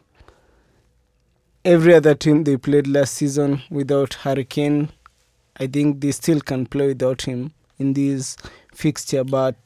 every 1.64 1.96
other 1.96 2.16
team 2.16 2.44
they 2.44 2.58
played 2.58 2.86
last 2.88 3.14
season 3.14 3.62
without 3.70 4.14
Harry 4.16 4.44
Kane. 4.46 4.90
I 5.58 5.68
think 5.68 6.02
they 6.02 6.12
still 6.12 6.42
can 6.42 6.66
play 6.66 6.88
without 6.88 7.22
him 7.24 7.54
in 7.78 7.94
this 7.94 8.38
fixture, 8.80 9.24
but 9.26 9.60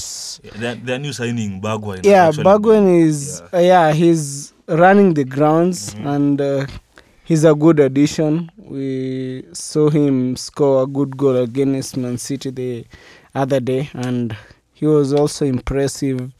Their, 0.56 0.76
their 0.76 1.00
new 1.00 1.14
signing, 1.14 1.62
Bergwijn. 1.62 2.04
yeah, 2.04 2.28
actually- 2.28 2.44
Bergwijn 2.44 2.88
is 3.08 3.42
Yeah. 3.54 3.60
uh, 3.60 3.62
yeah 3.62 3.94
he's 3.94 4.54
running 4.68 5.14
the 5.14 5.24
grounds 5.24 5.94
Mhm. 5.96 6.08
and 6.16 6.42
uh, 6.42 6.66
he's 7.24 7.44
a 7.46 7.54
good 7.54 7.80
addition. 7.80 8.50
We 8.58 9.46
saw 9.54 9.90
him 9.90 10.36
score 10.36 10.84
a 10.84 10.88
good 10.88 11.16
goal 11.18 11.38
against 11.38 11.96
Man 11.98 12.18
City 12.18 12.50
the 12.52 12.86
other 13.36 13.60
day, 13.60 13.90
and 13.94 14.36
he 14.74 14.88
was 14.88 15.14
also 15.14 15.46
impressive 15.46 16.32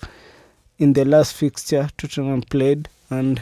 in 0.80 0.94
the 0.94 1.06
last 1.06 1.34
fixture 1.34 1.88
Tottenham 1.98 2.42
played. 2.42 2.90
And 3.10 3.42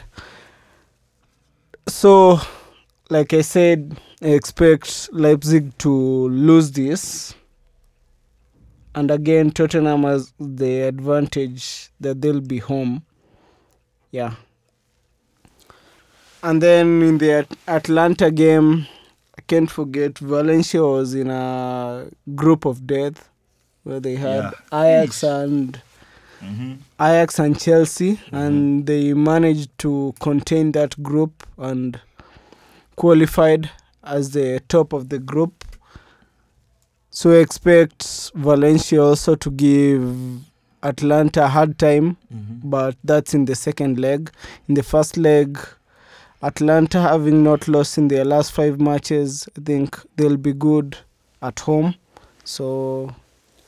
so, 1.87 2.39
like 3.09 3.33
I 3.33 3.41
said, 3.41 3.97
I 4.21 4.27
expect 4.27 5.09
Leipzig 5.13 5.77
to 5.79 5.89
lose 6.29 6.71
this. 6.71 7.33
And 8.93 9.09
again, 9.09 9.51
Tottenham 9.51 10.03
has 10.03 10.33
the 10.39 10.81
advantage 10.81 11.89
that 11.99 12.21
they'll 12.21 12.41
be 12.41 12.57
home. 12.59 13.03
Yeah. 14.11 14.35
And 16.43 16.61
then 16.61 17.01
in 17.01 17.17
the 17.19 17.31
At- 17.31 17.57
Atalanta 17.67 18.31
game, 18.31 18.87
I 19.37 19.41
can't 19.47 19.69
forget 19.71 20.17
Valencia 20.19 20.81
was 20.83 21.13
in 21.13 21.29
a 21.29 22.07
group 22.35 22.65
of 22.65 22.85
death 22.87 23.29
where 23.83 23.99
they 23.99 24.15
had 24.15 24.51
Yeah. 24.71 24.81
Ajax 25.01 25.23
and 25.23 25.81
Mm-hmm. 26.41 26.73
Ajax 26.99 27.37
and 27.37 27.59
Chelsea, 27.59 28.19
and 28.31 28.87
they 28.87 29.13
managed 29.13 29.77
to 29.77 30.11
contain 30.19 30.71
that 30.71 31.01
group 31.03 31.43
and 31.59 31.99
qualified 32.95 33.69
as 34.03 34.31
the 34.31 34.59
top 34.67 34.91
of 34.91 35.09
the 35.09 35.19
group. 35.19 35.63
So 37.11 37.31
expect 37.31 38.31
Valencia 38.33 39.03
also 39.03 39.35
to 39.35 39.51
give 39.51 40.39
Atalanta 40.81 41.43
a 41.43 41.47
hard 41.47 41.77
time, 41.77 42.17
Mm-hmm. 42.33 42.69
but 42.69 42.95
that's 43.03 43.33
in 43.33 43.45
the 43.45 43.55
second 43.55 43.99
leg. 43.99 44.31
In 44.69 44.75
the 44.75 44.83
first 44.83 45.17
leg, 45.17 45.59
Atalanta 46.41 47.01
having 47.01 47.43
not 47.43 47.67
lost 47.67 47.97
in 47.97 48.07
their 48.07 48.23
last 48.25 48.51
five 48.53 48.79
matches, 48.79 49.47
I 49.57 49.61
think 49.61 49.99
they'll 50.15 50.37
be 50.37 50.53
good 50.53 50.97
at 51.41 51.59
home. 51.59 51.95
So 52.45 53.13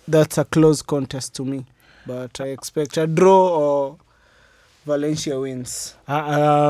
that's 0.07 0.37
a 0.37 0.45
close 0.45 0.81
contest 0.81 1.35
to 1.35 1.45
me. 1.45 1.65
But 2.07 2.39
I 2.41 2.45
expect 2.47 2.97
a 2.97 3.05
draw 3.07 3.49
or 3.49 3.97
Valencia 4.85 5.39
wins. 5.39 5.95
Uh, 6.07 6.13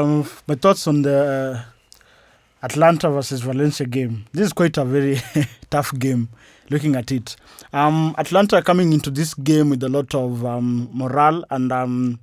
um, 0.04 0.30
my 0.48 0.56
thoughts 0.56 0.88
on 0.88 1.04
the 1.04 1.64
uh, 1.64 2.66
Atalanta 2.66 3.10
versus 3.10 3.42
Valencia 3.42 3.86
game. 3.86 4.26
This 4.34 4.48
is 4.48 4.54
quite 4.54 4.78
a 4.78 4.86
very 4.86 5.20
tough 5.70 5.98
game. 5.98 6.30
Looking 6.74 6.96
at 6.96 7.12
it, 7.12 7.36
um, 7.72 8.16
Atalanta 8.18 8.60
coming 8.64 8.94
into 8.94 9.12
this 9.12 9.36
game 9.36 9.70
with 9.70 9.84
a 9.84 9.90
lot 9.90 10.16
of 10.16 10.44
um, 10.44 10.90
morale 10.92 11.46
and 11.52 11.72
um, 11.72 12.20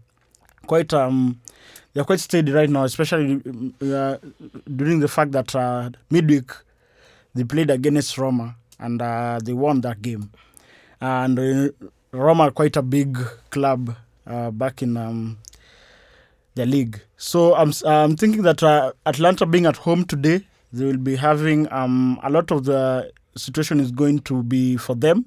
quite 0.66 0.92
um, 0.92 1.40
they're 1.92 2.03
quite 2.03 2.18
steady 2.18 2.51
right 2.51 2.68
now, 2.68 2.82
especially 2.82 3.40
uh, 3.80 4.16
during 4.74 4.98
the 4.98 5.07
fact 5.07 5.30
that 5.30 5.55
uh, 5.55 5.90
midweek 6.11 6.51
they 7.32 7.44
played 7.44 7.70
against 7.70 8.18
Roma 8.18 8.57
and 8.80 9.01
uh, 9.01 9.38
they 9.40 9.53
won 9.53 9.82
that 9.82 10.03
game. 10.03 10.32
And 11.01 11.38
uh, 11.38 11.68
Roma 12.11 12.51
quite 12.51 12.76
a 12.76 12.82
big 12.82 13.18
club 13.51 13.94
uh, 14.26 14.51
back 14.51 14.82
in 14.82 14.96
um, 14.96 15.38
the 16.57 16.66
league. 16.66 17.01
So 17.16 17.55
I'm 17.55 17.72
I'm 17.86 18.16
thinking 18.16 18.42
that 18.42 18.64
uh, 18.64 18.94
Atalanta 19.07 19.46
being 19.46 19.66
at 19.66 19.76
home 19.76 20.05
today, 20.07 20.44
they 20.72 20.86
will 20.86 20.96
be 20.96 21.14
having 21.14 21.70
um, 21.72 22.18
a 22.24 22.30
lot 22.30 22.51
of 22.51 22.64
the 22.64 23.12
situation 23.41 23.80
is 23.80 23.91
going 23.91 24.20
to 24.20 24.43
be 24.43 24.76
for 24.76 24.95
them 24.95 25.24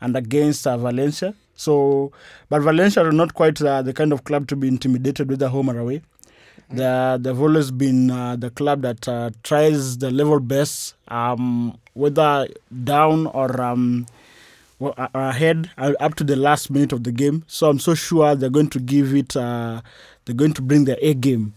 and 0.00 0.16
against 0.16 0.66
uh, 0.66 0.76
Valencia. 0.76 1.34
So, 1.56 2.12
but 2.48 2.62
Valencia 2.62 3.04
are 3.04 3.12
not 3.12 3.34
quite 3.34 3.60
uh, 3.62 3.82
the 3.82 3.92
kind 3.92 4.12
of 4.12 4.24
club 4.24 4.46
to 4.48 4.56
be 4.56 4.68
intimidated 4.68 5.28
with 5.28 5.38
the 5.38 5.48
home 5.48 5.70
or 5.70 5.78
away. 5.78 6.02
They 6.68 7.16
they've 7.20 7.40
always 7.40 7.70
been 7.70 8.10
uh, 8.10 8.36
the 8.36 8.50
club 8.50 8.82
that 8.82 9.06
uh, 9.08 9.30
tries 9.42 9.98
the 9.98 10.10
level 10.10 10.40
best, 10.40 10.94
um, 11.08 11.78
whether 11.94 12.48
down 12.84 13.26
or 13.28 13.60
um, 13.60 14.06
well, 14.78 14.94
ahead 15.14 15.70
uh, 15.78 15.92
up 16.00 16.16
to 16.16 16.24
the 16.24 16.36
last 16.36 16.70
minute 16.70 16.92
of 16.92 17.04
the 17.04 17.12
game. 17.12 17.44
So 17.46 17.70
I'm 17.70 17.78
so 17.78 17.94
sure 17.94 18.34
they're 18.34 18.50
going 18.50 18.70
to 18.70 18.80
give 18.80 19.14
it. 19.14 19.36
Uh, 19.36 19.80
they're 20.24 20.34
going 20.34 20.54
to 20.54 20.62
bring 20.62 20.84
their 20.84 20.98
A 21.00 21.14
game, 21.14 21.54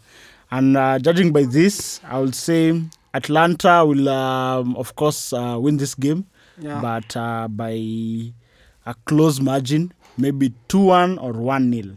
and 0.51 0.77
uh, 0.77 0.99
judging 0.99 1.33
by 1.33 1.43
this, 1.43 1.99
I 2.03 2.19
would 2.19 2.35
say 2.35 2.79
Atalanta 3.13 3.83
will, 3.85 4.07
um, 4.09 4.75
of 4.75 4.95
course, 4.95 5.33
uh, 5.33 5.57
win 5.59 5.77
this 5.77 5.95
game, 5.95 6.25
Yeah. 6.61 6.79
but 6.81 7.15
uh, 7.17 7.47
by 7.47 7.71
a 8.85 8.93
close 9.05 9.39
margin, 9.39 9.93
maybe 10.17 10.53
two 10.67 10.79
one 10.85 11.17
or 11.19 11.33
one 11.33 11.69
nil. 11.69 11.95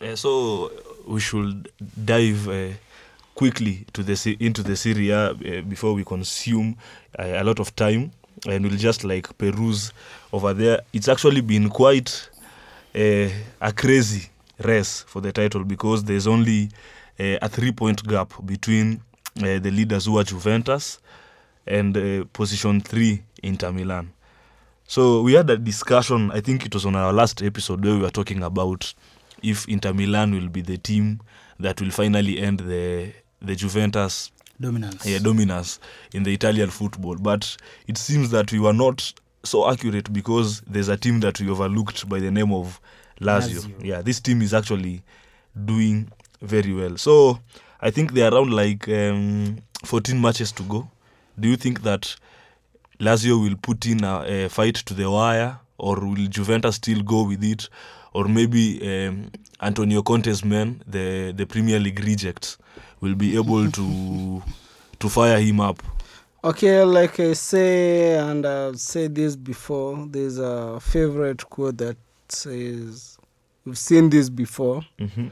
Uh, 0.00 0.14
so 0.14 0.70
we 1.08 1.18
should 1.18 1.72
dive 2.04 2.48
uh, 2.48 2.68
quickly 3.34 3.84
to 3.92 4.04
the 4.04 4.36
into 4.38 4.62
the 4.62 4.76
Serie 4.76 5.10
A 5.10 5.30
uh, 5.30 5.60
before 5.62 5.92
we 5.92 6.04
consume 6.04 6.76
uh, 7.18 7.24
a 7.24 7.42
lot 7.42 7.58
of 7.58 7.74
time, 7.74 8.12
and 8.46 8.64
we'll 8.64 8.76
just 8.78 9.02
like 9.02 9.36
peruse 9.38 9.92
over 10.32 10.54
there. 10.54 10.82
It's 10.92 11.08
actually 11.08 11.40
been 11.40 11.68
quite 11.68 12.28
uh, 12.94 13.28
a 13.60 13.72
crazy 13.74 14.28
race 14.62 15.02
for 15.08 15.20
the 15.20 15.32
title 15.32 15.64
because 15.64 16.04
there's 16.04 16.28
only 16.28 16.68
a 17.18 17.48
three-point 17.48 18.06
gap 18.06 18.32
between 18.46 19.00
uh, 19.38 19.58
the 19.58 19.70
leaders 19.70 20.06
who 20.06 20.18
are 20.18 20.24
Juventus 20.24 21.00
and 21.66 21.96
uh, 21.96 22.24
position 22.32 22.80
three 22.80 23.22
Inter 23.42 23.72
Milan. 23.72 24.12
So 24.86 25.22
we 25.22 25.34
had 25.34 25.50
a 25.50 25.58
discussion. 25.58 26.30
I 26.30 26.40
think 26.40 26.64
it 26.64 26.74
was 26.74 26.86
on 26.86 26.96
our 26.96 27.12
last 27.12 27.42
episode 27.42 27.84
where 27.84 27.94
we 27.94 28.00
were 28.00 28.10
talking 28.10 28.42
about 28.42 28.94
if 29.42 29.68
Inter 29.68 29.92
Milan 29.92 30.32
will 30.32 30.48
be 30.48 30.62
the 30.62 30.78
team 30.78 31.20
that 31.60 31.80
will 31.80 31.90
finally 31.90 32.38
end 32.40 32.60
the 32.60 33.12
the 33.42 33.54
Juventus 33.54 34.32
Dominance. 34.60 35.06
yeah, 35.06 35.18
dominance 35.18 35.78
in 36.12 36.22
the 36.24 36.32
Italian 36.34 36.70
football. 36.70 37.16
But 37.16 37.56
it 37.86 37.98
seems 37.98 38.30
that 38.30 38.50
we 38.50 38.58
were 38.58 38.72
not 38.72 39.12
so 39.44 39.70
accurate 39.70 40.12
because 40.12 40.60
there's 40.62 40.88
a 40.88 40.96
team 40.96 41.20
that 41.20 41.38
we 41.40 41.48
overlooked 41.48 42.08
by 42.08 42.18
the 42.18 42.30
name 42.30 42.52
of 42.52 42.80
Lazio. 43.20 43.60
Lazio. 43.60 43.84
Yeah, 43.84 44.02
this 44.02 44.20
team 44.20 44.42
is 44.42 44.54
actually 44.54 45.02
doing 45.64 46.10
very 46.40 46.72
well. 46.72 46.96
So 46.96 47.38
I 47.80 47.90
think 47.90 48.12
they're 48.12 48.32
around 48.32 48.52
like 48.52 48.88
um, 48.88 49.58
14 49.84 50.20
matches 50.20 50.52
to 50.52 50.62
go. 50.64 50.88
Do 51.38 51.48
you 51.48 51.56
think 51.56 51.82
that 51.82 52.16
Lazio 53.00 53.42
will 53.42 53.56
put 53.56 53.86
in 53.86 54.04
a, 54.04 54.44
a 54.44 54.48
fight 54.48 54.74
to 54.74 54.94
the 54.94 55.10
wire, 55.10 55.58
or 55.78 56.00
will 56.00 56.26
Juventus 56.26 56.76
still 56.76 57.02
go 57.02 57.22
with 57.22 57.44
it, 57.44 57.68
or 58.12 58.26
maybe 58.26 58.80
um, 58.82 59.30
Antonio 59.60 60.02
Conte's 60.02 60.44
men, 60.44 60.82
the 60.86 61.32
the 61.36 61.46
Premier 61.46 61.78
League 61.78 62.00
rejects, 62.00 62.58
will 63.00 63.14
be 63.14 63.36
able 63.36 63.70
to 63.70 64.42
to 64.98 65.08
fire 65.08 65.38
him 65.38 65.60
up? 65.60 65.80
Okay, 66.44 66.84
like 66.84 67.18
I 67.18 67.32
say, 67.32 68.16
and 68.16 68.46
I've 68.46 68.78
said 68.78 69.14
this 69.14 69.34
before, 69.34 70.06
there's 70.08 70.38
a 70.38 70.78
favorite 70.80 71.44
quote 71.50 71.78
that 71.78 71.96
says, 72.28 73.18
We've 73.64 73.76
seen 73.76 74.08
this 74.08 74.30
before. 74.30 74.82
Mm-hmm. 75.00 75.28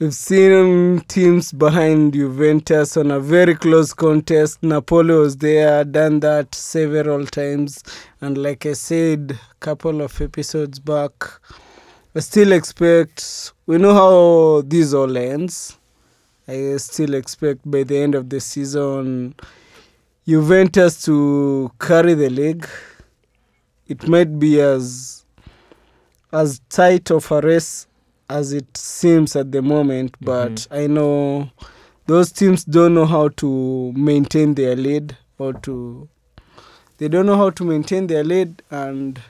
We've 0.00 0.14
seen 0.14 1.00
teams 1.08 1.52
behind 1.52 2.14
Juventus 2.14 2.96
on 2.96 3.10
a 3.10 3.20
very 3.20 3.54
close 3.54 3.92
contest. 3.92 4.62
Napoli 4.62 5.12
was 5.14 5.36
there, 5.36 5.84
done 5.84 6.20
that 6.20 6.54
several 6.54 7.26
times. 7.26 7.84
And 8.22 8.38
like 8.38 8.64
I 8.64 8.72
said 8.72 9.32
a 9.32 9.54
couple 9.56 10.00
of 10.00 10.18
episodes 10.22 10.78
back, 10.78 11.12
I 12.14 12.20
still 12.20 12.52
expect, 12.52 13.52
we 13.66 13.76
know 13.76 13.92
how 13.92 14.62
this 14.66 14.94
all 14.94 15.18
ends. 15.18 15.76
I 16.48 16.78
still 16.78 17.12
expect 17.12 17.70
by 17.70 17.82
the 17.82 17.98
end 17.98 18.14
of 18.14 18.30
the 18.30 18.40
season, 18.40 19.34
Juventus 20.26 21.04
to 21.04 21.70
carry 21.78 22.14
the 22.14 22.30
league. 22.30 22.66
It 23.86 24.08
might 24.08 24.38
be 24.38 24.62
as 24.62 25.26
as 26.32 26.62
tight 26.70 27.10
of 27.10 27.30
a 27.30 27.42
race 27.42 27.86
as 28.30 28.52
it 28.52 28.76
seems 28.76 29.34
at 29.34 29.50
the 29.50 29.60
moment, 29.60 30.14
but 30.20 30.66
I 30.70 30.86
know 30.86 31.50
those 32.06 32.30
teams 32.32 32.64
don't 32.64 32.94
know 32.94 33.04
how 33.06 33.28
to 33.28 33.92
maintain 33.96 34.54
their 34.54 34.76
lead 34.76 35.16
or 35.38 35.52
to 35.54 36.08
they 36.98 37.08
don't 37.08 37.26
know 37.26 37.36
how 37.36 37.50
to 37.50 37.64
maintain 37.64 38.06
their 38.06 38.22
lead 38.22 38.62
and 38.70 39.20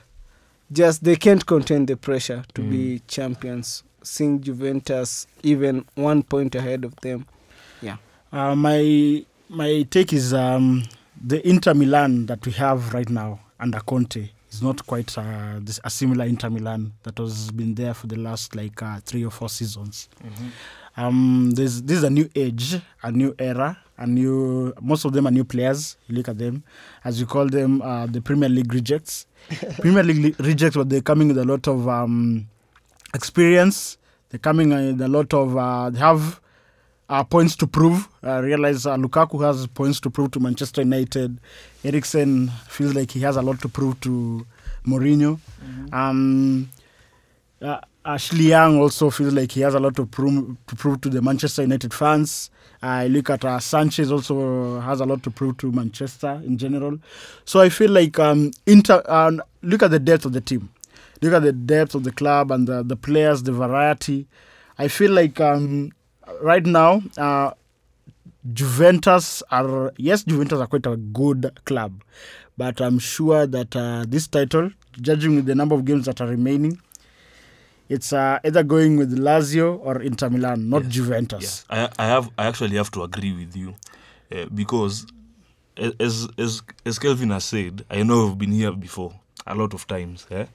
just 0.71 1.03
they 1.03 1.15
can't 1.15 1.45
contain 1.45 1.85
the 1.87 1.97
pressure 1.97 2.43
to 2.53 2.61
be 2.61 3.01
champions. 3.07 3.83
Seeing 4.03 4.41
Juventus 4.41 5.27
even 5.43 5.85
one 5.95 6.23
point 6.23 6.55
ahead 6.55 6.83
of 6.85 6.95
them. 7.01 7.25
Uh, 8.31 8.55
my 8.55 9.25
my 9.49 9.83
take 9.89 10.11
is 10.13 10.33
um, 10.33 10.83
the 11.23 11.45
Inter 11.47 11.73
Milan 11.73 12.25
that 12.27 12.45
we 12.45 12.51
have 12.53 12.93
right 12.93 13.09
now 13.09 13.39
under 13.59 13.79
Conte 13.79 14.29
is 14.51 14.61
not 14.61 14.85
quite 14.85 15.17
uh, 15.17 15.59
this, 15.59 15.79
a 15.83 15.89
similar 15.89 16.25
Inter 16.25 16.49
Milan 16.49 16.93
that 17.03 17.19
was 17.19 17.51
been 17.51 17.73
there 17.75 17.93
for 17.93 18.07
the 18.07 18.17
last 18.17 18.55
like 18.55 18.81
uh, 18.83 18.99
three 19.05 19.23
or 19.23 19.31
four 19.31 19.49
seasons. 19.49 20.09
Um, 20.97 21.51
there's 21.51 21.81
this 21.83 21.99
is 21.99 22.03
a 22.03 22.09
new 22.09 22.29
age, 22.35 22.77
a 23.01 23.11
new 23.11 23.33
era, 23.39 23.77
a 23.97 24.05
new. 24.05 24.73
Most 24.81 25.05
of 25.05 25.13
them 25.13 25.27
are 25.27 25.31
new 25.31 25.45
players. 25.45 25.95
You 26.07 26.15
look 26.15 26.27
at 26.27 26.37
them, 26.37 26.63
as 27.03 27.19
you 27.19 27.25
call 27.25 27.47
them, 27.47 27.81
uh, 27.81 28.07
the 28.07 28.21
Premier 28.21 28.49
League 28.49 28.73
rejects. 28.73 29.25
Premier 29.79 30.03
League 30.03 30.37
rejects, 30.39 30.75
but 30.75 30.89
they're 30.89 31.01
coming 31.01 31.29
with 31.29 31.37
a 31.37 31.45
lot 31.45 31.67
of 31.67 31.87
um, 31.87 32.47
experience. 33.13 33.97
They're 34.29 34.39
coming 34.39 34.69
with 34.69 35.01
a 35.01 35.07
lot 35.07 35.33
of. 35.33 35.55
Uh, 35.55 35.89
they 35.89 35.99
have 35.99 36.41
uh, 37.11 37.23
points 37.25 37.57
to 37.57 37.67
prove. 37.67 38.07
I 38.23 38.37
realize 38.37 38.85
uh, 38.85 38.95
Lukaku 38.95 39.43
has 39.45 39.67
points 39.67 39.99
to 39.99 40.09
prove 40.09 40.31
to 40.31 40.39
Manchester 40.39 40.81
United. 40.81 41.39
Eriksen 41.83 42.47
feels 42.69 42.95
like 42.95 43.11
he 43.11 43.19
has 43.19 43.35
a 43.35 43.41
lot 43.41 43.59
to 43.61 43.69
prove 43.69 43.99
to 44.01 44.47
Mourinho. 44.87 45.37
Um, 45.91 46.69
uh, 47.61 47.81
Ashley 48.05 48.45
Young 48.45 48.79
also 48.79 49.09
feels 49.09 49.33
like 49.33 49.51
he 49.51 49.59
has 49.59 49.75
a 49.75 49.79
lot 49.79 49.95
to 49.97 50.05
prove 50.05 50.55
to 50.67 50.75
prove 50.75 51.01
to 51.01 51.09
the 51.09 51.21
Manchester 51.21 51.63
United 51.63 51.93
fans. 51.93 52.49
I 52.81 53.07
look 53.07 53.29
at 53.29 53.43
uh, 53.43 53.59
Sanchez 53.59 54.11
also 54.11 54.79
has 54.79 55.01
a 55.01 55.05
lot 55.05 55.21
to 55.23 55.29
prove 55.29 55.57
to 55.57 55.71
Manchester 55.71 56.41
in 56.45 56.57
general. 56.57 56.97
So 57.45 57.59
I 57.59 57.67
feel 57.69 57.91
like 57.91 58.17
um, 58.19 58.51
Inter. 58.65 59.03
Uh, 59.05 59.33
look 59.61 59.83
at 59.83 59.91
the 59.91 59.99
depth 59.99 60.25
of 60.25 60.31
the 60.31 60.41
team. 60.41 60.69
Look 61.21 61.33
at 61.33 61.43
the 61.43 61.51
depth 61.51 61.93
of 61.93 62.03
the 62.03 62.11
club 62.11 62.51
and 62.51 62.67
the, 62.67 62.81
the 62.81 62.95
players, 62.95 63.43
the 63.43 63.51
variety. 63.51 64.27
I 64.79 64.87
feel 64.87 65.11
like 65.11 65.39
um, 65.39 65.91
right 66.41 66.65
now, 66.65 67.01
uh, 67.17 67.51
Juventus 68.53 69.43
are 69.51 69.93
yes, 69.97 70.23
Juventus 70.23 70.59
are 70.59 70.67
quite 70.67 70.85
a 70.85 70.97
good 70.97 71.59
club, 71.65 72.03
but 72.57 72.81
I'm 72.81 72.99
sure 72.99 73.45
that 73.47 73.75
uh, 73.75 74.05
this 74.07 74.27
title, 74.27 74.71
judging 74.99 75.35
with 75.35 75.45
the 75.45 75.55
number 75.55 75.75
of 75.75 75.85
games 75.85 76.05
that 76.05 76.21
are 76.21 76.27
remaining, 76.27 76.79
it's 77.89 78.13
uh, 78.13 78.39
either 78.43 78.63
going 78.63 78.97
with 78.97 79.17
Lazio 79.17 79.79
or 79.83 80.01
Inter 80.01 80.29
Milan, 80.29 80.69
not 80.69 80.83
Juventus. 80.87 81.41
Yes, 81.41 81.65
I, 81.69 81.89
I 81.99 82.07
have. 82.07 82.29
I 82.37 82.47
actually 82.47 82.77
have 82.77 82.89
to 82.91 83.03
agree 83.03 83.33
with 83.33 83.55
you, 83.55 83.75
uh, 84.31 84.45
because 84.53 85.05
as 85.77 86.27
as 86.37 86.61
as 86.85 86.99
Kelvin 86.99 87.29
has 87.29 87.45
said, 87.45 87.85
I 87.89 88.03
know 88.03 88.29
I've 88.29 88.37
been 88.37 88.51
here 88.51 88.71
before 88.71 89.13
a 89.45 89.55
lot 89.55 89.73
of 89.73 89.87
times, 89.87 90.25
eh? 90.31 90.45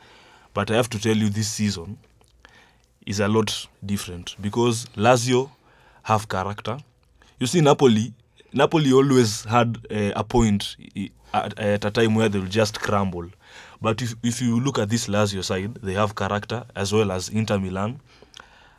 but 0.54 0.70
I 0.70 0.74
have 0.74 0.88
to 0.90 0.98
tell 0.98 1.16
you 1.16 1.28
this 1.28 1.50
season 1.50 1.98
is 3.04 3.20
a 3.20 3.28
lot 3.28 3.66
different 3.84 4.34
because 4.40 4.86
Lazio 4.96 5.50
have 6.06 6.28
character. 6.28 6.78
You 7.40 7.48
see, 7.48 7.60
Napoli, 7.60 8.14
Napoli 8.52 8.92
always 8.92 9.42
had 9.44 9.78
uh, 9.90 10.12
a 10.14 10.22
point 10.22 10.76
at, 11.34 11.58
at 11.58 11.84
a 11.84 11.90
time 11.90 12.14
where 12.14 12.28
they'll 12.28 12.44
just 12.46 12.78
crumble. 12.80 13.28
But 13.82 14.00
if, 14.00 14.14
if 14.22 14.40
you 14.40 14.60
look 14.60 14.78
at 14.78 14.88
this 14.88 15.08
Lazio 15.08 15.42
side, 15.42 15.74
they 15.82 15.94
have 15.94 16.14
character 16.14 16.64
as 16.76 16.92
well 16.92 17.10
as 17.10 17.28
Inter 17.28 17.58
Milan 17.58 18.00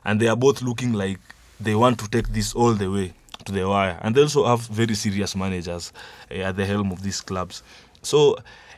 and 0.06 0.22
they 0.22 0.30
are 0.30 0.38
both 0.38 0.62
looking 0.62 0.94
like 0.94 1.20
they 1.60 1.76
want 1.76 2.00
to 2.00 2.10
take 2.10 2.30
this 2.30 2.54
all 2.56 2.74
the 2.74 2.90
way 2.90 3.14
to 3.44 3.52
the 3.52 3.68
wire. 3.68 4.00
And 4.02 4.16
they 4.16 4.22
also 4.22 4.46
have 4.46 4.62
very 4.68 4.96
serious 4.96 5.36
managers 5.36 5.92
uh, 6.32 6.36
at 6.36 6.56
the 6.56 6.66
helm 6.66 6.94
of 6.94 7.04
these 7.04 7.20
clubs. 7.20 7.62
So, 8.04 8.38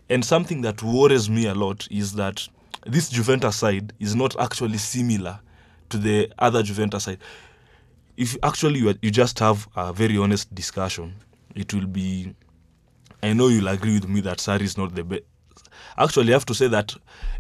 and 0.10 0.26
something 0.26 0.62
that 0.62 0.82
worries 0.82 1.30
me 1.30 1.46
a 1.46 1.54
lot 1.54 1.88
is 1.92 2.14
that 2.14 2.48
this 2.88 3.10
Juventus 3.10 3.58
side 3.58 3.94
is 4.00 4.16
not 4.16 4.36
actually 4.40 4.80
similar 4.80 5.40
to 5.90 5.98
the 5.98 6.32
other 6.40 6.64
Juventus 6.64 7.04
side. 7.04 7.20
If 8.20 8.36
actually 8.44 8.80
you, 8.80 8.90
are- 8.90 9.00
you 9.02 9.12
just 9.12 9.40
have 9.40 9.68
a 9.76 9.94
very 9.94 10.18
honest 10.18 10.54
discussion, 10.54 11.16
it 11.56 11.74
will 11.74 11.88
be. 11.88 12.36
I 13.24 13.32
know 13.34 13.48
you'll 13.48 13.70
agree 13.70 13.94
with 13.94 14.08
me 14.10 14.20
that 14.22 14.40
Sarri 14.40 14.62
is 14.64 14.78
not 14.78 14.94
the 14.94 15.04
best. 15.04 15.24
Actually, 15.98 16.30
I 16.34 16.36
have 16.36 16.46
to 16.46 16.54
say 16.54 16.68
that 16.68 16.94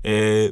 uh, 0.05 0.47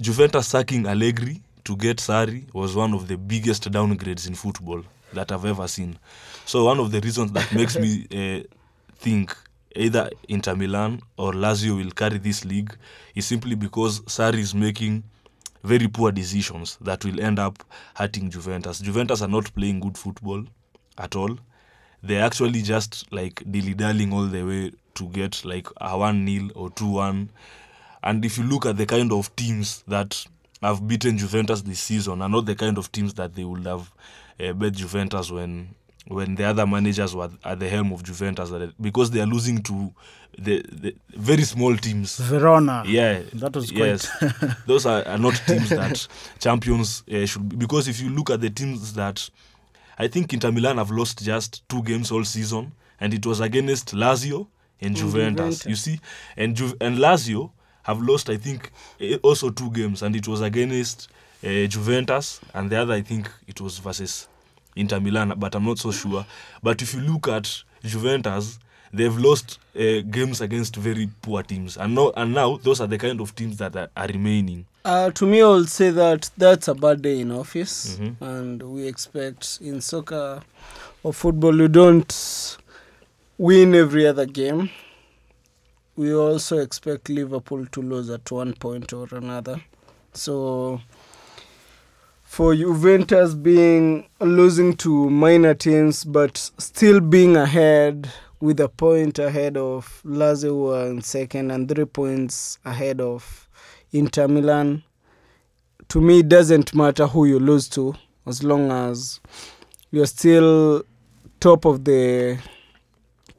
Juventus 0.00 0.46
sacking 0.48 0.86
Allegri 0.86 1.40
to 1.64 1.76
get 1.76 1.98
Sarri 1.98 2.52
was 2.54 2.74
one 2.76 2.92
of 2.92 3.08
the 3.08 3.16
biggest 3.16 3.70
downgrades 3.70 4.26
in 4.28 4.34
football 4.34 4.82
that 5.14 5.32
I've 5.32 5.44
ever 5.46 5.66
seen. 5.68 5.98
So 6.44 6.64
one 6.66 6.78
of 6.78 6.90
the 6.90 7.00
reasons 7.00 7.32
that 7.32 7.50
makes 7.54 7.78
me 7.78 8.06
uh, 8.12 8.42
think 8.98 9.34
either 9.74 10.10
Inter 10.28 10.54
Milan 10.54 11.00
or 11.16 11.32
Lazio 11.32 11.76
will 11.82 11.92
carry 11.92 12.18
this 12.18 12.44
league 12.44 12.74
is 13.14 13.24
simply 13.26 13.54
because 13.54 14.00
Sarri 14.02 14.38
is 14.40 14.54
making 14.54 15.04
very 15.62 15.88
poor 15.88 16.12
decisions 16.12 16.76
that 16.80 17.04
will 17.04 17.20
end 17.20 17.38
up 17.38 17.62
hurting 17.94 18.30
Juventus. 18.30 18.80
Juventus 18.80 19.22
are 19.22 19.28
not 19.28 19.52
playing 19.54 19.80
good 19.80 19.96
football 19.96 20.44
at 20.98 21.16
all. 21.16 21.38
They're 22.02 22.24
actually 22.24 22.62
just 22.62 23.10
like 23.12 23.42
dilly 23.50 23.74
dallying 23.74 24.12
all 24.12 24.26
the 24.26 24.42
way 24.42 24.72
to 24.94 25.08
get 25.08 25.44
like 25.44 25.68
a 25.80 25.96
1 25.96 26.26
0 26.26 26.50
or 26.54 26.70
2 26.70 26.86
1. 26.86 27.30
And 28.02 28.24
if 28.24 28.38
you 28.38 28.44
look 28.44 28.66
at 28.66 28.76
the 28.76 28.86
kind 28.86 29.12
of 29.12 29.34
teams 29.36 29.84
that 29.86 30.26
have 30.60 30.86
beaten 30.86 31.18
Juventus 31.18 31.62
this 31.62 31.80
season, 31.80 32.22
are 32.22 32.28
not 32.28 32.46
the 32.46 32.56
kind 32.56 32.78
of 32.78 32.90
teams 32.90 33.14
that 33.14 33.34
they 33.34 33.44
would 33.44 33.64
have 33.66 33.92
uh, 34.40 34.52
bet 34.52 34.72
Juventus 34.72 35.30
when 35.30 35.74
when 36.08 36.34
the 36.34 36.44
other 36.44 36.66
managers 36.66 37.14
were 37.14 37.30
at 37.44 37.60
the 37.60 37.68
helm 37.68 37.92
of 37.92 38.02
Juventus, 38.02 38.50
because 38.80 39.10
they 39.10 39.20
are 39.20 39.26
losing 39.26 39.62
to 39.62 39.92
the, 40.38 40.62
the 40.72 40.94
very 41.10 41.42
small 41.42 41.76
teams. 41.76 42.18
Verona. 42.18 42.82
Yeah, 42.86 43.20
That 43.34 43.54
was 43.54 43.70
quite- 43.70 43.78
yes. 43.86 44.08
Those 44.66 44.86
are, 44.86 45.06
are 45.06 45.18
not 45.18 45.34
teams 45.46 45.68
that 45.70 46.06
champions 46.40 47.02
uh, 47.12 47.26
should 47.26 47.48
be. 47.48 47.56
Because 47.56 47.86
if 47.88 48.00
you 48.00 48.10
look 48.10 48.30
at 48.30 48.40
the 48.40 48.50
teams 48.50 48.94
that 48.94 49.28
I 49.98 50.08
think 50.08 50.32
Inter 50.32 50.50
Milan 50.50 50.78
have 50.78 50.90
lost 50.90 51.22
just 51.22 51.68
two 51.68 51.82
games 51.82 52.10
all 52.10 52.24
season, 52.24 52.72
and 52.98 53.12
it 53.14 53.24
was 53.26 53.40
against 53.40 53.94
Lazio 53.94 54.46
and 54.80 54.96
Juventus. 54.96 55.58
Juventus. 55.62 55.66
You 55.66 55.76
see, 55.76 56.00
and 56.36 56.56
Ju- 56.56 56.76
and 56.80 56.98
Lazio 56.98 57.50
have 57.84 58.00
lost 58.00 58.30
I 58.30 58.36
think 58.38 58.70
eh, 59.00 59.18
also 59.22 59.50
two 59.50 59.70
games, 59.70 60.02
and 60.02 60.16
it 60.16 60.26
was 60.26 60.40
against 60.40 61.08
uh, 61.44 61.66
Juventus, 61.66 62.40
and 62.54 62.70
the 62.70 62.76
other 62.76 62.94
I 62.94 63.02
think 63.02 63.30
it 63.46 63.60
was 63.60 63.78
versus 63.78 64.28
Inter 64.76 65.00
Milan, 65.00 65.34
but 65.36 65.54
I'm 65.54 65.64
not 65.64 65.78
so 65.78 65.90
sure. 65.92 66.24
But 66.62 66.82
if 66.82 66.94
you 66.94 67.00
look 67.00 67.28
at 67.28 67.62
Juventus, 67.84 68.58
they've 68.92 69.16
lost 69.16 69.58
uh, 69.76 70.00
games 70.10 70.40
against 70.40 70.76
very 70.76 71.08
poor 71.22 71.42
teams, 71.42 71.76
and 71.76 71.94
now 71.94 72.12
and 72.16 72.34
now 72.34 72.56
those 72.58 72.80
are 72.80 72.86
the 72.86 72.98
kind 72.98 73.20
of 73.20 73.34
teams 73.34 73.56
that 73.58 73.74
are, 73.76 73.88
are 73.96 74.06
remaining. 74.08 74.66
Uh, 74.84 75.10
to 75.12 75.26
me, 75.26 75.40
I 75.42 75.46
would 75.48 75.68
say 75.68 75.90
that 75.90 76.30
that's 76.36 76.68
a 76.68 76.74
bad 76.74 77.02
day 77.02 77.20
in 77.20 77.30
office, 77.30 77.98
Mhm. 77.98 78.16
and 78.20 78.62
we 78.62 78.86
expect 78.88 79.58
in 79.60 79.80
soccer 79.80 80.42
or 81.02 81.12
football 81.12 81.56
you 81.56 81.68
don't 81.68 82.58
win 83.38 83.74
every 83.74 84.06
other 84.06 84.26
game. 84.26 84.70
We 85.96 86.14
also 86.14 86.58
expect 86.58 87.08
Liverpool 87.10 87.66
to 87.66 87.82
lose 87.82 88.08
at 88.10 88.30
one 88.32 88.54
point 88.54 88.92
or 88.92 89.06
another. 89.12 89.60
So, 90.14 90.80
for 92.32 92.54
Juventus 92.54 93.34
being 93.34 94.08
losing 94.18 94.74
to 94.76 95.10
minor 95.10 95.52
teams 95.52 96.02
but 96.02 96.38
still 96.56 96.98
being 96.98 97.36
ahead 97.36 98.10
with 98.40 98.58
a 98.58 98.70
point 98.70 99.18
ahead 99.18 99.58
of 99.58 100.00
Lazio 100.02 100.44
who 100.44 100.70
are 100.72 100.86
in 100.86 101.02
second 101.02 101.50
and 101.50 101.68
three 101.68 101.84
points 101.84 102.58
ahead 102.64 103.02
of 103.02 103.46
Inter 103.92 104.28
Milan. 104.28 104.82
To 105.88 106.00
me, 106.00 106.20
it 106.20 106.30
doesn't 106.30 106.74
matter 106.74 107.06
who 107.06 107.26
you 107.26 107.38
lose 107.38 107.68
to, 107.68 107.94
as 108.24 108.42
long 108.42 108.72
as 108.72 109.20
you're 109.90 110.06
still 110.06 110.84
top 111.38 111.66
of 111.66 111.84
the 111.84 112.38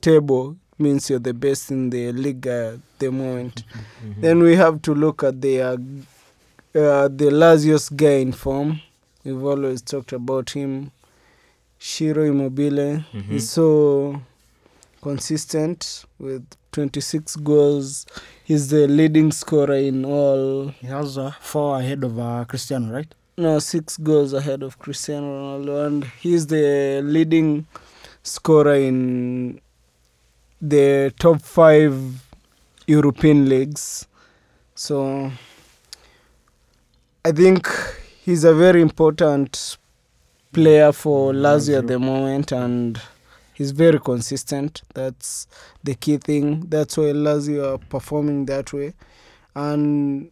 table. 0.02 0.56
Means 0.78 1.10
you're 1.10 1.18
the 1.18 1.34
best 1.34 1.72
in 1.72 1.90
the 1.90 2.12
league 2.12 2.46
at 2.46 2.78
the 3.00 3.12
moment. 3.12 3.64
Mm-hmm. 4.06 4.22
Then 4.22 4.44
we 4.44 4.56
have 4.56 4.84
to 4.84 4.94
look 4.94 5.24
at 5.24 5.42
the 5.42 5.80
uh, 6.76 7.08
the 7.08 7.30
Lazio's 7.32 7.90
guy 7.90 8.20
in 8.22 8.32
form. 8.32 8.82
We've 9.24 9.44
always 9.44 9.82
talked 9.82 10.12
about 10.14 10.50
him. 10.52 10.92
Shiro 11.78 12.24
Immobile. 12.26 13.04
Mhm. 13.14 13.24
He's 13.30 13.50
so 13.50 14.22
consistent 15.02 16.06
with 16.20 16.44
26 16.72 17.36
goals. 17.38 18.06
He's 18.44 18.70
the 18.70 18.88
leading 18.88 19.32
scorer 19.32 19.76
in 19.76 20.06
all. 20.06 20.70
He 20.70 20.88
has 20.88 21.18
uh, 21.18 21.32
four 21.42 21.80
ahead 21.80 22.04
of 22.04 22.18
uh, 22.20 22.46
Cristiano, 22.46 22.94
right? 22.94 23.14
No, 23.38 23.60
six 23.60 23.98
goals 23.98 24.34
ahead 24.34 24.64
of 24.64 24.80
Cristiano 24.80 25.28
Ronaldo, 25.28 25.88
and 25.88 26.04
he's 26.22 26.48
the 26.48 27.02
leading 27.04 27.66
scorer 28.24 28.76
in 28.76 29.60
the 30.62 31.14
top 31.20 31.42
five 31.42 31.94
European 32.88 33.50
leagues. 33.50 34.06
So 34.76 35.32
I 37.26 37.32
think 37.32 37.70
he's 38.26 38.44
a 38.44 38.54
very 38.54 38.82
important 38.82 39.78
player 40.52 40.92
for 40.92 41.32
mm, 41.32 41.38
Lazio 41.38 41.78
at 41.78 41.88
the 41.88 41.98
moment, 41.98 42.52
and 42.52 43.00
he's 43.54 43.72
very 43.72 43.98
consistent. 43.98 44.82
That's 44.94 45.48
the 45.86 45.96
key 45.96 46.18
thing. 46.18 46.66
That's 46.68 46.98
why 46.98 47.14
Lazio 47.14 47.76
are 47.76 47.78
performing 47.78 48.46
that 48.48 48.74
way, 48.74 48.94
and 49.56 50.32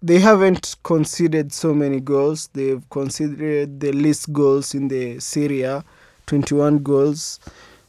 they 0.00 0.20
haven't 0.20 0.76
conceded 0.84 1.52
so 1.52 1.74
many 1.74 1.98
goals. 1.98 2.50
They've 2.52 2.88
conceded 2.88 3.80
the 3.80 3.90
least 3.90 4.32
goals 4.32 4.76
in 4.76 4.86
the 4.86 5.18
Serie 5.18 5.62
A, 5.62 5.84
21 6.26 6.84
goals, 6.84 7.40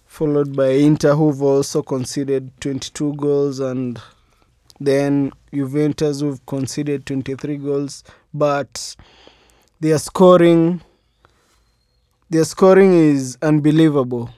followed 0.07 0.55
by 0.55 0.69
Inter, 0.69 1.13
who've 1.13 1.43
also 1.43 1.83
conceded 1.83 2.49
22 2.61 3.13
goals, 3.13 3.59
and 3.59 4.01
then 4.79 5.33
Juventus, 5.53 6.21
who've 6.21 6.43
conceded 6.47 7.05
23 7.05 7.57
goals. 7.57 8.03
But 8.33 8.95
their 9.79 9.97
scoring, 9.97 10.81
their 12.29 12.45
scoring 12.45 12.93
is 12.93 13.37
unbelievable. 13.41 14.29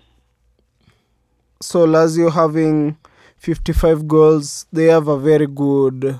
So 1.61 1.85
Lazio 1.85 2.31
having 2.31 2.97
55 3.37 4.07
goals, 4.07 4.65
they 4.71 4.85
have 4.85 5.07
a 5.07 5.17
very 5.17 5.47
good 5.47 6.19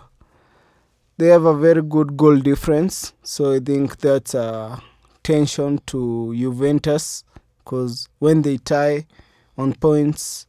they 1.18 1.28
have 1.28 1.46
a 1.46 1.56
very 1.56 1.84
good 1.84 2.18
goal 2.18 2.38
difference. 2.38 3.14
So 3.22 3.54
I 3.54 3.60
think 3.60 4.00
that's 4.00 4.34
a 4.34 4.82
tension 5.22 5.80
to 5.86 6.36
Juventus 6.36 7.24
because 7.60 8.10
when 8.18 8.42
they 8.42 8.58
tie 8.58 9.06
on 9.56 9.74
points, 9.76 10.48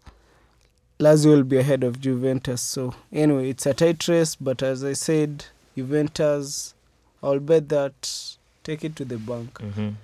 Lazio 0.99 1.37
will 1.37 1.43
be 1.43 1.59
ahead 1.59 1.85
of 1.85 2.01
Juventus. 2.01 2.63
So 2.63 2.95
anyway, 3.13 3.51
it's 3.51 3.67
a 3.67 3.75
tight 3.75 4.09
race, 4.09 4.35
but 4.35 4.63
as 4.63 4.83
I 4.83 4.95
said, 4.95 5.45
Juventus, 5.77 6.75
I'll 7.23 7.41
bet 7.41 7.69
that 7.69 8.37
take 8.65 8.85
it 8.85 8.97
to 8.97 9.05
the 9.05 9.17
bank. 9.19 9.59
Mhm. 9.61 9.95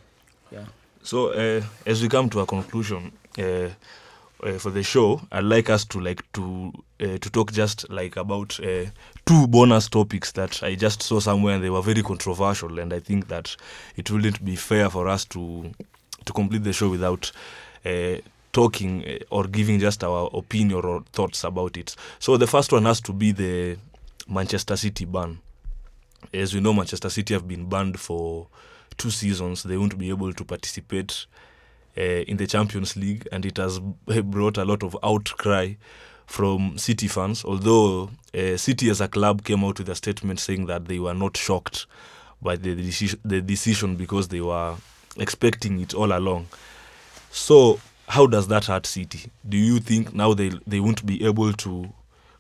Yeah. 0.53 0.67
So 1.03 1.29
uh, 1.33 1.63
as 1.87 2.03
we 2.03 2.09
come 2.09 2.29
to 2.31 2.41
a 2.41 2.47
conclusion 2.47 3.13
uh, 3.39 3.69
uh, 4.43 4.59
for 4.59 4.71
the 4.71 4.83
show, 4.83 5.21
I'd 5.33 5.45
like 5.45 5.71
us 5.71 5.85
to 5.87 6.01
like 6.01 6.23
to 6.33 6.73
uh, 7.01 7.19
to 7.19 7.31
talk 7.31 7.53
just 7.53 7.89
like 7.91 8.17
about 8.17 8.59
uh, 8.61 8.87
two 9.27 9.47
bonus 9.49 9.89
topics 9.89 10.33
that 10.33 10.63
I 10.63 10.75
just 10.75 11.03
saw 11.03 11.21
somewhere 11.21 11.55
and 11.55 11.65
they 11.65 11.71
were 11.71 11.83
very 11.83 12.03
controversial, 12.03 12.79
and 12.79 12.93
I 12.93 13.01
think 13.01 13.29
that 13.29 13.57
it 13.97 14.11
wouldn't 14.11 14.45
be 14.45 14.57
fair 14.57 14.91
for 14.91 15.09
us 15.09 15.25
to 15.27 15.73
to 16.25 16.33
complete 16.33 16.65
the 16.65 16.73
show 16.73 16.89
without 16.89 17.33
uh, 17.87 18.17
talking 18.53 19.05
uh, 19.05 19.19
or 19.31 19.45
giving 19.45 19.81
just 19.81 20.05
our 20.05 20.29
opinion 20.35 20.85
or 20.85 21.03
thoughts 21.13 21.45
about 21.45 21.77
it. 21.77 21.97
So 22.19 22.37
the 22.37 22.47
first 22.47 22.73
one 22.73 22.85
has 22.85 23.01
to 23.03 23.13
be 23.13 23.33
the 23.33 23.77
Manchester 24.29 24.77
City 24.77 25.05
ban. 25.05 25.39
As 26.33 26.55
we 26.55 26.61
know, 26.61 26.73
Manchester 26.73 27.11
City 27.11 27.35
have 27.35 27.49
been 27.49 27.69
banned 27.69 27.99
for 27.99 28.49
two 28.97 29.11
seasons. 29.11 29.63
They 29.63 29.77
won't 29.77 29.97
be 29.97 30.11
able 30.11 30.33
to 30.33 30.45
participate 30.45 31.27
uh, 31.97 32.01
in 32.01 32.37
the 32.37 32.47
Champions 32.47 32.97
League, 32.97 33.27
and 33.33 33.47
it 33.47 33.57
has 33.57 33.79
brought 33.79 34.59
a 34.59 34.65
lot 34.65 34.83
of 34.83 34.97
outcry 35.03 35.75
from 36.27 36.77
City 36.79 37.09
fans. 37.09 37.45
Although 37.45 38.11
uh, 38.35 38.57
City 38.57 38.91
as 38.91 39.01
a 39.01 39.09
club 39.09 39.45
came 39.45 39.65
out 39.65 39.79
with 39.79 39.89
a 39.89 39.95
statement 39.95 40.41
saying 40.41 40.67
that 40.67 40.87
they 40.87 40.99
were 40.99 41.15
not 41.15 41.37
shocked 41.37 41.87
by 42.43 42.57
the, 42.57 42.77
deci- 42.77 43.19
the 43.25 43.41
decision 43.41 43.97
because 43.97 44.29
they 44.29 44.41
were 44.41 44.77
expecting 45.17 45.81
it 45.81 45.95
all 45.95 46.17
along. 46.17 46.47
So, 47.31 47.81
how 48.07 48.27
does 48.27 48.49
that 48.49 48.67
hurt 48.67 48.87
City? 48.87 49.31
Do 49.49 49.57
you 49.57 49.81
think 49.81 50.15
now 50.15 50.35
they 50.35 50.53
they 50.67 50.81
won't 50.81 51.05
be 51.05 51.25
able 51.25 51.53
to 51.55 51.93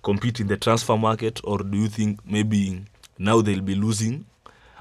compete 0.02 0.40
in 0.40 0.46
the 0.46 0.56
transfer 0.56 0.96
market, 0.96 1.40
or 1.44 1.58
do 1.58 1.76
you 1.76 1.88
think 1.88 2.20
maybe 2.24 2.84
now 3.18 3.40
they'll 3.40 3.60
be 3.60 3.74
losing 3.74 4.24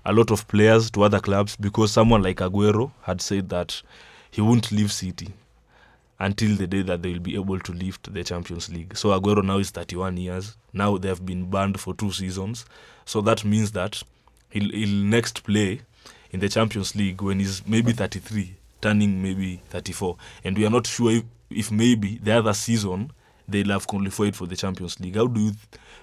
a 0.05 0.13
lot 0.13 0.31
of 0.31 0.47
players 0.47 0.89
to 0.91 1.03
other 1.03 1.19
clubs 1.19 1.55
because 1.55 1.91
someone 1.91 2.21
like 2.23 2.37
Aguero 2.37 2.91
had 3.01 3.21
said 3.21 3.49
that 3.49 3.81
he 4.31 4.41
won't 4.41 4.71
leave 4.71 4.91
City 4.91 5.33
until 6.19 6.55
the 6.55 6.65
day 6.67 6.81
that 6.81 7.01
they 7.01 7.17
be 7.19 7.35
able 7.35 7.59
to 7.59 7.71
lift 7.73 8.11
the 8.13 8.23
Champions 8.23 8.69
League. 8.71 8.95
So 8.97 9.09
Aguero 9.09 9.43
now 9.43 9.57
is 9.57 9.69
31 9.71 10.17
years. 10.17 10.55
Now 10.73 10.97
they 10.97 11.09
have 11.09 11.25
been 11.25 11.49
banned 11.49 11.79
for 11.79 11.93
two 11.93 12.11
seasons. 12.11 12.65
So 13.05 13.21
that 13.21 13.43
means 13.45 13.71
that 13.73 14.01
he'll, 14.49 14.71
he'll 14.71 15.03
next 15.05 15.43
play 15.43 15.81
in 16.31 16.39
the 16.39 16.49
Champions 16.49 16.95
League 16.95 17.21
when 17.21 17.39
he's 17.39 17.65
maybe 17.67 17.91
33, 17.91 18.55
turning 18.81 19.21
maybe 19.21 19.61
34. 19.69 20.17
And 20.43 20.57
we 20.57 20.65
are 20.65 20.69
not 20.71 20.87
sure 20.87 21.11
if, 21.11 21.23
if 21.49 21.71
maybe 21.71 22.17
the 22.21 22.31
other 22.31 22.53
season 22.53 23.11
they'll 23.47 23.69
have 23.69 23.87
qualified 23.87 24.35
for 24.35 24.47
the 24.47 24.55
Champions 24.55 24.99
League. 24.99 25.15
How 25.15 25.27
do 25.27 25.39
you 25.39 25.51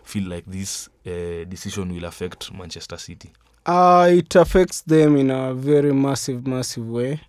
feel 0.02 0.28
like 0.28 0.44
this 0.46 0.88
uh, 1.06 1.44
decision 1.48 1.94
will 1.94 2.04
affect 2.04 2.52
Manchester 2.52 2.96
City? 2.96 3.30
Uh, 3.66 4.08
it 4.10 4.34
affects 4.36 4.82
them 4.82 5.16
in 5.16 5.30
a 5.30 5.54
very 5.54 5.92
massive, 5.92 6.46
massive 6.46 6.86
way. 6.88 7.20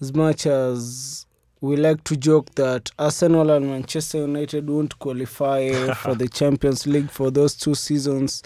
As 0.00 0.12
much 0.14 0.46
as 0.46 1.26
we 1.60 1.76
like 1.76 2.02
to 2.04 2.16
joke 2.16 2.54
that 2.56 2.90
Arsenal 2.98 3.50
and 3.50 3.66
Manchester 3.66 4.18
United 4.18 4.68
won't 4.68 4.98
qualify 4.98 5.92
for 5.94 6.14
the 6.14 6.28
Champions 6.28 6.86
League 6.86 7.10
for 7.10 7.30
those 7.30 7.54
two 7.54 7.74
seasons, 7.74 8.42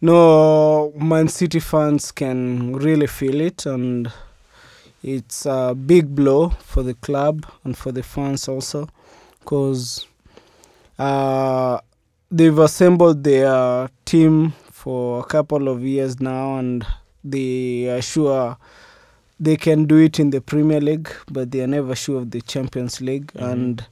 no 0.00 0.92
Man 0.94 1.28
City 1.28 1.58
fans 1.58 2.12
can 2.12 2.76
really 2.76 3.06
feel 3.06 3.40
it, 3.40 3.64
and 3.66 4.12
it's 5.02 5.46
a 5.46 5.74
big 5.74 6.14
blow 6.14 6.50
for 6.50 6.82
the 6.82 6.94
club 6.94 7.46
and 7.64 7.76
for 7.76 7.90
the 7.92 8.02
fans 8.02 8.46
also, 8.46 8.88
because 9.40 10.06
uh, 10.98 11.78
they've 12.30 12.58
assembled 12.58 13.24
their 13.24 13.88
team 14.04 14.52
for 14.70 15.20
a 15.20 15.24
couple 15.24 15.68
of 15.68 15.82
years 15.82 16.20
now, 16.20 16.56
and 16.58 16.86
they 17.22 17.88
are 17.88 18.02
sure 18.02 18.56
they 19.40 19.56
can 19.56 19.84
do 19.86 19.96
it 19.98 20.20
in 20.20 20.30
the 20.30 20.40
Premier 20.40 20.80
League, 20.80 21.10
but 21.30 21.50
they 21.50 21.60
are 21.62 21.66
never 21.66 21.94
sure 21.94 22.18
of 22.18 22.30
the 22.30 22.40
Champions 22.42 23.00
League. 23.00 23.32
Mhm. 23.34 23.52
And 23.52 23.84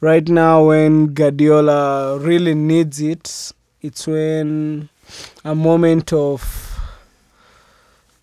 right 0.00 0.28
now, 0.28 0.66
when 0.68 1.08
Guardiola 1.08 2.18
really 2.18 2.54
needs 2.54 3.00
it, 3.00 3.52
it's 3.82 4.06
when 4.06 4.88
a 5.44 5.54
moment 5.54 6.12
of 6.12 6.78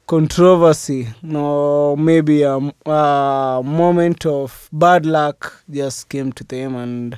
controversy, 0.07 1.07
or 1.33 1.97
maybe 1.97 2.43
a 2.43 2.59
moment 3.63 4.25
of 4.25 4.69
bad 4.71 5.05
luck 5.05 5.63
just 5.69 6.09
came 6.09 6.31
to 6.33 6.43
them, 6.43 6.75
and 6.75 7.17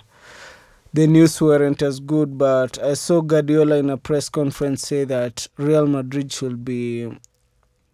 the 0.98 1.06
news 1.06 1.39
weren't 1.39 1.84
as 1.84 2.00
good. 2.00 2.39
But 2.39 2.82
I 2.82 2.95
saw 2.95 3.22
Guardiola 3.22 3.76
in 3.76 3.91
a 3.91 3.98
press 3.98 4.30
conference 4.30 4.82
say 4.82 5.04
that 5.04 5.48
Real 5.56 5.86
Madrid 5.86 6.34
should 6.34 6.66
be 6.66 7.16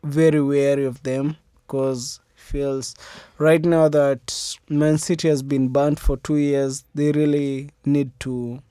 very 0.06 0.42
wary 0.42 0.86
of 0.86 1.04
them 1.04 1.36
because 1.68 2.22
feels 2.34 2.96
right 3.40 3.66
now 3.66 3.90
that 3.90 4.58
Man 4.70 4.98
City 4.98 5.28
has 5.28 5.44
been 5.44 5.68
banned 5.68 6.00
for 6.00 6.16
two 6.16 6.38
years. 6.38 6.86
They 6.96 7.12
really 7.12 7.72
need 7.84 8.12
to 8.22 8.62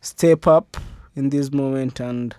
step 0.00 0.46
up 0.46 0.78
in 1.14 1.28
this 1.28 1.52
moment 1.52 2.00
and 2.00 2.34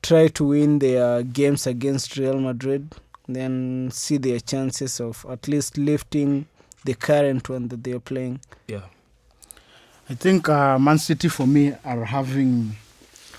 try 0.00 0.28
to 0.28 0.44
win 0.44 0.78
their 0.78 1.24
games 1.24 1.66
against 1.66 2.16
Real 2.16 2.38
Madrid. 2.38 2.94
Then 3.26 3.90
see 3.92 4.16
their 4.16 4.38
chances 4.38 5.00
of 5.00 5.26
at 5.28 5.48
least 5.48 5.76
lifting 5.76 6.46
the 6.84 6.94
current 6.94 7.48
one 7.48 7.66
that 7.68 7.82
they 7.82 7.92
are 7.92 8.00
playing. 8.00 8.40
Yeah. 8.68 8.82
I 10.12 10.14
think 10.14 10.46
uh, 10.46 10.78
Man 10.78 10.98
City 10.98 11.28
for 11.30 11.46
me 11.46 11.72
are 11.86 12.04
having 12.04 12.76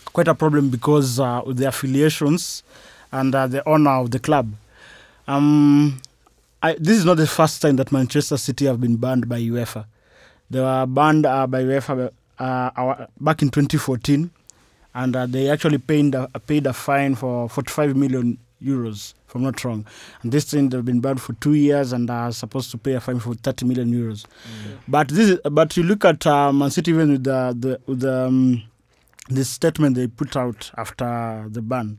quite 0.05 0.28
a 0.28 0.34
problem 0.34 0.71
because 0.71 1.19
uh, 1.19 1.43
with 1.45 1.57
the 1.57 1.67
affiliations 1.67 2.63
and 3.11 3.36
uh, 3.36 3.45
the 3.45 3.61
owner 3.69 3.91
of 3.91 4.09
the 4.09 4.17
club. 4.17 4.51
Um, 5.28 6.01
I, 6.63 6.74
this 6.80 6.97
is 6.97 7.05
not 7.05 7.17
the 7.17 7.28
first 7.28 7.61
time 7.61 7.76
that 7.76 7.91
Manchester 7.91 8.38
City 8.38 8.65
have 8.65 8.82
been 8.82 8.95
banned 8.95 9.30
by 9.30 9.39
UEFA. 9.39 9.86
They 10.49 10.61
were 10.61 10.88
banned 10.88 11.28
uh, 11.28 11.45
by 11.45 11.61
UEFA 11.61 12.09
uh, 12.39 12.71
our, 12.76 13.07
back 13.21 13.43
in 13.43 13.49
2014, 13.49 14.32
and 14.95 15.15
uh, 15.15 15.28
they 15.28 15.51
actually 15.51 15.78
paid 15.78 16.15
a, 16.15 16.28
paid 16.47 16.65
a 16.65 16.74
fine 16.74 17.13
for 17.13 17.49
45 17.49 17.95
million 17.95 18.39
euros, 18.64 19.14
if 19.28 19.36
I'm 19.36 19.43
not 19.43 19.64
wrong. 19.64 19.86
And 20.22 20.32
this 20.32 20.45
thing 20.45 20.70
they've 20.70 20.84
been 20.84 20.99
banned 21.01 21.22
for 21.22 21.34
two 21.34 21.53
years 21.53 21.91
and 21.93 22.09
are 22.09 22.32
supposed 22.32 22.72
to 22.72 22.78
pay 22.78 22.93
a 22.93 22.99
fine 23.01 23.20
for 23.20 23.34
30 23.34 23.66
million 23.66 23.91
euros. 23.93 24.26
But 24.88 25.09
this, 25.09 25.30
is, 25.30 25.39
but 25.51 25.76
you 25.78 25.84
look 25.84 26.05
at 26.05 26.26
uh, 26.26 26.51
Man 26.53 26.70
City 26.72 26.91
even 26.91 27.11
with 27.11 27.24
the 27.24 27.55
the 27.57 27.80
with 27.86 27.99
the 28.01 28.26
um, 28.28 28.64
this 29.30 29.49
statement 29.49 29.95
they 29.95 30.07
put 30.07 30.36
out 30.36 30.72
after 30.78 31.45
the 31.49 31.61
ban. 31.61 31.97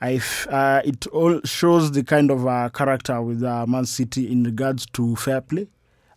I 0.00 0.14
f- 0.14 0.46
uh, 0.48 0.80
it 0.84 1.06
all 1.08 1.40
shows 1.44 1.90
the 1.92 2.04
kind 2.04 2.30
of 2.30 2.46
uh, 2.46 2.68
character 2.68 3.20
with 3.20 3.42
uh, 3.42 3.66
Man 3.66 3.84
City 3.84 4.30
in 4.30 4.44
regards 4.44 4.86
to 4.92 5.16
fair 5.16 5.40
play 5.40 5.66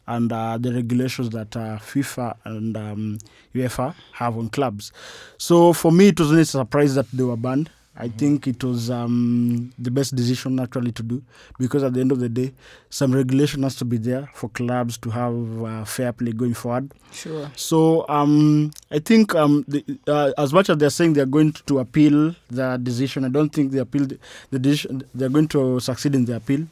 and 0.08 0.32
uh, 0.32 0.58
the 0.60 0.74
regulations 0.74 1.30
that 1.32 1.56
uh, 1.56 1.78
FIFA 1.80 2.36
and 2.46 2.76
um, 2.78 3.18
UEFA 3.56 3.94
have 4.14 4.38
on 4.38 4.50
clubs. 4.50 4.92
So 5.38 5.74
for 5.74 5.92
me, 5.92 6.10
it 6.10 6.20
wasn't 6.20 6.42
a 6.42 6.46
surprise 6.46 6.96
that 6.96 7.10
they 7.12 7.24
were 7.24 7.38
banned. 7.38 7.70
I 7.98 8.08
think 8.08 8.48
it 8.48 8.64
was 8.64 8.90
um, 8.90 9.74
the 9.78 9.92
best 9.92 10.16
decision 10.16 10.60
actually 10.62 10.94
to 10.94 11.04
do 11.04 11.22
because 11.60 11.84
at 11.84 11.94
the 11.94 12.00
end 12.00 12.12
of 12.14 12.20
the 12.20 12.30
day, 12.30 12.54
some 12.90 13.14
regulation 13.14 13.64
has 13.64 13.76
to 13.78 13.86
be 13.86 13.98
there 13.98 14.30
for 14.34 14.50
clubs 14.50 14.98
to 15.00 15.10
have 15.10 15.64
uh, 15.64 15.84
fair 15.86 16.14
play 16.14 16.32
going 16.32 16.54
forward. 16.54 16.92
Sure. 17.12 17.52
So 17.58 18.06
um, 18.08 18.72
I 18.92 19.00
think 19.00 19.36
um, 19.36 19.66
the, 19.68 19.84
uh, 20.08 20.32
as 20.38 20.54
much 20.54 20.70
as 20.70 20.78
they're 20.78 20.90
saying 20.90 21.14
they're 21.14 21.26
going 21.26 21.52
to 21.52 21.80
appeal 21.80 22.34
the 22.50 22.78
decision, 22.82 23.26
I 23.26 23.30
don't 23.30 23.50
think 23.50 23.72
they 23.74 23.80
appeal 23.80 24.06
the, 24.06 24.18
the 24.52 24.60
decision. 24.60 25.04
They're 25.14 25.30
going 25.30 25.50
to 25.50 25.80
succeed 25.82 26.16
in 26.16 26.24
the 26.26 26.38
appeal. 26.38 26.68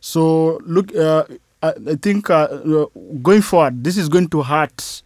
So 0.00 0.60
look, 0.64 0.94
uh, 0.94 1.24
I, 1.62 1.72
I 1.88 1.94
think 1.94 2.30
uh, 2.30 2.34
uh, 2.34 2.86
going 3.22 3.42
forward, 3.42 3.84
this 3.84 3.96
is 3.96 4.08
going 4.08 4.28
to 4.30 4.42
hurt 4.42 5.02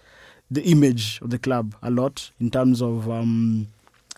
the 0.50 0.62
image 0.62 1.20
of 1.20 1.28
the 1.28 1.38
club 1.38 1.74
a 1.82 1.90
lot 1.90 2.30
in 2.40 2.50
terms 2.50 2.80
of. 2.80 3.10
Um, 3.10 3.68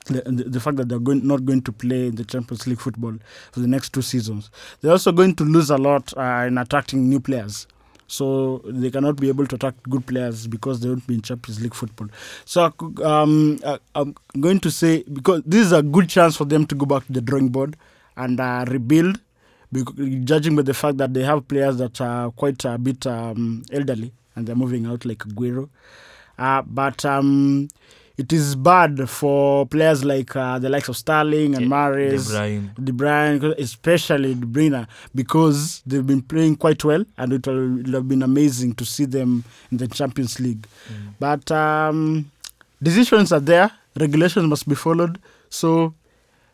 the, 0.05 0.45
the, 0.47 0.61
fact 0.61 0.77
that 0.77 0.89
they're 0.89 0.99
going, 0.99 1.27
not 1.27 1.45
going 1.45 1.63
to 1.63 1.73
play 1.73 2.09
in 2.09 2.17
the 2.17 2.25
Champions 2.25 2.67
League 2.67 2.81
football 2.81 3.15
for 3.53 3.61
the 3.61 3.67
next 3.67 3.93
two 3.93 4.03
seasons. 4.03 4.51
They're 4.81 4.93
also 4.93 5.13
going 5.13 5.35
to 5.37 5.45
lose 5.45 5.71
a 5.71 5.79
lot 5.79 6.13
uh, 6.17 6.45
in 6.47 6.59
attracting 6.59 7.09
new 7.09 7.21
players. 7.21 7.67
So 8.07 8.61
they 8.67 8.91
cannot 8.91 9.17
be 9.17 9.29
able 9.29 9.47
to 9.47 9.55
attract 9.57 9.89
good 9.89 10.07
players 10.07 10.47
because 10.47 10.81
they 10.81 10.89
won't 10.89 11.07
be 11.07 11.15
in 11.15 11.23
Champions 11.23 11.61
League 11.63 11.75
football. 11.75 12.09
So 12.45 12.73
um, 13.03 13.59
I'm 13.95 14.15
going 14.39 14.61
to 14.61 14.71
say 14.71 15.05
because 15.05 15.43
this 15.47 15.65
is 15.67 15.73
a 15.73 15.83
good 15.83 16.09
chance 16.09 16.37
for 16.37 16.45
them 16.45 16.67
to 16.67 16.75
go 16.75 16.85
back 16.85 17.07
to 17.07 17.13
the 17.13 17.21
drawing 17.23 17.49
board 17.49 17.77
and 18.17 18.39
uh, 18.41 18.65
rebuild. 18.69 19.21
Judging 20.23 20.55
by 20.55 20.63
the 20.63 20.75
fact 20.75 20.99
that 20.99 21.15
they 21.15 21.25
have 21.25 21.49
players 21.49 21.79
that 21.79 22.01
are 22.01 22.31
quite 22.31 22.65
a 22.65 22.79
bit 22.79 23.05
um, 23.07 23.65
elderly 23.73 24.13
and 24.37 24.47
they're 24.47 24.55
moving 24.55 24.87
out 24.87 25.05
like 25.05 25.19
Aguero, 25.19 25.69
uh, 26.39 26.63
but 26.63 27.05
um, 27.05 27.67
it 28.17 28.33
is 28.33 28.55
bad 28.55 29.09
for 29.11 29.67
players 29.67 30.05
like 30.05 30.35
uh, 30.37 30.59
the 30.59 30.69
likes 30.69 30.89
of 30.89 30.97
Sterling 30.97 31.55
and 31.57 31.65
De 31.65 31.71
Mahrez. 31.71 32.31
Bruyne. 32.31 32.71
De 32.85 32.93
Bruyne, 32.93 33.55
especially 33.59 34.35
De 34.35 34.47
Bruyne, 34.47 34.87
because 35.15 35.83
they've 35.87 36.07
been 36.07 36.23
playing 36.23 36.57
quite 36.57 36.85
well, 36.85 37.05
and 37.19 37.33
it 37.33 37.47
will, 37.47 37.81
it 37.81 37.87
will 37.87 37.95
have 37.95 38.09
been 38.09 38.23
amazing 38.23 38.75
to 38.75 38.85
see 38.85 39.05
them 39.05 39.43
in 39.73 39.79
the 39.79 39.89
Champions 39.89 40.39
League. 40.39 40.67
But 41.19 41.51
um, 41.51 42.31
decisions 42.83 43.33
are 43.33 43.41
there, 43.41 43.71
regulations 43.99 44.47
must 44.47 44.69
be 44.69 44.75
followed. 44.77 45.19
So, 45.51 45.95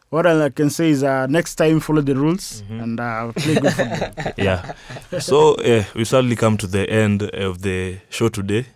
what 0.09 0.27
I 0.27 0.49
can 0.49 0.71
say 0.71 0.91
is, 0.91 1.05
uh, 1.05 1.27
next 1.29 1.55
time 1.57 1.79
follow 1.79 2.01
the 2.01 2.15
rules 2.17 2.63
and 2.69 2.99
uh, 2.99 3.33
play 3.33 3.55
good 3.55 3.73
football. 3.75 4.33
yeah. 4.37 4.73
So 5.21 5.55
uh, 5.55 5.85
we 5.95 6.05
sadly 6.05 6.35
come 6.37 6.57
to 6.57 6.67
the 6.67 6.89
end 6.91 7.23
of 7.23 7.63
the 7.63 7.99
show 8.09 8.29
today. 8.29 8.67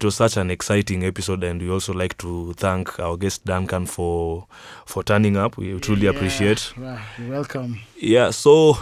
It 0.00 0.04
was 0.04 0.14
such 0.14 0.36
an 0.36 0.48
exciting 0.52 1.02
episode, 1.04 1.42
and 1.42 1.60
we 1.60 1.68
also 1.68 1.92
like 1.92 2.16
to 2.18 2.52
thank 2.56 3.00
our 3.00 3.16
guest 3.16 3.44
Duncan 3.44 3.84
for 3.84 4.46
for 4.86 5.02
turning 5.02 5.36
up. 5.36 5.56
We 5.56 5.76
truly 5.80 6.06
appreciate. 6.06 6.72
Yeah, 6.80 7.02
you're 7.18 7.30
welcome. 7.30 7.80
Yeah. 7.96 8.30
So 8.30 8.78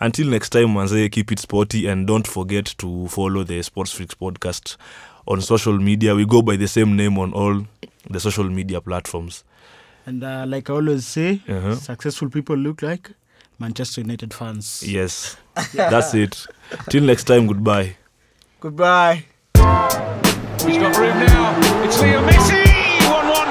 until 0.00 0.28
next 0.28 0.50
time 0.50 0.68
manze 0.68 1.10
keep 1.10 1.32
it 1.32 1.40
sporty 1.40 1.88
and 1.88 2.06
don't 2.06 2.24
forget 2.24 2.66
to 2.78 3.08
follow 3.08 3.42
the 3.42 3.60
sports 3.62 3.90
freaks 3.92 4.14
podcast 4.14 4.76
on 5.26 5.40
social 5.40 5.76
media 5.76 6.14
we 6.14 6.24
go 6.24 6.40
by 6.40 6.54
the 6.56 6.68
same 6.68 6.96
name 6.96 7.18
on 7.18 7.32
all 7.32 7.66
the 8.08 8.20
social 8.20 8.44
media 8.48 8.80
platforms 8.80 9.44
And 10.06 10.22
uh, 10.24 10.44
like 10.48 10.70
I 10.70 10.74
always 10.74 11.04
say, 11.06 11.42
Uh-huh. 11.48 11.74
successful 11.74 12.30
people 12.30 12.56
look 12.56 12.80
like 12.80 13.10
Manchester 13.58 14.00
United 14.02 14.32
fans. 14.32 14.82
yes 14.86 15.36
that's 15.74 16.14
it 16.14 16.46
till 16.88 17.02
next 17.04 17.24
time 17.24 17.46
goodbye 17.48 17.96
Goodbye. 18.60 19.24
He's 20.66 20.76
got 20.76 20.94
room 20.98 21.18
now. 21.18 21.56
It's 21.82 21.98
Leo 22.02 22.20
Messi. 22.20 22.60
1 23.08 23.28
1. 23.28 23.48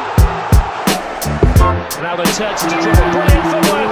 Ronaldo 1.97 2.24
turns 2.38 2.62
to 2.62 2.70
dribble. 2.70 3.12
Brilliant 3.12 3.45
football. 3.49 3.88